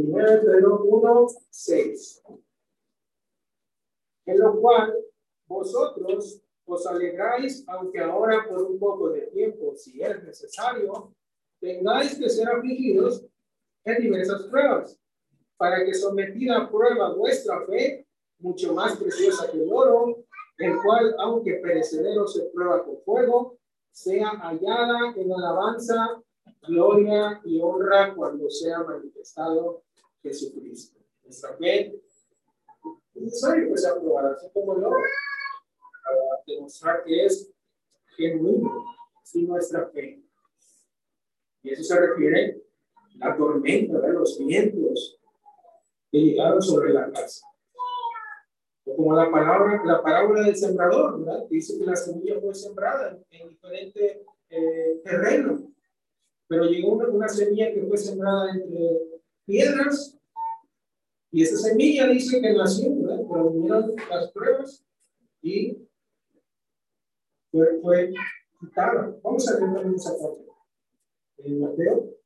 Primero 0.00 0.30
de 0.30 0.38
Pedro 0.38 0.82
1, 0.82 1.26
6. 1.50 2.22
En 4.24 4.38
lo 4.38 4.58
cual 4.58 4.96
vosotros 5.46 6.42
os 6.64 6.86
alegráis, 6.86 7.62
aunque 7.68 8.00
ahora 8.00 8.46
por 8.48 8.62
un 8.62 8.78
poco 8.78 9.10
de 9.10 9.26
tiempo, 9.26 9.74
si 9.76 10.00
es 10.00 10.22
necesario, 10.22 11.14
tengáis 11.60 12.18
que 12.18 12.30
ser 12.30 12.48
afligidos 12.48 13.26
en 13.84 14.02
diversas 14.02 14.44
pruebas, 14.44 14.98
para 15.58 15.84
que 15.84 15.92
sometida 15.92 16.62
a 16.62 16.70
prueba 16.70 17.14
vuestra 17.14 17.66
fe, 17.66 18.06
mucho 18.38 18.72
más 18.72 18.96
preciosa 18.96 19.50
que 19.50 19.62
el 19.62 19.70
oro, 19.70 20.24
el 20.56 20.76
cual, 20.82 21.14
aunque 21.18 21.56
perecedero 21.56 22.26
se 22.26 22.44
prueba 22.54 22.82
con 22.86 23.02
fuego, 23.02 23.58
sea 23.90 24.30
hallada 24.30 25.12
en 25.14 25.30
alabanza, 25.30 26.22
gloria 26.62 27.40
y 27.44 27.60
honra 27.60 28.14
cuando 28.14 28.48
sea 28.50 28.82
manifestado 28.82 29.82
Jesucristo. 30.22 31.00
Nuestra 31.24 31.56
fe 31.56 32.00
es 33.14 33.22
necesario 33.22 33.68
que 33.68 33.78
sea 33.78 33.94
probada, 33.94 34.32
así 34.32 34.48
como 34.52 34.76
el 34.76 34.84
oro, 34.84 34.96
para 36.04 36.42
demostrar 36.46 37.04
que 37.04 37.26
es 37.26 37.50
genuino, 38.16 38.84
sin 39.22 39.48
nuestra 39.48 39.88
fe. 39.90 40.22
Y 41.62 41.70
eso 41.70 41.82
se 41.82 42.00
refiere 42.00 42.62
a 43.20 43.28
la 43.28 43.36
tormenta, 43.36 43.98
de 43.98 44.12
los 44.12 44.38
vientos 44.38 45.18
que 46.10 46.18
llegaron 46.18 46.60
sobre 46.60 46.92
la 46.92 47.10
casa. 47.10 47.46
O 48.84 48.96
como 48.96 49.14
la 49.14 49.30
palabra, 49.30 49.82
la 49.84 50.02
parábola 50.02 50.42
del 50.42 50.56
sembrador, 50.56 51.20
¿verdad? 51.20 51.46
dice 51.48 51.78
que 51.78 51.84
la 51.84 51.94
semilla 51.94 52.40
fue 52.40 52.54
sembrada 52.54 53.18
en, 53.30 53.48
diferente 53.48 54.24
eh, 54.48 55.00
terreno, 55.04 55.70
pero 56.50 56.64
llegó 56.64 56.94
una, 56.94 57.08
una 57.08 57.28
semilla 57.28 57.72
que 57.72 57.84
fue 57.84 57.96
sembrada 57.96 58.50
entre 58.50 58.98
piedras 59.46 60.18
y 61.30 61.42
esa 61.44 61.56
semilla 61.56 62.08
dice 62.08 62.40
que 62.40 62.52
nació, 62.52 62.92
¿verdad? 62.96 63.24
Pero 63.30 63.50
vinieron 63.50 63.94
las 64.10 64.32
pruebas 64.32 64.84
y 65.42 65.78
fue, 67.52 67.80
fue 67.80 68.12
quitada. 68.58 69.16
Vamos 69.22 69.48
a 69.48 69.52
ver 69.52 69.60
también 69.60 69.94
esa 69.94 70.10
parte. 70.18 70.44
En 71.38 71.60
Mateo. 71.60 72.19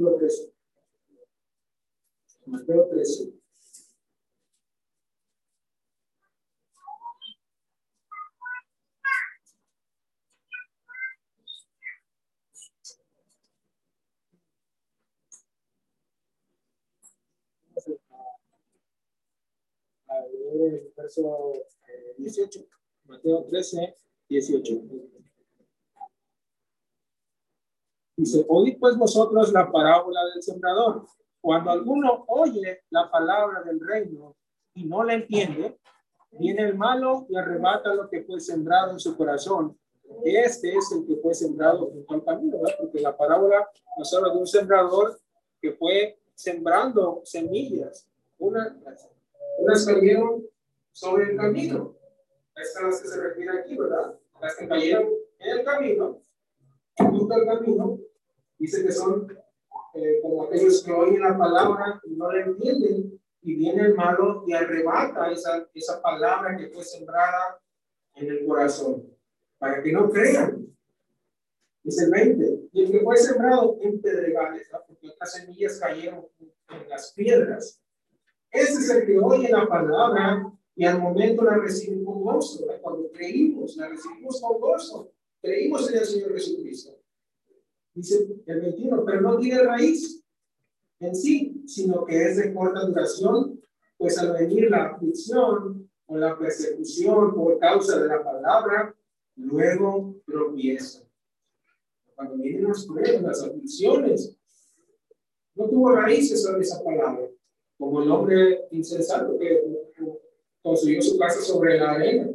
Capítulo 0.00 0.16
13. 0.16 0.52
Mateo 2.46 2.88
13. 2.88 3.34
el 20.52 20.92
verso 20.96 21.52
18. 22.16 22.66
Mateo 23.04 23.44
13, 23.44 23.94
18. 24.30 25.19
Dice, 28.20 28.44
oíd 28.48 28.76
pues 28.78 28.98
vosotros 28.98 29.50
la 29.50 29.72
parábola 29.72 30.20
del 30.26 30.42
sembrador. 30.42 31.06
Cuando 31.40 31.70
alguno 31.70 32.26
oye 32.28 32.82
la 32.90 33.10
palabra 33.10 33.62
del 33.62 33.80
reino 33.80 34.36
y 34.74 34.84
no 34.84 35.02
la 35.02 35.14
entiende, 35.14 35.78
viene 36.32 36.64
el 36.64 36.76
malo 36.76 37.24
y 37.30 37.36
arrebata 37.36 37.94
lo 37.94 38.10
que 38.10 38.22
fue 38.24 38.38
sembrado 38.38 38.92
en 38.92 39.00
su 39.00 39.16
corazón. 39.16 39.74
Este 40.22 40.76
es 40.76 40.92
el 40.92 41.06
que 41.06 41.16
fue 41.16 41.32
sembrado 41.32 41.86
junto 41.86 42.12
al 42.12 42.22
camino, 42.22 42.58
¿verdad? 42.58 42.76
porque 42.78 43.00
la 43.00 43.16
parábola 43.16 43.66
nos 43.96 44.12
habla 44.12 44.34
de 44.34 44.38
un 44.38 44.46
sembrador 44.46 45.18
que 45.58 45.72
fue 45.72 46.20
sembrando 46.34 47.22
semillas. 47.24 48.06
Una, 48.36 48.78
unas 49.60 49.86
cayeron 49.86 50.44
sobre 50.92 51.30
el 51.30 51.38
camino. 51.38 51.96
Estas 52.54 52.74
son 52.74 52.90
las 52.90 53.00
que 53.00 53.08
se 53.08 53.18
refiere 53.18 53.60
aquí, 53.60 53.78
¿verdad? 53.78 54.14
Las 54.42 54.56
que 54.56 54.68
cayeron 54.68 55.08
en 55.38 55.58
el 55.58 55.64
camino, 55.64 56.20
junto 56.98 57.34
al 57.34 57.46
camino, 57.46 57.98
dice 58.60 58.84
que 58.84 58.92
son 58.92 59.26
eh, 59.94 60.20
como 60.22 60.44
aquellos 60.44 60.84
que 60.84 60.92
oyen 60.92 61.22
la 61.22 61.36
palabra 61.36 62.00
y 62.04 62.14
no 62.14 62.30
la 62.30 62.44
entienden, 62.44 63.20
y 63.42 63.54
viene 63.56 63.86
el 63.86 63.94
malo 63.94 64.44
y 64.46 64.52
arrebata 64.52 65.32
esa, 65.32 65.66
esa 65.74 66.00
palabra 66.02 66.56
que 66.56 66.68
fue 66.68 66.84
sembrada 66.84 67.58
en 68.14 68.30
el 68.30 68.46
corazón, 68.46 69.02
para 69.58 69.82
que 69.82 69.92
no 69.92 70.10
crean. 70.10 70.66
Dice 71.82 72.04
el 72.04 72.10
20, 72.10 72.68
y 72.72 72.84
el 72.84 72.92
que 72.92 73.00
fue 73.00 73.16
sembrado 73.16 73.78
en 73.80 74.00
pedregales, 74.00 74.68
porque 74.86 75.08
otras 75.08 75.32
semillas 75.32 75.78
cayeron 75.80 76.26
en 76.38 76.88
las 76.88 77.12
piedras. 77.14 77.80
Ese 78.50 78.72
es 78.74 78.90
el 78.90 79.06
que 79.06 79.18
oye 79.18 79.48
la 79.48 79.66
palabra 79.66 80.52
y 80.76 80.84
al 80.84 81.00
momento 81.00 81.42
la 81.42 81.56
recibe 81.56 82.04
con 82.04 82.22
gozo. 82.22 82.66
Cuando 82.82 83.10
creímos, 83.10 83.76
la 83.76 83.88
recibimos 83.88 84.40
con 84.40 84.60
gozo. 84.60 85.12
Creímos 85.40 85.90
en 85.90 85.98
el 85.98 86.04
Señor 86.04 86.32
Jesucristo. 86.34 86.99
Dice 87.94 88.26
el 88.46 88.60
21, 88.60 89.04
pero 89.04 89.20
no 89.20 89.38
tiene 89.38 89.62
raíz 89.62 90.22
en 91.00 91.14
sí, 91.14 91.62
sino 91.66 92.04
que 92.04 92.24
es 92.24 92.36
de 92.36 92.54
corta 92.54 92.86
duración, 92.86 93.60
pues 93.96 94.18
al 94.18 94.32
venir 94.32 94.70
la 94.70 94.86
aflicción 94.86 95.90
o 96.06 96.16
la 96.16 96.38
persecución 96.38 97.34
por 97.34 97.58
causa 97.58 98.00
de 98.00 98.08
la 98.08 98.22
palabra, 98.22 98.94
luego 99.36 100.16
tropieza. 100.26 101.02
Cuando 102.14 102.36
vienen 102.36 102.68
las 102.68 102.86
pruebas, 102.86 103.22
las 103.22 103.42
aflicciones, 103.42 104.36
no 105.54 105.68
tuvo 105.68 105.92
raíces 105.92 106.42
sobre 106.42 106.62
esa 106.62 106.82
palabra, 106.82 107.28
como 107.78 108.02
el 108.02 108.10
hombre 108.10 108.66
insensato 108.70 109.38
que 109.38 109.62
construyó 110.62 111.00
su 111.00 111.18
casa 111.18 111.40
sobre 111.40 111.78
la 111.78 111.92
arena. 111.92 112.30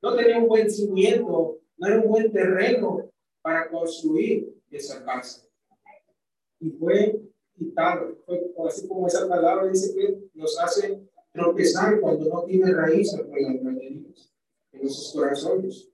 No 0.00 0.14
tenía 0.14 0.38
un 0.38 0.48
buen 0.48 0.70
cimiento, 0.70 1.58
no 1.76 1.86
era 1.86 2.00
un 2.00 2.08
buen 2.08 2.32
terreno 2.32 3.10
para 3.42 3.68
construir 3.68 4.53
esa 4.76 5.04
casa. 5.04 5.46
Y 6.60 6.70
fue 6.70 7.20
quitado, 7.54 8.16
fue 8.26 8.40
así 8.66 8.88
como 8.88 9.06
esa 9.06 9.28
palabra 9.28 9.68
dice 9.68 9.94
que 9.94 10.28
nos 10.34 10.58
hace 10.58 11.00
tropezar 11.32 12.00
cuando 12.00 12.26
no 12.26 12.44
tiene 12.44 12.72
raíz 12.72 13.12
la 13.12 13.24
palabra 13.24 13.72
de 13.72 13.90
Dios 13.90 14.32
en 14.72 14.82
nuestros 14.82 15.12
corazones. 15.12 15.90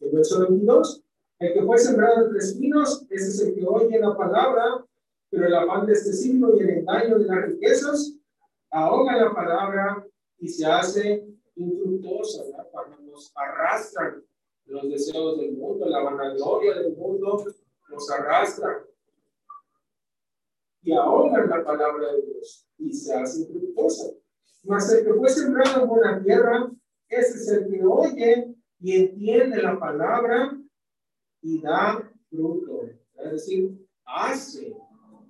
El 0.00 0.10
verso 0.10 0.40
22, 0.40 1.02
el 1.38 1.52
que 1.54 1.62
fue 1.62 1.78
sembrado 1.78 2.26
entre 2.26 2.38
espinos, 2.38 3.06
ese 3.10 3.28
es 3.28 3.40
el 3.40 3.54
que 3.54 3.66
oye 3.66 3.98
la 3.98 4.16
palabra, 4.16 4.84
pero 5.30 5.46
el 5.46 5.54
afán 5.54 5.86
de 5.86 5.94
este 5.94 6.12
siglo 6.12 6.56
y 6.56 6.60
el 6.60 6.70
engaño 6.70 7.18
de 7.18 7.26
las 7.26 7.46
riquezas 7.46 8.14
ahoga 8.70 9.16
la 9.16 9.34
palabra 9.34 10.06
y 10.38 10.48
se 10.48 10.66
hace 10.66 11.26
infructuosa, 11.56 12.44
cuando 12.70 12.98
nos 13.02 13.32
arrastran 13.34 14.22
los 14.66 14.88
deseos 14.88 15.38
del 15.38 15.52
mundo, 15.52 15.86
la 15.86 16.02
vanagloria 16.02 16.74
del 16.74 16.96
mundo 16.96 17.44
nos 17.92 18.10
arrastra 18.10 18.84
y 20.82 20.92
ahogan 20.92 21.48
la 21.48 21.64
palabra 21.64 22.12
de 22.12 22.22
Dios 22.22 22.66
y 22.78 22.92
se 22.92 23.14
hace 23.14 23.42
infructuosa. 23.42 24.12
Mas 24.64 24.92
el 24.92 25.04
que 25.04 25.14
fue 25.14 25.28
sembrado 25.28 25.82
en 25.82 25.88
buena 25.88 26.22
tierra, 26.22 26.72
ese 27.08 27.38
es 27.38 27.48
el 27.48 27.70
que 27.70 27.84
oye 27.84 28.54
y 28.80 28.96
entiende 28.96 29.62
la 29.62 29.78
palabra 29.78 30.58
y 31.40 31.60
da 31.60 32.12
fruto. 32.28 32.88
Es 33.16 33.32
decir, 33.32 33.86
hace. 34.04 34.74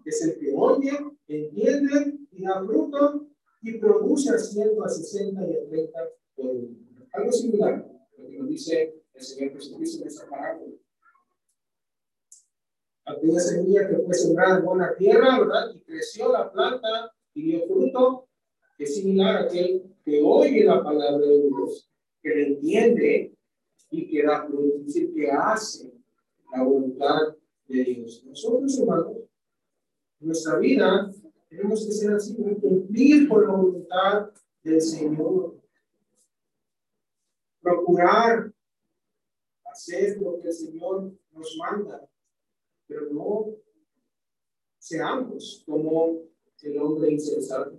Es 0.04 0.24
el 0.24 0.38
que 0.38 0.52
oye, 0.54 0.98
entiende 1.26 2.18
y 2.30 2.42
da 2.42 2.64
fruto 2.64 3.26
y 3.60 3.78
produce 3.78 4.30
a 4.30 4.38
100, 4.38 4.82
a 4.82 4.88
60 4.88 5.48
y 5.48 5.56
a 5.56 5.68
30 5.68 5.98
por 6.34 6.46
uno. 6.46 6.76
Algo 7.12 7.32
similar, 7.32 7.86
lo 8.16 8.28
que 8.28 8.38
nos 8.38 8.48
dice 8.48 9.02
el 9.12 9.22
Señor 9.22 9.52
Jesucristo 9.52 10.02
en 10.02 10.08
esta 10.08 10.28
parábola 10.28 10.72
aquella 13.04 13.40
semilla 13.40 13.88
que 13.88 13.98
fue 13.98 14.14
sembrada 14.14 14.58
en 14.58 14.64
buena 14.64 14.94
tierra, 14.96 15.38
¿verdad? 15.38 15.74
Y 15.74 15.80
creció 15.80 16.32
la 16.32 16.50
planta 16.50 17.12
y 17.34 17.42
dio 17.42 17.66
fruto, 17.66 18.28
es 18.78 18.96
similar 18.96 19.36
a 19.36 19.44
aquel 19.44 19.82
que 20.04 20.20
oye 20.22 20.64
la 20.64 20.82
palabra 20.82 21.26
de 21.26 21.42
Dios, 21.42 21.90
que 22.22 22.28
le 22.30 22.46
entiende 22.48 23.34
y 23.90 24.08
que 24.08 24.22
da 24.24 24.46
fruto, 24.46 24.76
es 24.78 24.86
decir, 24.86 25.14
que 25.14 25.30
hace 25.30 25.92
la 26.52 26.62
voluntad 26.62 27.36
de 27.68 27.84
Dios. 27.84 28.24
Nosotros, 28.26 28.78
hermanos, 28.78 29.16
nuestra 30.20 30.58
vida 30.58 31.12
tenemos 31.48 31.84
que 31.84 31.92
ser 31.92 32.12
así, 32.14 32.34
cumplir 32.34 33.28
con 33.28 33.46
la 33.46 33.54
voluntad 33.54 34.30
del 34.62 34.80
Señor. 34.80 35.60
Procurar 37.60 38.52
hacer 39.64 40.20
lo 40.20 40.38
que 40.40 40.48
el 40.48 40.54
Señor 40.54 41.12
nos 41.32 41.56
manda 41.58 42.08
pero 42.92 43.10
no 43.10 43.46
seamos 44.78 45.62
como 45.66 46.22
el 46.62 46.78
hombre 46.78 47.12
insensato, 47.12 47.76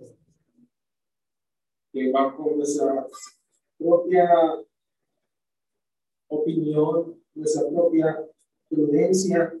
que 1.92 2.10
va 2.10 2.36
con 2.36 2.56
nuestra 2.56 3.06
propia 3.78 4.28
opinión, 6.28 7.22
nuestra 7.34 7.68
propia 7.68 8.26
prudencia, 8.68 9.54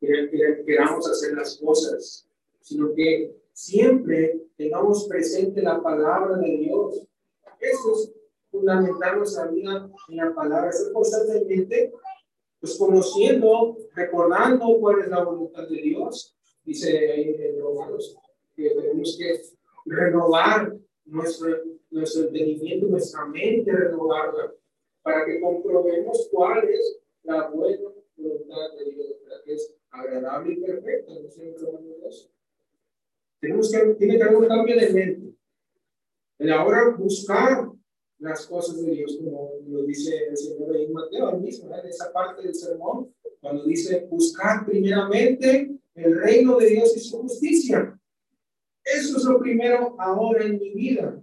que, 0.00 0.30
que 0.30 0.64
queramos 0.66 1.08
hacer 1.08 1.34
las 1.34 1.56
cosas, 1.58 2.28
sino 2.60 2.92
que 2.94 3.36
siempre 3.52 4.40
tengamos 4.56 5.06
presente 5.06 5.62
la 5.62 5.82
palabra 5.82 6.38
de 6.38 6.58
Dios. 6.58 7.06
Eso 7.60 7.92
es 7.92 8.12
fundamental 8.50 9.18
nuestra 9.18 9.46
vida 9.48 9.90
en 10.08 10.16
la 10.16 10.34
palabra, 10.34 10.72
ser 10.72 10.92
constantemente 10.92 11.92
pues 12.60 12.78
conociendo, 12.78 13.76
recordando 13.94 14.78
cuál 14.80 15.00
es 15.00 15.08
la 15.08 15.24
voluntad 15.24 15.68
de 15.68 15.80
Dios, 15.80 16.36
dice 16.64 17.12
ahí 17.12 17.36
en 17.38 17.60
Romanos, 17.60 18.16
que 18.56 18.70
tenemos 18.70 19.16
que 19.18 19.40
renovar 19.86 20.76
nuestro, 21.04 21.48
nuestro 21.90 22.28
entendimiento, 22.28 22.86
nuestra 22.86 23.26
mente, 23.26 23.72
renovarla, 23.72 24.52
para 25.02 25.24
que 25.24 25.40
comprobemos 25.40 26.28
cuál 26.30 26.68
es 26.68 27.00
la 27.22 27.48
buena 27.50 27.90
voluntad 28.16 28.72
de 28.78 28.90
Dios, 28.90 29.06
que 29.44 29.54
es 29.54 29.74
agradable 29.90 30.54
y 30.54 30.56
perfecta. 30.56 31.12
¿no 31.12 31.28
es 31.28 32.30
Tenemos 33.40 33.70
que, 33.70 33.94
tiene 33.94 34.16
que 34.16 34.22
haber 34.22 34.36
un 34.36 34.48
cambio 34.48 34.76
de 34.76 34.90
mente. 34.90 35.34
El 36.38 36.52
ahora 36.52 36.94
buscar 36.96 37.70
las 38.18 38.46
cosas 38.46 38.82
de 38.82 38.90
Dios, 38.90 39.16
como 39.18 39.52
lo 39.66 39.82
dice 39.84 40.28
el 40.28 40.36
Señor 40.36 40.76
en 40.76 40.92
Mateo, 40.92 41.38
mismo, 41.38 41.74
en 41.74 41.86
esa 41.86 42.12
parte 42.12 42.42
del 42.42 42.54
sermón, 42.54 43.13
cuando 43.44 43.64
dice, 43.66 44.06
buscar 44.10 44.64
primeramente 44.64 45.78
el 45.94 46.18
reino 46.18 46.56
de 46.56 46.66
Dios 46.66 46.96
y 46.96 47.00
su 47.00 47.18
justicia. 47.18 48.00
Eso 48.82 49.18
es 49.18 49.24
lo 49.24 49.38
primero 49.38 49.94
ahora 49.98 50.46
en 50.46 50.58
mi 50.58 50.70
vida, 50.70 51.22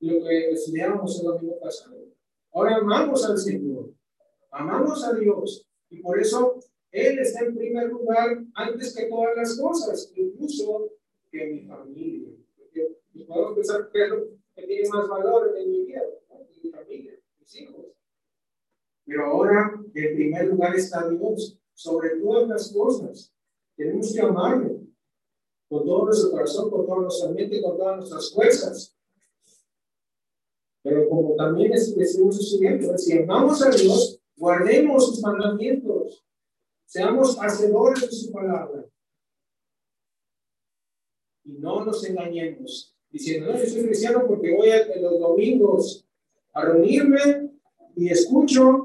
lo 0.00 0.24
que 0.24 0.50
estudiamos 0.50 1.20
el 1.20 1.26
domingo 1.26 1.60
pasado. 1.60 2.08
Ahora 2.52 2.78
amamos 2.78 3.24
al 3.24 3.38
Señor, 3.38 3.94
amamos 4.50 5.04
a 5.04 5.14
Dios, 5.14 5.64
y 5.90 6.00
por 6.00 6.18
eso 6.18 6.58
Él 6.90 7.20
está 7.20 7.44
en 7.44 7.54
primer 7.54 7.88
lugar 7.88 8.42
antes 8.54 8.92
que 8.92 9.04
todas 9.04 9.36
las 9.36 9.56
cosas, 9.56 10.12
incluso 10.16 10.90
que 11.30 11.46
mi 11.46 11.60
familia. 11.60 12.30
y 13.12 13.24
podemos 13.26 13.54
pensar 13.54 13.88
que 13.92 14.00
que 14.56 14.66
tiene 14.66 14.88
más 14.88 15.08
valor 15.08 15.54
en 15.56 15.70
mi 15.70 15.84
vida, 15.84 16.02
mi 16.60 16.70
familia, 16.70 17.12
mis 17.38 17.60
hijos. 17.60 17.86
Pero 19.06 19.26
ahora, 19.26 19.72
en 19.94 20.14
primer 20.14 20.46
lugar 20.48 20.74
está 20.74 21.08
Dios, 21.08 21.58
sobre 21.74 22.20
todas 22.20 22.48
las 22.48 22.72
cosas. 22.72 23.34
Tenemos 23.76 24.12
que 24.12 24.20
amarlo 24.20 24.80
con 25.68 25.84
todo 25.84 26.04
nuestro 26.06 26.30
corazón, 26.30 26.70
con 26.70 26.86
toda 26.86 27.00
nuestra 27.02 27.30
mente, 27.30 27.60
con 27.60 27.76
todas 27.76 27.96
nuestras 27.96 28.32
fuerzas. 28.32 28.96
Pero 30.82 31.08
como 31.08 31.34
también 31.34 31.72
decimos 31.72 32.38
estudiando, 32.38 32.96
si 32.98 33.18
amamos 33.18 33.62
a 33.62 33.70
Dios, 33.70 34.20
guardemos 34.36 35.06
sus 35.06 35.22
mandamientos, 35.22 36.24
seamos 36.84 37.38
hacedores 37.40 38.02
de 38.02 38.12
su 38.12 38.30
palabra. 38.30 38.86
Y 41.42 41.54
no 41.54 41.84
nos 41.84 42.04
engañemos 42.04 42.94
diciendo, 43.10 43.52
no, 43.52 43.58
yo 43.58 43.66
soy 43.66 43.84
cristiano 43.84 44.24
porque 44.26 44.54
voy 44.54 44.70
a, 44.70 44.86
los 44.96 45.18
domingos 45.20 46.06
a 46.52 46.64
reunirme 46.64 47.50
y 47.96 48.08
escucho 48.08 48.83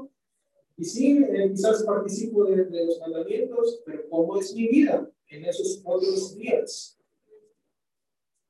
y 0.80 0.84
sí, 0.86 1.22
eh, 1.22 1.50
quizás 1.50 1.82
participo 1.82 2.44
de, 2.44 2.86
los 2.86 2.98
mandamientos, 3.00 3.82
pero 3.84 4.08
¿cómo 4.08 4.40
es 4.40 4.54
mi 4.54 4.66
vida 4.66 5.06
en 5.28 5.44
esos 5.44 5.82
otros 5.84 6.34
días? 6.34 6.98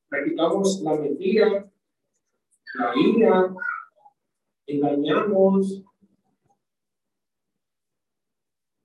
Practicamos 0.08 0.80
la 0.80 0.94
mentira, 0.94 1.68
la 2.74 2.92
ira, 3.04 3.52
engañamos, 4.64 5.82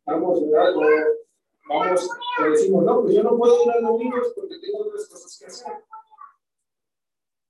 vamos, 0.08 0.42
¿verdad? 0.42 0.74
vamos, 1.70 2.10
decimos, 2.50 2.84
no, 2.84 3.04
pues 3.04 3.14
yo 3.14 3.22
no 3.22 3.38
puedo 3.38 3.64
ir 3.64 3.72
a 3.74 3.82
los 3.82 4.00
niños 4.00 4.34
porque 4.36 4.58
tengo 4.58 4.88
otras 4.88 5.08
cosas 5.08 5.38
que 5.38 5.46
hacer. 5.46 5.74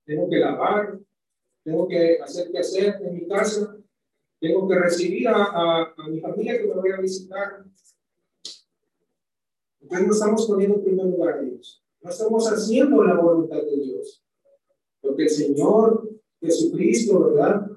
Tengo 0.04 0.30
que 0.30 0.40
lavar, 0.40 1.00
tengo 1.64 1.88
que 1.88 2.20
hacer 2.22 2.52
que 2.52 2.60
hacer 2.60 3.02
en 3.02 3.14
mi 3.14 3.28
casa, 3.30 3.65
tengo 4.48 4.68
que 4.68 4.76
recibir 4.76 5.28
a, 5.28 5.94
mi 6.08 6.20
familia 6.20 6.60
que 6.60 6.68
me 6.68 6.76
voy 6.76 6.92
a 6.92 7.02
visitar. 7.02 7.66
Entonces 9.82 10.08
no 10.08 10.14
estamos 10.14 10.48
poniendo 10.48 10.76
en 10.78 10.84
primer 10.84 11.30
a 11.30 11.42
Dios. 11.42 11.84
No 12.02 12.10
estamos 12.10 12.48
haciendo 12.52 13.04
la 13.04 13.16
voluntad 13.16 13.64
de 13.64 13.78
Dios. 13.78 14.24
Porque 15.02 15.24
el 15.24 15.30
Señor 15.30 16.10
Jesucristo, 16.42 17.32
¿verdad? 17.32 17.72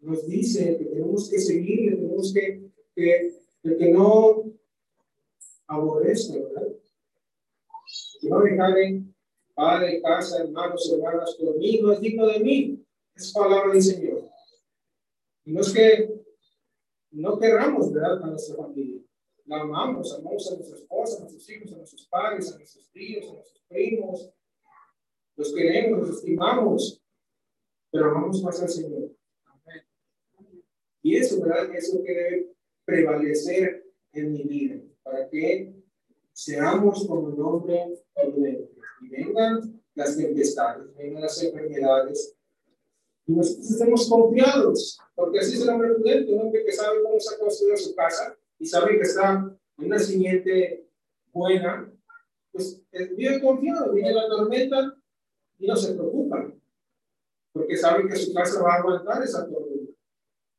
Nos 0.00 0.26
dice 0.26 0.76
que 0.78 0.84
tenemos 0.84 1.28
que 1.28 1.38
seguirle, 1.38 1.96
tenemos 1.96 2.32
que, 2.32 2.70
que 2.94 3.34
que 3.72 3.90
no 3.90 4.44
aborrezca, 5.66 6.34
¿verdad? 6.34 6.68
Que 8.20 8.28
no 8.28 8.40
dejare 8.40 9.02
padre, 9.54 10.02
casa, 10.02 10.42
hermanos, 10.42 10.92
hermanas, 10.92 11.34
por 11.36 11.56
mí, 11.56 11.80
no 11.80 11.92
es 11.92 12.00
digno 12.00 12.26
de 12.26 12.40
mí. 12.40 12.84
Es 13.16 13.32
palabra 13.32 13.72
del 13.72 13.82
Señor. 13.82 14.13
Y 15.44 15.52
no 15.52 15.60
es 15.60 15.72
que 15.72 16.24
no 17.10 17.38
querramos, 17.38 17.92
¿verdad?, 17.92 18.22
a 18.22 18.26
nuestra 18.26 18.56
familia. 18.56 19.00
La 19.46 19.60
amamos, 19.60 20.12
amamos 20.14 20.50
a 20.50 20.56
nuestra 20.56 20.78
esposa, 20.78 21.16
a 21.18 21.20
nuestros 21.20 21.50
hijos, 21.50 21.72
a 21.72 21.76
nuestros 21.76 22.06
padres, 22.08 22.52
a 22.52 22.56
nuestros 22.56 22.90
tíos, 22.90 23.28
a 23.28 23.34
nuestros 23.34 23.64
primos. 23.68 24.32
Los 25.36 25.54
queremos, 25.54 26.08
los 26.08 26.16
estimamos, 26.18 27.02
pero 27.90 28.10
amamos 28.10 28.42
más 28.42 28.62
al 28.62 28.68
Señor. 28.68 29.14
Y 31.02 31.16
eso, 31.16 31.40
¿verdad? 31.42 31.74
Eso 31.74 32.02
que 32.02 32.14
debe 32.14 32.54
prevalecer 32.84 33.84
en 34.12 34.32
mi 34.32 34.42
vida, 34.44 34.80
para 35.02 35.28
que 35.28 35.74
seamos 36.32 37.06
como 37.06 37.28
el 37.28 37.40
hombre 37.40 38.02
prudente. 38.14 38.70
Y 39.02 39.08
vengan 39.08 39.82
las 39.94 40.16
tempestades, 40.16 40.94
vengan 40.96 41.22
las 41.22 41.42
enfermedades, 41.42 42.34
y 43.26 43.32
nosotros 43.32 43.70
estemos 43.70 44.08
confiados, 44.08 44.98
porque 45.14 45.38
así 45.38 45.54
es 45.54 45.62
el 45.62 45.70
hombre 45.70 45.94
prudente, 45.94 46.32
un 46.32 46.42
hombre 46.42 46.64
que 46.64 46.72
sabe 46.72 47.02
cómo 47.02 47.18
se 47.18 47.34
ha 47.34 47.38
construido 47.38 47.76
su 47.76 47.94
casa 47.94 48.36
y 48.58 48.66
sabe 48.66 48.96
que 48.96 49.02
está 49.02 49.50
en 49.78 49.86
una 49.86 49.98
simiente 49.98 50.86
buena, 51.32 51.90
pues 52.52 52.82
eh, 52.92 53.06
vive 53.16 53.40
confiado, 53.40 53.92
viene 53.92 54.12
la 54.12 54.28
tormenta 54.28 54.94
y 55.58 55.66
no 55.66 55.76
se 55.76 55.94
preocupa, 55.94 56.52
porque 57.52 57.76
sabe 57.76 58.06
que 58.08 58.16
su 58.16 58.34
casa 58.34 58.62
va 58.62 58.74
a 58.74 58.78
aguantar 58.78 59.22
esa 59.22 59.48
tormenta. 59.48 59.92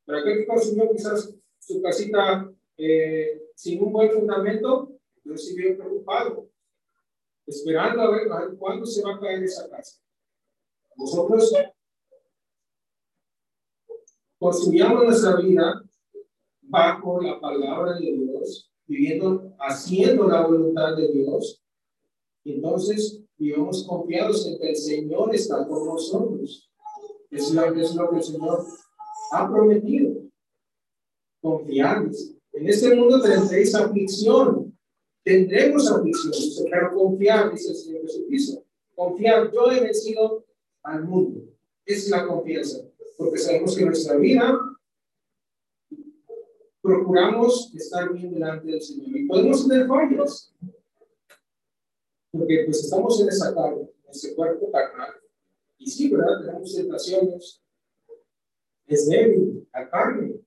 Pero 0.04 0.18
aquel 0.18 0.38
que 0.38 0.46
construyó 0.46 0.90
quizás 0.90 1.34
su 1.58 1.82
casita 1.82 2.52
eh, 2.76 3.42
sin 3.54 3.82
un 3.82 3.92
buen 3.92 4.10
fundamento, 4.10 4.92
yo 5.24 5.36
sí 5.36 5.56
vive 5.56 5.74
preocupado, 5.74 6.48
esperando 7.46 8.02
a 8.02 8.10
ver, 8.10 8.30
a 8.30 8.40
ver 8.40 8.56
cuándo 8.58 8.84
se 8.86 9.02
va 9.02 9.14
a 9.14 9.20
caer 9.20 9.42
esa 9.44 9.68
casa. 9.70 10.00
Nosotros 10.96 11.52
construyamos 14.46 15.02
nuestra 15.02 15.36
vida 15.40 15.82
bajo 16.62 17.20
la 17.20 17.40
palabra 17.40 17.98
de 17.98 18.12
Dios, 18.12 18.70
viviendo, 18.86 19.52
haciendo 19.58 20.28
la 20.28 20.46
voluntad 20.46 20.96
de 20.96 21.10
Dios, 21.10 21.60
entonces 22.44 23.24
vivamos 23.36 23.84
confiados 23.84 24.46
en 24.46 24.56
que 24.58 24.68
el 24.68 24.76
Señor 24.76 25.34
está 25.34 25.66
con 25.66 25.84
nosotros. 25.86 26.70
Es 27.28 27.52
lo, 27.52 27.74
es 27.74 27.92
lo 27.96 28.08
que 28.08 28.16
el 28.18 28.22
Señor 28.22 28.64
ha 29.32 29.50
prometido. 29.50 30.22
Confiados. 31.40 32.32
En 32.52 32.68
este 32.68 32.94
mundo 32.94 33.20
tendréis 33.20 33.74
aflicción. 33.74 34.78
Tendremos 35.24 35.90
aflicción, 35.90 36.68
pero 36.70 36.94
confiar, 36.94 37.50
dice 37.50 37.70
el 37.70 37.76
Señor 37.76 38.02
Jesucristo. 38.02 38.64
Confiar, 38.94 39.50
yo 39.52 39.72
he 39.72 39.80
vencido 39.80 40.44
al 40.84 41.04
mundo. 41.04 41.40
Es 41.84 42.08
la 42.08 42.24
confianza 42.28 42.86
porque 43.16 43.38
sabemos 43.38 43.76
que 43.76 43.84
nuestra 43.84 44.16
vida 44.16 44.58
procuramos 46.82 47.74
estar 47.74 48.12
bien 48.12 48.32
delante 48.32 48.70
del 48.70 48.80
Señor 48.80 49.16
y 49.16 49.26
podemos 49.26 49.66
tener 49.66 49.88
fallas, 49.88 50.54
porque 52.30 52.62
pues 52.66 52.84
estamos 52.84 53.20
en 53.20 53.28
esa 53.28 53.54
carne, 53.54 53.82
en 53.82 54.10
ese 54.10 54.34
cuerpo 54.34 54.70
carnal. 54.70 55.14
Y 55.78 55.90
sí, 55.90 56.10
¿verdad? 56.10 56.40
Tenemos 56.44 56.74
tentaciones, 56.74 57.62
es 58.86 59.08
débil, 59.08 59.68
la 59.72 59.90
carne, 59.90 60.40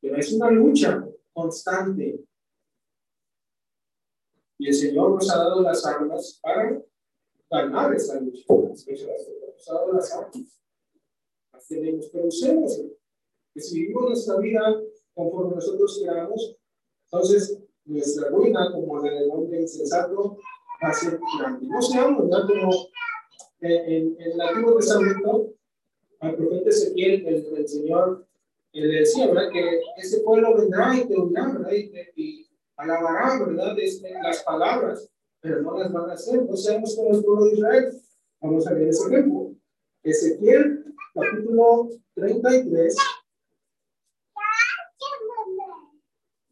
pero 0.00 0.16
es 0.16 0.32
una 0.32 0.50
lucha 0.50 1.06
constante. 1.32 2.24
Y 4.58 4.66
el 4.66 4.74
Señor 4.74 5.12
nos 5.12 5.30
ha 5.30 5.38
dado 5.38 5.62
las 5.62 5.86
armas 5.86 6.40
para 6.42 6.82
ganar 7.48 7.94
esa 7.94 8.20
lucha. 8.20 8.44
Nos 8.48 9.68
ha 9.68 9.74
dado 9.74 9.92
las 9.92 10.12
armas 10.12 10.58
usemos, 12.24 12.80
que 13.54 13.60
si 13.60 13.80
vivimos 13.80 14.04
nuestra 14.04 14.36
vida 14.38 14.60
conforme 15.14 15.56
nosotros 15.56 16.00
queramos, 16.02 16.56
entonces 17.04 17.62
nuestra 17.84 18.28
ruina, 18.30 18.70
como 18.72 19.04
en 19.04 19.14
el 19.14 19.30
hombre 19.30 19.62
insensato, 19.62 20.38
va 20.82 20.88
a 20.88 20.92
ser 20.92 21.18
grande. 21.38 21.66
No 21.66 21.80
seamos, 21.82 22.28
¿verdad? 22.28 22.46
Como 22.46 22.72
eh, 23.60 23.84
en, 23.86 24.20
en, 24.20 24.32
el 24.32 24.40
Antiguo 24.40 24.76
Testamento, 24.76 25.52
al 26.20 26.36
profeta 26.36 26.70
Ezequiel, 26.70 27.26
el, 27.26 27.56
el 27.56 27.68
Señor 27.68 28.28
le 28.80 28.98
decía, 29.00 29.26
¿verdad? 29.26 29.50
Que 29.52 29.80
ese 29.96 30.20
pueblo 30.20 30.56
vendrá 30.56 30.96
y 30.96 31.06
te 31.06 31.16
oirá, 31.16 31.48
¿verdad? 31.48 31.72
Y, 31.72 32.22
y 32.22 32.46
alabará, 32.76 33.44
¿verdad? 33.44 33.78
Este, 33.78 34.12
las 34.22 34.42
palabras, 34.42 35.10
pero 35.40 35.62
no 35.62 35.78
las 35.78 35.92
van 35.92 36.10
a 36.10 36.14
hacer. 36.14 36.44
No 36.44 36.56
seamos 36.56 36.94
como 36.94 37.14
el 37.14 37.24
pueblo 37.24 37.44
de 37.46 37.52
Israel. 37.54 37.92
Vamos 38.40 38.66
a 38.66 38.74
ver 38.74 38.88
ese 38.88 39.08
ejemplo. 39.08 39.37
Ezequiel 40.10 40.94
capítulo 41.12 41.90
33. 42.14 42.96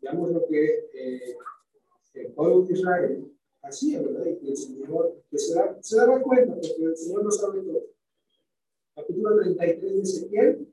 Veamos 0.02 0.30
lo 0.30 0.46
que 0.46 0.88
eh, 0.92 1.36
el 2.14 2.32
pueblo 2.32 2.62
de 2.62 2.74
Israel 2.74 3.32
hacía, 3.62 4.02
¿verdad? 4.02 4.26
Y 4.26 4.36
que 4.36 4.50
el 4.50 4.56
Señor 4.56 5.22
que 5.30 5.38
se, 5.38 5.54
da, 5.54 5.78
se 5.80 5.96
daba 5.96 6.20
cuenta, 6.20 6.52
porque 6.54 6.84
el 6.84 6.96
Señor 6.96 7.24
lo 7.24 7.30
sabe 7.30 7.62
todo. 7.62 7.82
Capítulo 8.94 9.36
33 9.40 9.80
de 9.80 10.02
Ezequiel. 10.02 10.68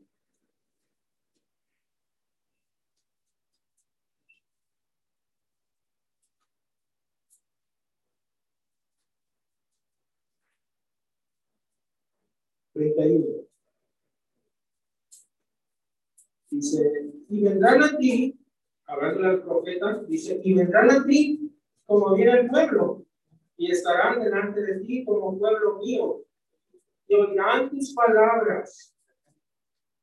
Treinta 12.74 13.06
y 13.06 13.16
uno. 13.16 13.48
Dice, 16.50 17.14
y 17.30 17.44
vendrán 17.44 17.84
a 17.84 17.98
ti, 17.98 18.40
hablando 18.86 19.28
al 19.28 19.44
profeta, 19.44 20.04
dice, 20.08 20.40
y 20.44 20.54
vendrán 20.54 20.92
a 20.92 21.06
ti 21.06 21.52
como 21.86 22.16
viene 22.16 22.40
el 22.40 22.48
pueblo, 22.48 23.06
y 23.58 23.72
estarán 23.72 24.24
delante 24.24 24.62
de 24.62 24.80
ti 24.82 25.06
como 25.06 25.38
pueblo 25.38 25.78
mío, 25.78 26.24
y 27.08 27.16
oirán 27.16 27.70
tus 27.70 27.94
palabras, 27.94 28.96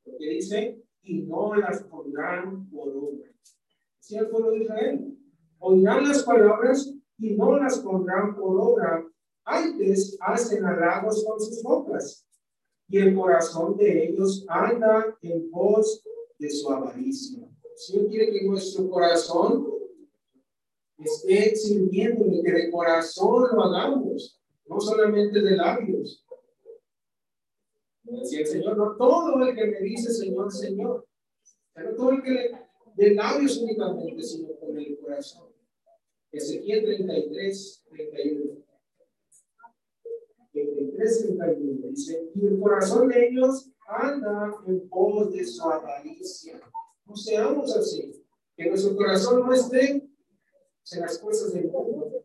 porque 0.03 0.29
dice, 0.29 0.81
y 1.03 1.21
no 1.21 1.55
las 1.55 1.83
pondrán 1.83 2.69
por 2.69 2.89
obra. 2.89 3.31
Si 3.99 4.17
el 4.17 4.29
pueblo 4.29 4.51
de 4.51 4.63
Israel, 4.63 5.17
oirán 5.59 6.07
las 6.07 6.23
palabras 6.23 6.93
y 7.17 7.35
no 7.35 7.57
las 7.57 7.79
pondrán 7.79 8.35
por 8.35 8.59
obra, 8.59 9.05
antes 9.43 10.17
hacen 10.21 10.65
halagos 10.65 11.25
con 11.25 11.39
sus 11.39 11.63
bocas, 11.63 12.27
y 12.91 12.97
el 12.97 13.15
corazón 13.15 13.77
de 13.77 14.09
ellos 14.09 14.45
anda 14.49 15.17
en 15.21 15.49
pos 15.49 16.03
de 16.37 16.49
su 16.49 16.69
avaricia. 16.69 17.47
Si 17.77 17.93
Señor 17.93 18.07
quiere 18.09 18.31
que 18.33 18.45
nuestro 18.45 18.89
corazón 18.89 19.65
esté 20.97 21.55
sirviendo, 21.55 22.25
que 22.43 22.51
de 22.51 22.69
corazón 22.69 23.47
lo 23.53 23.63
hagamos, 23.63 24.41
no 24.67 24.81
solamente 24.81 25.41
de 25.41 25.55
labios. 25.55 26.25
decía 28.03 28.41
el 28.41 28.47
Señor, 28.47 28.77
no 28.77 28.97
todo 28.97 29.41
el 29.41 29.55
que 29.55 29.67
me 29.67 29.79
dice 29.79 30.11
Señor, 30.11 30.51
Señor, 30.51 31.07
no 31.75 31.95
todo 31.95 32.11
el 32.11 32.23
que 32.23 32.51
de 32.95 33.15
labios 33.15 33.57
únicamente, 33.57 34.21
sino 34.21 34.49
con 34.59 34.77
el 34.77 34.99
corazón. 34.99 35.47
Ezequiel 36.29 36.83
33, 36.83 37.85
31. 37.89 38.60
33, 40.95 41.37
31 41.37 41.87
dice, 41.89 42.31
y 42.35 42.45
el 42.45 42.59
corazón 42.59 43.07
de 43.09 43.27
ellos 43.27 43.71
anda 43.87 44.55
en 44.67 44.87
pos 44.89 45.31
de 45.33 45.45
su 45.45 45.63
avaricia. 45.63 46.59
No 47.05 47.15
seamos 47.15 47.75
así. 47.75 48.23
Que 48.55 48.69
nuestro 48.69 48.95
corazón 48.95 49.41
no 49.41 49.53
esté 49.53 50.07
en 50.91 50.99
las 51.01 51.17
cosas 51.17 51.53
del 51.53 51.69
mundo. 51.71 52.23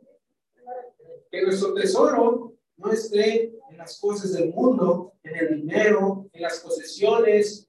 Que 1.31 1.43
nuestro 1.43 1.75
tesoro 1.75 2.55
no 2.77 2.93
esté 2.93 3.55
en 3.71 3.79
las 3.79 3.99
cosas 3.99 4.33
del 4.33 4.53
mundo, 4.53 5.15
en 5.23 5.37
el 5.37 5.57
dinero, 5.61 6.29
en 6.33 6.43
las 6.43 6.61
posesiones, 6.61 7.69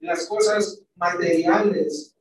en 0.00 0.08
las 0.08 0.26
cosas 0.26 0.82
materiales. 0.96 2.16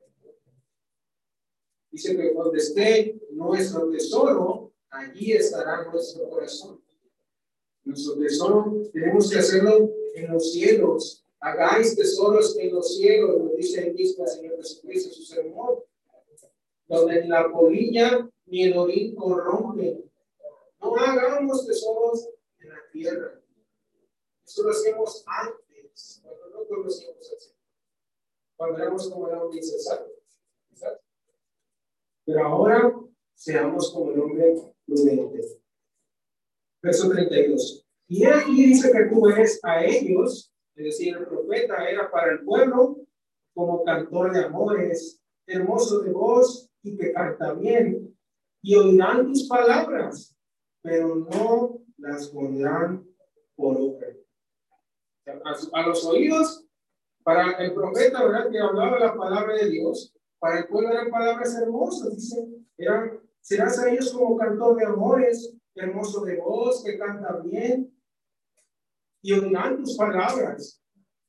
Dice 1.91 2.15
que 2.15 2.33
donde 2.33 2.57
esté 2.57 3.19
nuestro 3.31 3.89
tesoro, 3.89 4.73
allí 4.89 5.33
estará 5.33 5.83
nuestro 5.91 6.29
corazón. 6.29 6.82
Nuestro 7.83 8.17
tesoro 8.17 8.81
tenemos 8.93 9.29
que 9.29 9.39
hacerlo 9.39 9.91
en 10.15 10.31
los 10.31 10.53
cielos. 10.53 11.25
Hagáis 11.39 11.95
tesoros 11.95 12.57
en 12.57 12.73
los 12.73 12.95
cielos, 12.95 13.37
lo 13.37 13.49
dice 13.57 13.87
el 13.87 13.93
mismo 13.93 14.25
Señor 14.25 14.55
Jesucristo 14.57 15.13
su 15.13 15.23
sermón, 15.23 15.79
donde 16.87 17.21
ni 17.21 17.27
la 17.27 17.51
polilla 17.51 18.29
ni 18.45 18.63
el 18.63 18.77
orín. 18.77 19.15
No 19.15 20.95
hagamos 20.95 21.65
tesoros 21.65 22.29
en 22.59 22.69
la 22.69 22.79
tierra. 22.91 23.41
Eso 24.45 24.63
lo 24.63 24.71
hacíamos 24.71 25.23
antes, 25.25 26.21
cuando 26.23 26.49
no 26.49 26.67
conocíamos 26.67 27.31
al 27.31 27.39
Señor. 27.39 27.57
Cuando 28.55 28.77
éramos 28.79 29.09
como 29.09 29.27
el 29.27 29.37
hombre 29.37 29.57
insensato. 29.57 30.09
Pero 32.25 32.45
ahora 32.45 32.97
seamos 33.33 33.91
como 33.91 34.11
el 34.11 34.21
hombre 34.21 34.55
prudente. 34.85 35.62
Verso 36.83 37.09
32. 37.09 37.87
Y 38.09 38.25
aquí 38.25 38.65
dice 38.67 38.91
que 38.91 39.05
tú 39.05 39.27
eres 39.29 39.59
a 39.63 39.83
ellos, 39.83 40.53
es 40.75 40.83
decir, 40.85 41.15
el 41.15 41.25
profeta 41.25 41.89
era 41.89 42.11
para 42.11 42.33
el 42.33 42.43
pueblo 42.43 42.97
como 43.55 43.83
cantor 43.85 44.33
de 44.33 44.43
amores, 44.43 45.21
hermoso 45.47 46.01
de 46.01 46.11
voz 46.11 46.69
y 46.83 46.97
que 46.97 47.13
canta 47.13 47.53
bien, 47.53 48.13
y 48.61 48.75
oirán 48.75 49.27
tus 49.27 49.47
palabras, 49.47 50.35
pero 50.81 51.15
no 51.15 51.81
las 51.97 52.27
pondrán 52.27 53.07
por 53.55 53.77
obra. 53.77 54.07
A, 55.25 55.79
a, 55.79 55.87
los 55.87 56.05
oídos, 56.05 56.65
para 57.23 57.51
el 57.63 57.73
profeta, 57.73 58.25
¿verdad? 58.25 58.51
Que 58.51 58.59
hablaba 58.59 58.99
la 58.99 59.15
palabra 59.15 59.55
de 59.55 59.69
Dios, 59.69 60.13
para 60.39 60.59
el 60.59 60.67
pueblo 60.67 60.89
eran 60.91 61.09
palabras 61.09 61.55
hermosas, 61.55 62.15
dice, 62.17 62.45
eran, 62.77 63.21
serás 63.39 63.79
a 63.79 63.89
ellos 63.89 64.11
como 64.11 64.35
cantor 64.35 64.75
de 64.75 64.85
amores, 64.85 65.55
hermoso 65.75 66.23
de 66.25 66.37
voz, 66.37 66.83
que 66.83 66.97
canta 66.97 67.41
bien, 67.43 67.91
y 69.21 69.33
oirán 69.33 69.77
tus 69.77 69.95
palabras, 69.95 70.81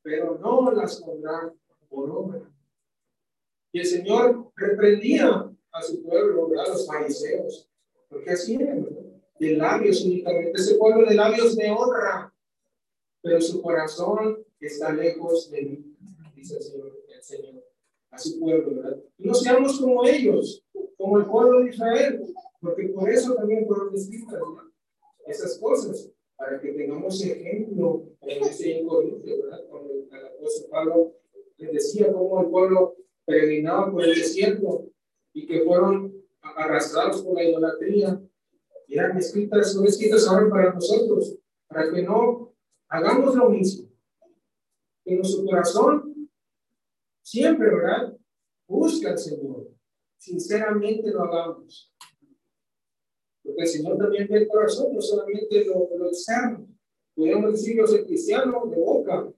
pero 0.02 0.38
no 0.38 0.70
las 0.72 1.00
pondrán 1.00 1.52
por 1.88 2.10
obra. 2.10 2.50
Y 3.72 3.80
el 3.80 3.86
Señor 3.86 4.52
reprendía 4.56 5.50
a 5.72 5.82
su 5.82 6.02
pueblo, 6.02 6.48
a 6.60 6.68
los 6.68 6.86
fariseos, 6.86 7.70
porque 8.08 8.30
así 8.30 8.54
eran, 8.56 8.86
de 9.38 9.56
labios 9.56 10.04
únicamente, 10.04 10.60
ese 10.60 10.76
pueblo 10.76 11.08
de 11.08 11.14
labios 11.14 11.56
de 11.56 11.70
honra, 11.70 12.32
pero 13.22 13.40
su 13.40 13.62
corazón 13.62 14.44
está 14.60 14.92
lejos 14.92 15.50
de 15.50 15.62
mí, 15.62 15.96
dice 16.34 16.56
el 16.56 16.62
Señor, 16.62 17.04
el 17.08 17.22
Señor 17.22 17.64
a 18.10 18.18
su 18.18 18.38
pueblo, 18.38 19.02
no 19.18 19.34
seamos 19.34 19.80
como 19.80 20.06
ellos, 20.06 20.64
como 20.96 21.18
el 21.18 21.26
pueblo 21.26 21.60
de 21.60 21.70
Israel, 21.70 22.22
porque 22.64 22.88
por 22.88 23.10
eso 23.10 23.34
también 23.34 23.66
fueron 23.66 23.94
escritas 23.94 24.40
esas 25.26 25.58
cosas, 25.58 26.10
para 26.36 26.60
que 26.60 26.72
tengamos 26.72 27.22
ejemplo 27.22 28.08
en 28.22 28.42
ese 28.44 28.78
incorrupto, 28.78 29.42
¿verdad? 29.42 29.60
Cuando 29.68 29.92
el 29.92 30.26
apóstol 30.26 30.70
Pablo 30.70 31.16
les 31.58 31.72
decía 31.72 32.12
cómo 32.12 32.40
el 32.40 32.48
pueblo 32.48 32.96
peregrinaba 33.24 33.90
por 33.90 34.02
el 34.04 34.14
desierto 34.14 34.90
y 35.32 35.46
que 35.46 35.62
fueron 35.62 36.12
arrastrados 36.42 37.22
por 37.22 37.34
la 37.34 37.44
idolatría, 37.44 38.20
eran 38.88 39.16
escritas, 39.16 39.72
son 39.72 39.86
escritas 39.86 40.26
ahora 40.26 40.48
para 40.48 40.74
nosotros, 40.74 41.38
para 41.68 41.90
que 41.90 42.02
no 42.02 42.54
hagamos 42.88 43.34
lo 43.34 43.50
mismo. 43.50 43.88
Que 45.04 45.16
nuestro 45.16 45.44
corazón 45.44 46.30
siempre, 47.22 47.68
¿verdad? 47.68 48.16
Busca 48.66 49.10
al 49.10 49.18
Señor. 49.18 49.68
Sinceramente 50.18 51.10
lo 51.10 51.22
hagamos. 51.22 51.93
Porque 53.54 53.62
el 53.62 53.68
Señor 53.68 53.98
también 53.98 54.26
ve 54.28 54.38
el 54.38 54.48
corazón, 54.48 54.92
no 54.92 55.00
solamente 55.00 55.64
lo, 55.64 55.88
lo 55.96 56.06
externo. 56.08 56.66
Podemos 57.14 57.52
decir, 57.52 57.76
yo 57.76 57.86
soy 57.86 58.04
cristiano 58.04 58.66
de 58.66 58.76
boca, 58.76 59.32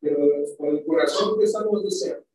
pero 0.00 0.18
por 0.56 0.74
el 0.74 0.84
corazón 0.84 1.38
que 1.38 1.44
estamos 1.44 1.84
deseando. 1.84 2.26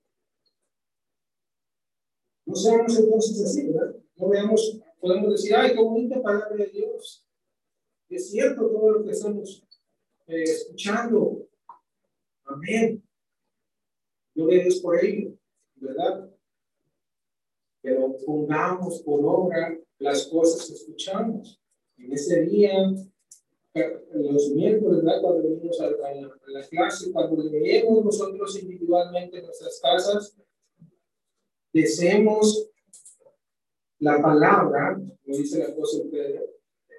No 2.46 2.56
seamos 2.56 2.98
entonces 2.98 3.44
así, 3.44 3.68
¿verdad? 3.68 3.96
No 4.16 4.30
veamos, 4.30 4.80
podemos 4.98 5.32
decir, 5.32 5.54
ay, 5.56 5.74
qué 5.74 5.82
bonita 5.82 6.22
palabra 6.22 6.56
de 6.56 6.68
Dios. 6.68 7.28
Es 8.08 8.30
cierto 8.30 8.70
todo 8.70 8.92
lo 8.92 9.04
que 9.04 9.12
estamos 9.12 9.62
eh, 10.28 10.44
escuchando. 10.44 11.50
Amén. 12.46 13.06
Yo 14.36 14.48
le 14.48 14.64
Dios 14.64 14.80
por 14.80 15.04
ello, 15.04 15.38
¿verdad? 15.76 16.33
Pero 17.84 18.16
pongamos 18.26 19.02
por 19.02 19.20
obra 19.26 19.78
las 20.00 20.26
cosas 20.28 20.66
que 20.66 20.74
escuchamos. 20.74 21.62
En 21.98 22.14
ese 22.14 22.42
día, 22.44 22.94
los 24.14 24.50
miércoles, 24.52 25.04
¿verdad? 25.04 25.22
cuando 25.22 25.44
venimos 25.44 25.80
a, 25.82 25.90
la, 25.90 26.68
clase, 26.70 27.12
cuando 27.12 27.44
leemos 27.44 28.06
nosotros 28.06 28.58
individualmente 28.62 29.38
en 29.38 29.46
nuestras 29.46 29.80
casas, 29.82 30.38
deseemos 31.74 32.70
la 34.00 34.22
palabra, 34.22 34.96
como 34.96 35.38
dice 35.38 35.62
el 35.62 35.72
apóstol 35.72 36.10
Pedro, 36.10 36.42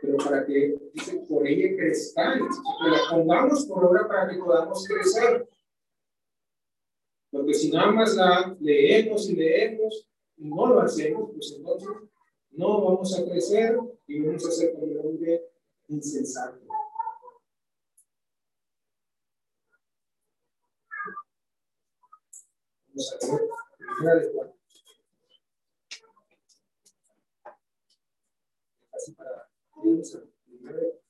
pero 0.03 0.19
para 0.19 0.45
que, 0.45 0.77
dice, 0.93 1.25
por 1.27 1.47
ella 1.47 1.77
crezcáis, 1.77 2.43
que 2.43 2.91
la 2.91 2.99
pongamos 3.11 3.65
por 3.65 3.87
obra 3.87 4.07
para 4.07 4.29
que 4.29 4.37
podamos 4.37 4.87
crecer. 4.87 5.49
Porque 7.31 7.55
si 7.55 7.71
nada 7.71 7.91
más 7.91 8.15
la 8.15 8.55
leemos 8.61 9.31
y 9.31 9.37
leemos, 9.37 10.07
no 10.37 10.67
lo 10.67 10.81
hacemos, 10.81 11.31
pues 11.33 11.55
entonces 11.57 11.89
no 12.51 12.85
vamos 12.85 13.19
a 13.19 13.25
crecer 13.25 13.79
y 14.07 14.21
vamos 14.23 14.47
a 14.47 14.51
ser 14.51 14.73
como 14.73 14.85
un 14.85 14.99
hombre 14.99 15.51
insensato. 15.89 16.61
Vamos 22.89 23.19
a 23.23 24.15
ver. 24.15 24.55
Así 28.93 29.13
para 29.13 29.49
primera 30.47 31.04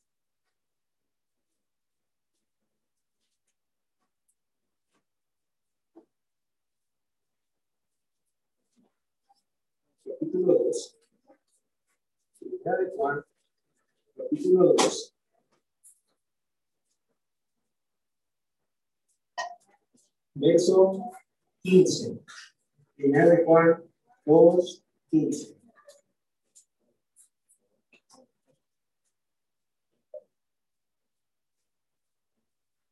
capítulo 10.24 10.54
2. 10.54 10.98
Primera 12.40 12.78
de 12.78 12.90
Juan, 12.96 13.24
capítulo 14.16 14.74
2. 14.74 15.16
Verso 20.34 21.12
15. 21.62 22.24
Primera 22.96 23.26
de 23.26 23.44
Juan 23.44 23.84
2, 24.24 24.84
15. 25.10 25.60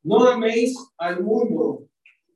No 0.04 0.26
améis 0.26 0.76
al 0.98 1.22
mundo, 1.22 1.88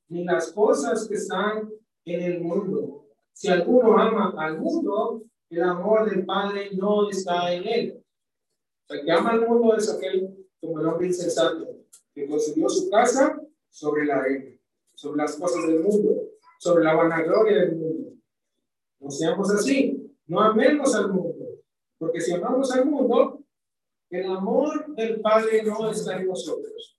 ni 0.09 0.24
las 0.24 0.53
cosas 0.53 1.07
que 1.09 1.16
están 1.16 1.70
en 2.05 2.22
el 2.22 2.40
mundo. 2.40 3.05
Si 3.37 3.49
alguno 3.49 3.99
ama 3.99 4.32
al 4.39 4.59
mundo, 4.59 5.22
el 5.51 5.62
amor 5.62 6.09
del 6.09 6.24
Padre 6.24 6.70
no 6.72 7.11
está 7.11 7.53
en 7.53 7.68
él. 7.68 8.05
El 8.89 9.05
que 9.05 9.12
ama 9.12 9.32
al 9.32 9.47
mundo 9.47 9.76
es 9.76 9.93
aquel 9.93 10.34
como 10.59 10.80
el 10.80 10.87
hombre 10.87 11.09
insensato, 11.09 11.66
que 12.14 12.26
construyó 12.26 12.66
su 12.70 12.89
casa 12.89 13.39
sobre 13.68 14.07
la 14.07 14.20
arena, 14.20 14.59
sobre 14.95 15.18
las 15.18 15.37
cosas 15.37 15.66
del 15.66 15.80
mundo, 15.80 16.30
sobre 16.59 16.84
la 16.84 16.95
vanagloria 16.95 17.61
del 17.61 17.76
mundo. 17.76 18.12
No 19.01 19.11
seamos 19.11 19.51
así, 19.51 20.16
no 20.26 20.41
amemos 20.41 20.95
al 20.95 21.12
mundo, 21.12 21.45
porque 21.99 22.22
si 22.22 22.32
amamos 22.32 22.72
al 22.72 22.87
mundo, 22.87 23.45
el 24.09 24.30
amor 24.30 24.95
del 24.95 25.20
Padre 25.20 25.62
no 25.62 25.91
está 25.91 26.16
en 26.16 26.28
nosotros. 26.28 26.99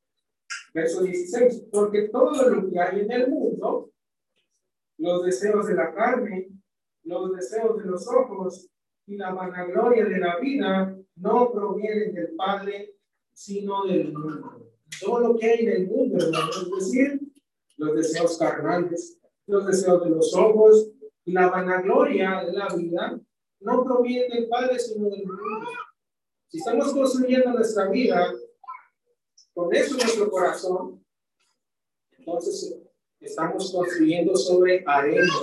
Verso 0.72 1.02
16, 1.02 1.64
porque 1.72 2.10
todo 2.10 2.48
lo 2.48 2.70
que 2.70 2.80
hay 2.80 3.00
en 3.00 3.12
el 3.12 3.28
mundo, 3.28 3.90
los 4.98 5.24
deseos 5.24 5.68
de 5.68 5.76
la 5.76 5.94
carne, 5.94 6.50
los 7.04 7.32
deseos 7.34 7.78
de 7.78 7.86
los 7.86 8.08
ojos 8.08 8.70
y 9.06 9.16
la 9.16 9.34
vanagloria 9.34 10.06
de 10.06 10.20
la 10.20 10.38
vida 10.40 10.98
no 11.16 11.52
provienen 11.52 12.14
del 12.14 12.36
Padre, 12.36 12.96
sino 13.34 13.86
del 13.86 14.14
mundo. 14.14 14.72
todo 15.00 15.20
lo 15.20 15.38
que 15.38 15.46
hay 15.46 15.66
en 15.66 15.72
el 15.72 15.88
mundo, 15.88 16.18
es 16.18 16.72
decir, 16.78 17.20
los 17.78 17.96
deseos 17.96 18.38
carnales, 18.38 19.20
los 19.46 19.66
deseos 19.66 20.04
de 20.04 20.10
los 20.10 20.34
ojos 20.36 20.92
y 21.24 21.32
la 21.32 21.50
vanagloria 21.50 22.44
de 22.46 22.54
la 22.54 22.68
vida 22.76 23.20
no 23.60 23.84
proviene 23.84 24.34
del 24.34 24.48
Padre, 24.48 24.80
sino 24.80 25.10
del 25.10 25.26
mundo. 25.26 25.68
Si 26.48 26.58
estamos 26.58 26.94
construyendo 26.94 27.52
nuestra 27.52 27.90
vida 27.90 28.34
con 29.54 29.74
eso 29.74 29.92
en 29.92 29.98
nuestro 29.98 30.30
corazón, 30.30 31.06
entonces 32.18 32.87
estamos 33.20 33.72
construyendo 33.72 34.36
sobre 34.36 34.84
arena. 34.86 35.34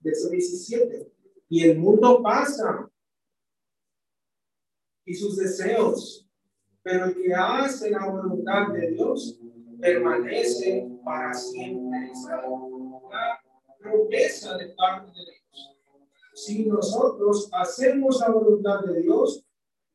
Verso 0.00 0.30
17. 0.30 1.12
Y 1.48 1.64
el 1.64 1.78
mundo 1.78 2.22
pasa 2.22 2.90
y 5.04 5.14
sus 5.14 5.36
deseos, 5.36 6.28
pero 6.82 7.06
el 7.06 7.14
que 7.14 7.32
hace 7.32 7.90
la 7.90 8.10
voluntad 8.10 8.68
de 8.72 8.90
Dios 8.90 9.38
permanece 9.80 10.88
para 11.04 11.32
siempre. 11.32 12.10
La 12.28 13.40
promesa 13.78 14.56
de 14.56 14.68
parte 14.70 15.12
de 15.12 15.24
Dios. 15.52 15.76
Si 16.34 16.66
nosotros 16.66 17.48
hacemos 17.52 18.20
la 18.20 18.30
voluntad 18.30 18.80
de 18.84 19.00
Dios, 19.00 19.44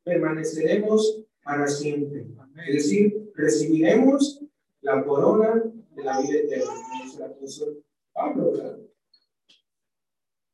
permaneceremos 0.02 1.24
para 1.44 1.68
siempre. 1.68 2.26
Es 2.66 2.74
decir, 2.74 3.32
recibiremos 3.34 4.42
la 4.80 5.04
corona 5.04 5.62
de 5.94 6.04
la 6.04 6.20
vida 6.20 6.38
eterna. 6.38 6.72
Pablo, 8.12 8.52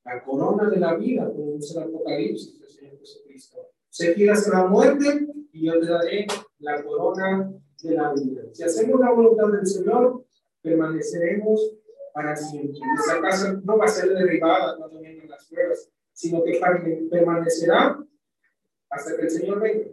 la 0.05 0.25
corona 0.25 0.71
de 0.71 0.77
la 0.79 0.95
vida, 0.95 1.31
como 1.31 1.53
dice 1.53 1.77
el 1.77 1.85
Apocalipsis 1.85 2.59
del 2.61 2.69
Señor 2.69 2.99
Jesucristo. 2.99 3.59
Fiel 3.91 4.31
hasta 4.31 4.51
la 4.51 4.67
muerte 4.67 5.27
y 5.53 5.67
yo 5.67 5.79
te 5.81 5.87
daré 5.87 6.27
la 6.61 6.83
corona 6.83 7.53
de 7.83 7.91
la 7.95 8.13
vida. 8.15 8.43
Si 8.53 8.63
hacemos 8.63 9.01
la 9.01 9.11
voluntad 9.11 9.49
del 9.49 9.67
Señor, 9.67 10.25
permaneceremos 10.63 11.75
para 12.15 12.35
siempre. 12.37 12.79
Esa 12.99 13.21
casa 13.21 13.61
no 13.65 13.77
va 13.77 13.85
a 13.85 13.89
ser 13.89 14.09
derribada 14.15 14.77
cuando 14.77 15.01
vengan 15.01 15.29
las 15.29 15.47
pruebas, 15.47 15.91
sino 16.13 16.43
que 16.43 16.61
permanecerá 17.11 17.99
hasta 18.91 19.17
que 19.17 19.23
el 19.23 19.31
Señor 19.31 19.61
venga. 19.61 19.89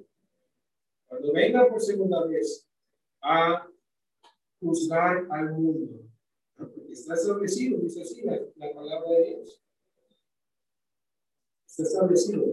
Cuando 1.15 1.31
venga 1.31 1.69
por 1.69 1.81
segunda 1.81 2.25
vez 2.25 2.67
a 3.21 3.65
juzgar 4.59 5.25
al 5.29 5.53
mundo. 5.53 6.01
Está 6.89 7.13
establecido, 7.13 7.79
dice 7.79 8.01
así 8.01 8.21
la, 8.21 8.37
la 8.55 8.73
palabra 8.73 9.11
de 9.11 9.23
Dios. 9.23 9.63
Está 11.65 11.83
establecido 11.83 12.43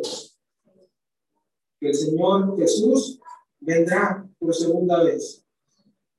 que 1.81 1.89
el 1.89 1.95
Señor 1.95 2.57
Jesús 2.57 3.21
vendrá 3.59 4.29
por 4.39 4.55
segunda 4.55 5.03
vez. 5.03 5.45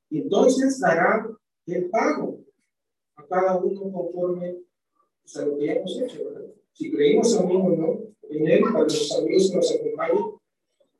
Y 0.09 0.19
entonces 0.19 0.81
dará 0.81 1.25
el 1.65 1.89
pago 1.89 2.43
a 3.15 3.25
cada 3.25 3.57
uno 3.57 3.89
conforme 3.89 4.57
a 5.33 5.41
lo 5.45 5.57
que 5.57 5.71
hemos 5.71 6.01
hecho. 6.01 6.25
¿verdad? 6.25 6.53
Si 6.73 6.91
creímos 6.91 7.33
en 7.39 7.45
uno, 7.45 7.69
no, 7.69 7.99
en 8.29 8.47
Él, 8.49 8.63
para 8.63 8.83
los 8.83 9.11
amigos 9.17 9.49
que 9.49 9.55
nos 9.55 9.71
acompañen, 9.71 10.42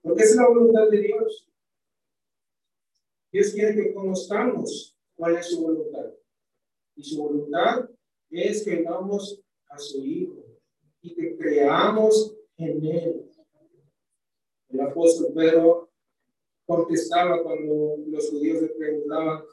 porque 0.03 0.23
es 0.23 0.35
la 0.35 0.47
voluntad 0.47 0.89
de 0.89 0.97
Dios. 0.99 1.49
Dios 3.31 3.51
quiere 3.51 3.73
que 3.73 3.93
conozcamos 3.93 4.95
cuál 5.15 5.37
es 5.37 5.47
su 5.47 5.61
voluntad. 5.61 6.13
Y 6.95 7.03
su 7.03 7.23
voluntad 7.23 7.89
es 8.29 8.63
que 8.63 8.83
vamos 8.83 9.41
a 9.69 9.79
su 9.79 10.05
Hijo 10.05 10.45
y 11.01 11.15
que 11.15 11.35
creamos 11.37 12.35
en 12.57 12.85
Él. 12.85 13.31
El 14.69 14.81
apóstol 14.81 15.33
Pedro 15.33 15.89
contestaba 16.65 17.41
cuando 17.41 17.97
los 18.07 18.29
judíos 18.29 18.61
le 18.61 18.69
preguntaban, 18.69 19.43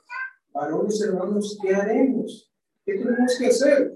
varones 0.52 1.00
hermanos, 1.00 1.58
¿qué 1.62 1.74
haremos? 1.74 2.52
¿Qué 2.84 2.94
tenemos 2.94 3.38
que 3.38 3.46
hacer? 3.46 3.94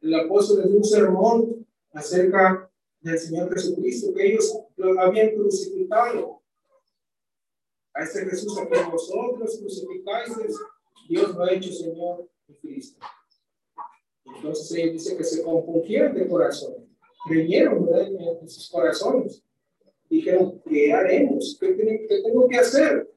El 0.00 0.14
apóstol 0.14 0.58
les 0.58 0.68
dio 0.68 0.78
un 0.78 0.84
sermón 0.84 1.66
acerca 1.92 2.70
del 3.06 3.18
Señor 3.18 3.52
Jesucristo, 3.54 4.12
que 4.14 4.26
ellos 4.26 4.58
lo 4.76 5.00
habían 5.00 5.34
crucificado. 5.34 6.42
A 7.94 8.02
este 8.02 8.26
Jesús 8.26 8.58
a 8.58 8.68
quien 8.68 8.90
vosotros 8.90 9.58
crucificáis, 9.58 10.34
Dios 11.08 11.34
lo 11.34 11.44
ha 11.44 11.52
hecho 11.52 11.72
Señor 11.72 12.28
y 12.48 12.54
Cristo. 12.54 13.00
Entonces 14.24 14.76
ellos 14.76 14.92
dice 14.92 15.16
que 15.16 15.24
se 15.24 15.42
compungieron 15.42 16.14
de 16.14 16.28
corazón, 16.28 16.74
creyeron 17.26 17.88
en 17.94 18.48
sus 18.48 18.68
corazones. 18.68 19.42
Dijeron, 20.10 20.60
¿qué 20.68 20.92
haremos? 20.92 21.56
¿Qué, 21.60 21.76
qué 21.76 22.22
tengo 22.22 22.46
que 22.48 22.58
hacer? 22.58 23.10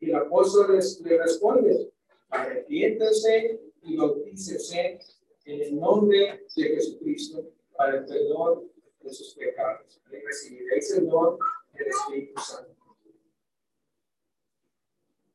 Y 0.00 0.10
el 0.10 0.16
apóstol 0.16 0.74
les, 0.74 1.00
le 1.00 1.18
responde, 1.18 1.92
arrepiéntense 2.28 3.60
y 3.82 3.96
bautícese 3.96 4.98
en 5.44 5.60
el 5.60 5.78
nombre 5.78 6.44
de 6.56 6.62
Jesucristo 6.62 7.48
para 7.76 7.98
el 7.98 8.04
perdón 8.04 8.71
de 9.02 9.12
sus 9.12 9.34
pecados. 9.34 10.00
Y 10.10 10.16
recibiréis 10.16 10.92
el 10.92 11.08
don 11.08 11.38
del 11.72 11.86
Espíritu 11.86 12.40
Santo. 12.40 12.76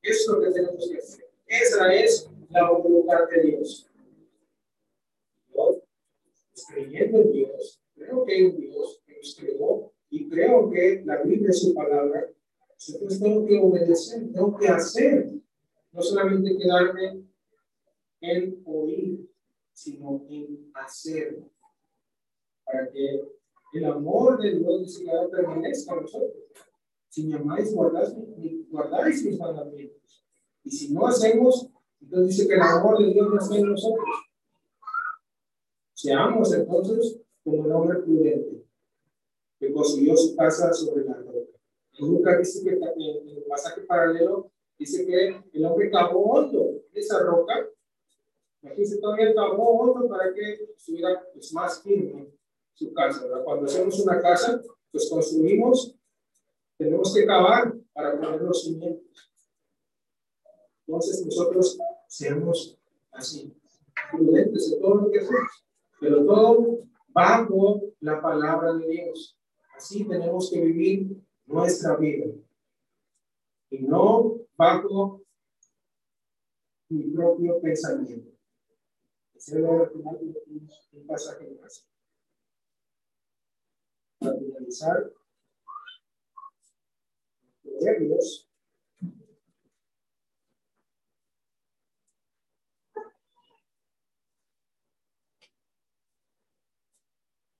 Eso 0.01 0.21
es 0.21 0.27
lo 0.27 0.41
que 0.41 0.51
tenemos 0.51 0.89
que 0.89 0.97
hacer. 0.97 1.29
Esa 1.47 1.93
es 1.93 2.29
la 2.49 2.69
voluntad 2.71 3.27
de 3.29 3.41
Dios. 3.41 3.89
Yo, 5.53 5.83
creyendo 6.69 7.21
en 7.21 7.31
Dios, 7.31 7.81
creo 7.95 8.25
que 8.25 8.33
hay 8.33 8.43
un 8.43 8.57
Dios 8.57 9.01
que 9.05 9.19
y 10.09 10.29
creo 10.29 10.69
que 10.69 11.03
la 11.05 11.21
Biblia 11.23 11.49
es 11.49 11.61
su 11.61 11.73
palabra. 11.73 12.29
Entonces 12.87 13.19
tengo 13.19 13.45
que 13.45 13.59
obedecer, 13.59 14.31
tengo 14.31 14.55
que 14.57 14.67
hacer, 14.67 15.31
no 15.91 16.01
solamente 16.01 16.57
quedarme 16.57 17.23
en 18.21 18.61
oír, 18.65 19.29
sino 19.73 20.25
en 20.29 20.71
hacer, 20.73 21.39
para 22.63 22.89
que 22.91 23.36
el 23.77 23.85
amor 23.85 24.41
de 24.41 24.57
Dios 24.57 24.81
dice 24.81 25.05
permanezca 25.31 25.93
en 25.93 26.01
nosotros. 26.01 26.43
Si 27.09 27.27
me 27.27 27.35
amáis, 27.35 27.73
guardáis, 27.73 28.13
guardáis 28.69 29.23
mis 29.23 29.39
mandamientos. 29.39 30.25
Y 30.63 30.69
si 30.71 30.93
no 30.93 31.07
hacemos, 31.07 31.69
entonces 32.01 32.37
dice 32.37 32.47
que 32.47 32.55
el 32.55 32.61
amor 32.61 32.99
de 32.99 33.13
Dios 33.13 33.27
no 33.29 33.39
está 33.39 33.55
en 33.55 33.69
nosotros. 33.69 34.07
Seamos 35.93 36.53
entonces 36.53 37.19
como 37.43 37.65
el 37.65 37.71
hombre 37.71 37.99
prudente, 37.99 38.63
que 39.59 39.71
construyó 39.71 40.15
su 40.15 40.35
casa 40.35 40.73
sobre 40.73 41.05
la 41.05 41.15
roca. 41.15 41.57
Lucas 41.99 42.39
dice 42.39 42.63
que 42.63 42.75
en 42.75 43.29
el 43.29 43.43
pasaje 43.49 43.81
paralelo 43.81 44.51
dice 44.77 45.05
que 45.05 45.41
el 45.53 45.65
hombre 45.65 45.89
cavó 45.89 46.33
hondo 46.33 46.83
esa 46.93 47.19
roca. 47.23 47.67
Aquí 48.63 48.85
se 48.85 48.99
todavía 48.99 49.33
cavó 49.33 49.79
hondo 49.79 50.07
para 50.07 50.33
que 50.33 50.65
estuviera 50.75 51.23
pues, 51.33 51.51
más 51.53 51.81
firme 51.81 52.36
su 52.77 52.93
casa. 52.93 53.25
Cuando 53.43 53.65
hacemos 53.65 53.99
una 53.99 54.21
casa, 54.21 54.61
pues 54.91 55.09
construimos, 55.09 55.95
tenemos 56.77 57.13
que 57.13 57.25
cavar 57.25 57.73
para 57.91 58.19
poner 58.19 58.41
los 58.41 58.63
cimientos. 58.63 59.31
Entonces 60.85 61.25
nosotros 61.25 61.77
seamos 62.07 62.77
así, 63.11 63.51
prudentes 64.11 64.71
en 64.71 64.79
todo 64.79 64.95
lo 64.95 65.11
que 65.11 65.19
hacemos, 65.19 65.65
pero 65.99 66.23
todo 66.23 66.83
bajo 67.07 67.81
la 67.99 68.21
palabra 68.21 68.73
de 68.75 68.87
Dios. 68.87 69.37
Así 69.75 70.07
tenemos 70.07 70.51
que 70.51 70.61
vivir 70.61 71.17
nuestra 71.47 71.97
vida. 71.97 72.27
Y 73.71 73.79
no 73.79 74.37
bajo 74.55 75.23
mi 76.89 77.09
propio 77.09 77.59
pensamiento. 77.59 78.31
Es 79.33 79.49
el 79.49 79.65
pasaje 81.07 81.57
para 84.19 84.37
finalizar, 84.37 85.11
Proverbios. 87.63 88.47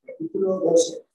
Capítulo 0.06 0.60
12. 0.60 1.07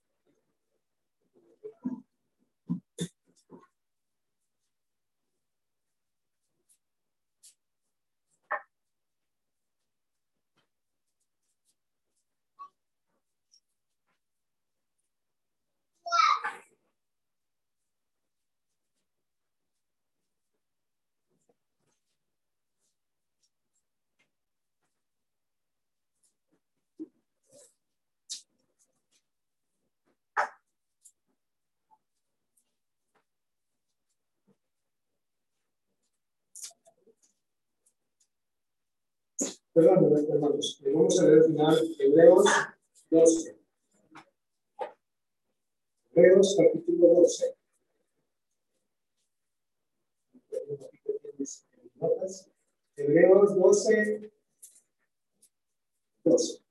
Perdón, 39.75 40.13
hermanos, 40.29 40.83
vamos 40.85 41.19
a 41.19 41.25
leer 41.25 41.39
al 41.39 41.45
final 41.47 41.97
Hebreos 41.99 42.45
12. 43.09 43.59
Hebreos 46.15 46.57
capítulo 46.59 47.15
12. 47.15 47.57
Hebreos 52.97 53.57
12, 53.57 54.33
12. 56.25 56.63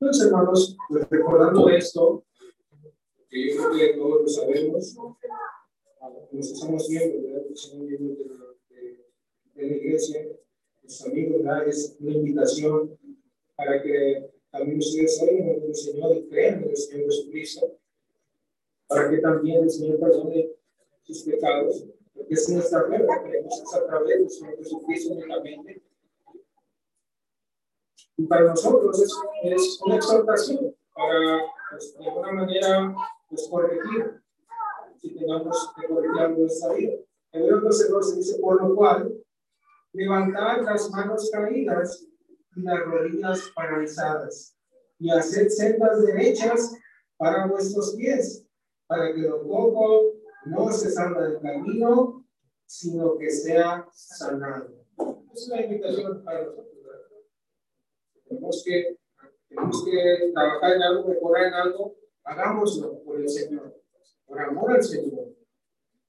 Entonces, 0.00 0.26
hermanos, 0.26 0.76
pues 0.88 1.08
recordando 1.08 1.68
esto, 1.68 2.26
que 3.28 3.54
yo 3.54 3.70
creo 3.70 3.78
que 3.78 3.96
todos 3.96 4.22
lo 4.22 4.28
sabemos, 4.28 4.96
nos 6.32 6.50
estamos 6.50 6.88
viendo, 6.88 7.28
¿verdad? 7.28 7.46
Estamos 7.52 7.86
viendo 7.86 8.53
de, 9.54 9.66
la 9.66 9.76
iglesia, 9.76 10.28
los 10.82 11.06
amigos, 11.06 11.42
¿verdad? 11.42 11.68
Es 11.68 11.96
una 12.00 12.12
invitación 12.12 12.98
para 13.56 13.82
que 13.82 14.30
también 14.50 14.78
ustedes 14.78 15.16
saben 15.16 15.62
el 15.64 15.74
Señor 15.74 16.16
y 16.16 16.28
crean 16.28 16.62
en 16.62 16.70
el 16.70 16.76
Señor 16.76 17.06
Jesucristo, 17.06 17.78
para 18.86 19.10
que 19.10 19.18
también 19.18 19.64
el 19.64 19.70
Señor 19.70 19.98
perdone 19.98 20.50
sus 21.02 21.22
pecados, 21.22 21.84
porque 22.14 22.34
es 22.34 22.48
nuestra 22.48 22.84
fe, 22.88 23.04
creemos 23.24 23.62
es 23.62 23.74
a 23.74 23.86
través 23.86 24.18
del 24.18 24.30
Señor 24.30 24.56
Jesucristo 24.58 25.14
únicamente. 25.14 25.82
Y 28.16 28.26
para 28.26 28.44
nosotros 28.44 29.02
es, 29.02 29.12
es 29.42 29.80
una 29.84 29.96
exhortación 29.96 30.74
para, 30.94 31.40
pues, 31.70 31.98
de 31.98 32.08
alguna 32.08 32.32
manera, 32.32 32.94
pues, 33.28 33.48
corregir, 33.48 34.22
si 34.96 35.14
tengamos 35.14 35.72
que 35.76 35.88
corregir 35.88 36.38
nuestra 36.38 36.74
vida. 36.74 36.92
En 37.32 37.42
el 37.42 37.60
12, 37.60 38.16
dice, 38.16 38.38
por 38.38 38.62
lo 38.62 38.74
cual, 38.76 39.13
levantar 39.94 40.62
las 40.62 40.90
manos 40.90 41.30
caídas 41.32 42.04
y 42.56 42.62
las 42.62 42.80
rodillas 42.84 43.50
paralizadas, 43.54 44.56
y 44.98 45.10
hacer 45.10 45.50
sendas 45.50 46.04
derechas 46.04 46.76
para 47.16 47.46
vuestros 47.46 47.94
pies, 47.96 48.46
para 48.86 49.12
que 49.14 49.20
lo 49.20 49.42
poco 49.46 50.14
no 50.46 50.70
se 50.70 50.90
salga 50.90 51.28
del 51.28 51.40
camino, 51.40 52.26
sino 52.66 53.16
que 53.16 53.30
sea 53.30 53.88
sanado. 53.92 54.84
Es 55.32 55.48
una 55.48 55.62
invitación 55.62 56.22
para 56.24 56.44
nosotros. 56.44 56.66
Tenemos 58.28 58.62
que, 58.64 58.98
tenemos 59.48 59.84
que 59.84 60.32
trabajar 60.32 60.72
en 60.72 60.82
algo, 60.82 61.08
mejorar 61.08 61.46
en 61.46 61.54
algo, 61.54 61.96
hagámoslo 62.24 63.02
por 63.04 63.20
el 63.20 63.28
Señor, 63.28 63.80
por 64.26 64.40
amor 64.40 64.72
al 64.72 64.82
Señor. 64.82 65.34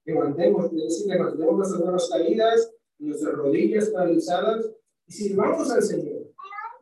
Levantemos, 0.04 0.66
es 0.66 0.72
decir, 0.72 1.06
levantemos 1.08 1.56
nuestras 1.56 1.84
manos 1.84 2.10
caídas, 2.10 2.75
nuestras 2.98 3.34
rodillas 3.34 3.90
paralizadas 3.90 4.70
y 5.06 5.12
sirvamos 5.12 5.70
al 5.70 5.82
Señor 5.82 6.26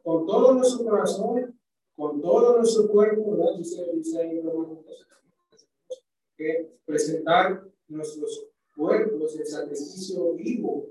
con 0.03 0.27
todo 0.27 0.53
nuestro 0.53 0.85
corazón, 0.85 1.59
con 1.97 2.21
todo 2.21 2.59
nuestro 2.59 2.89
cuerpo, 2.89 3.33
¿verdad? 3.33 3.57
Dice, 3.57 3.91
dice 3.95 4.21
ahí 4.21 4.43
que 6.37 6.79
presentar 6.85 7.65
nuestros 7.89 8.49
cuerpos 8.77 9.35
en 9.39 9.47
sacrificio 9.47 10.35
vivo. 10.35 10.91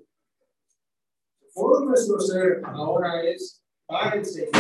Todo 1.53 1.85
nuestro 1.85 2.19
ser 2.19 2.61
ahora 2.65 3.23
es 3.23 3.63
para 3.85 4.15
el 4.15 4.25
Señor, 4.25 4.51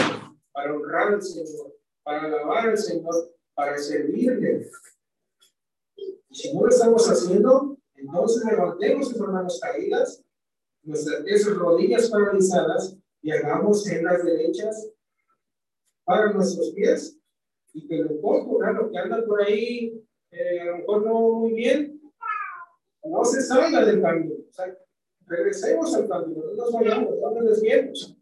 para 0.51 0.75
honrar 0.75 1.13
al 1.13 1.21
Señor, 1.23 1.73
para 2.03 2.25
alabar 2.25 2.69
al 2.69 2.77
Señor, 2.77 3.33
para 3.55 3.77
servirle. 3.79 4.69
Y 5.95 6.35
si 6.35 6.53
no 6.53 6.61
lo 6.61 6.69
estamos 6.69 7.09
haciendo, 7.09 7.77
entonces 7.95 8.43
levantemos 8.45 9.07
nuestras 9.07 9.29
manos 9.29 9.59
caídas, 9.59 10.23
nuestras 10.83 11.45
rodillas 11.55 12.09
paralizadas 12.09 12.97
y 13.21 13.31
hagamos 13.31 13.85
las 13.87 14.23
derechas 14.23 14.89
para 16.03 16.31
nuestros 16.31 16.71
pies 16.71 17.17
y 17.73 17.87
que 17.87 17.97
lo 17.97 18.19
poco, 18.21 18.61
lo 18.61 18.91
que 18.91 18.97
anda 18.97 19.25
por 19.25 19.41
ahí, 19.41 20.03
eh, 20.31 20.59
a 20.61 20.65
lo 20.65 20.77
mejor 20.77 21.05
no 21.05 21.19
muy 21.39 21.53
bien, 21.53 22.01
no 23.03 23.25
se 23.25 23.41
salga 23.41 23.83
del 23.85 24.01
camino. 24.01 24.35
O 24.49 24.53
sea, 24.53 24.77
regresemos 25.25 25.93
al 25.95 26.07
camino, 26.07 26.43
no 26.45 26.53
nos 26.53 26.71
vayamos, 26.71 27.15
no 27.19 27.31
nos 27.31 27.45
desviemos, 27.45 28.15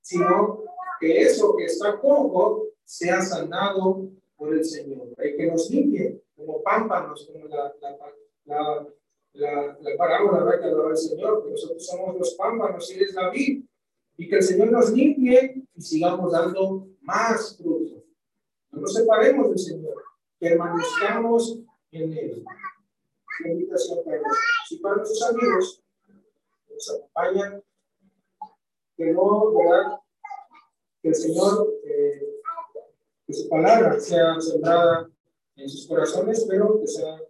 sino 0.00 0.64
que 1.00 1.22
eso 1.22 1.56
que 1.56 1.64
está 1.64 2.00
poco 2.00 2.68
sea 2.84 3.22
sanado 3.22 4.08
por 4.36 4.54
el 4.54 4.64
Señor. 4.64 5.08
Hay 5.18 5.36
que 5.36 5.46
nos 5.46 5.70
limpie, 5.70 6.22
como 6.36 6.62
pámpanos, 6.62 7.26
como 7.26 7.46
la, 7.46 7.74
la, 7.80 7.98
la, 8.44 8.88
la, 9.38 9.78
la 9.80 9.96
parábola 9.96 10.58
que 10.58 10.66
hablaba 10.66 10.90
el 10.90 10.96
Señor, 10.96 11.44
que 11.44 11.50
nosotros 11.50 11.86
somos 11.86 12.18
los 12.18 12.34
pámpanos 12.34 12.90
y 12.92 13.02
es 13.02 13.14
la 13.14 13.30
vid 13.30 13.64
y 14.16 14.28
que 14.28 14.36
el 14.36 14.42
Señor 14.42 14.72
nos 14.72 14.90
limpie 14.90 15.64
y 15.74 15.80
sigamos 15.80 16.32
dando 16.32 16.88
más 17.02 17.56
fruto. 17.56 18.04
No 18.72 18.80
nos 18.80 18.92
separemos 18.92 19.48
del 19.50 19.58
Señor, 19.58 19.94
permanezcamos 20.38 21.60
en 21.92 22.12
Él. 22.12 22.44
Una 23.40 23.52
invitación 23.52 24.00
para 24.04 24.20
Si 24.68 24.76
para 24.78 24.96
nuestros 24.96 25.22
amigos 25.30 25.84
nos 26.68 26.90
acompañan, 26.90 27.62
que 28.96 29.12
no, 29.12 29.54
¿verdad? 29.54 30.00
Que 31.00 31.08
el 31.10 31.14
Señor, 31.14 31.72
eh, 31.84 32.40
que 33.24 33.32
su 33.32 33.48
palabra 33.48 34.00
sea 34.00 34.40
sembrada 34.40 35.08
en 35.54 35.68
sus 35.68 35.86
corazones, 35.86 36.44
pero 36.48 36.80
que 36.80 36.88
sea, 36.88 37.20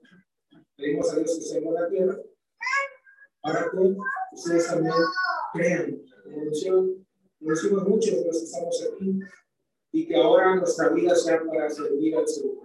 pedimos 0.79 1.13
a 1.13 1.17
Dios 1.17 1.39
que 1.39 1.59
en 1.59 1.75
la 1.75 1.89
tierra, 1.89 2.19
para 3.43 3.71
que 3.71 3.97
ustedes 4.33 4.69
también 4.69 4.95
crean 5.53 6.03
evolución, 6.25 7.07
lo 7.41 7.51
decimos 7.51 7.89
muchos 7.89 8.13
de 8.13 8.27
los 8.27 8.39
que 8.39 8.45
estamos 8.45 8.89
aquí, 8.93 9.21
y 9.91 10.07
que 10.07 10.17
ahora 10.17 10.57
nuestra 10.57 10.91
vida 10.91 11.15
sea 11.15 11.43
para 11.45 11.69
servir 11.69 12.17
al 12.17 12.29
Señor. 12.29 12.59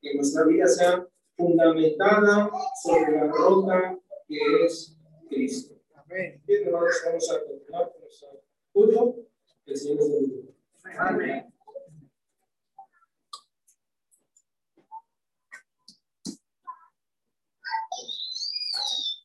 Que 0.00 0.14
nuestra 0.14 0.44
vida 0.44 0.66
sea 0.66 1.06
fundamentada 1.36 2.50
sobre 2.82 3.12
la 3.12 3.26
roca 3.28 3.98
que 4.28 4.64
es 4.64 4.96
Cristo. 5.28 5.74
Amén. 5.94 6.42
Bien, 6.46 6.66
hermanos, 6.66 7.02
vamos 7.06 7.30
a 7.30 7.44
continuar 7.44 7.92
con 7.92 8.00
nuestro 8.02 8.28
culto. 8.72 9.16
Que 9.64 9.72
el 9.72 9.78
Señor 9.78 9.96
nos 9.98 10.12
bendiga. 10.12 10.52
Amén. 10.98 11.55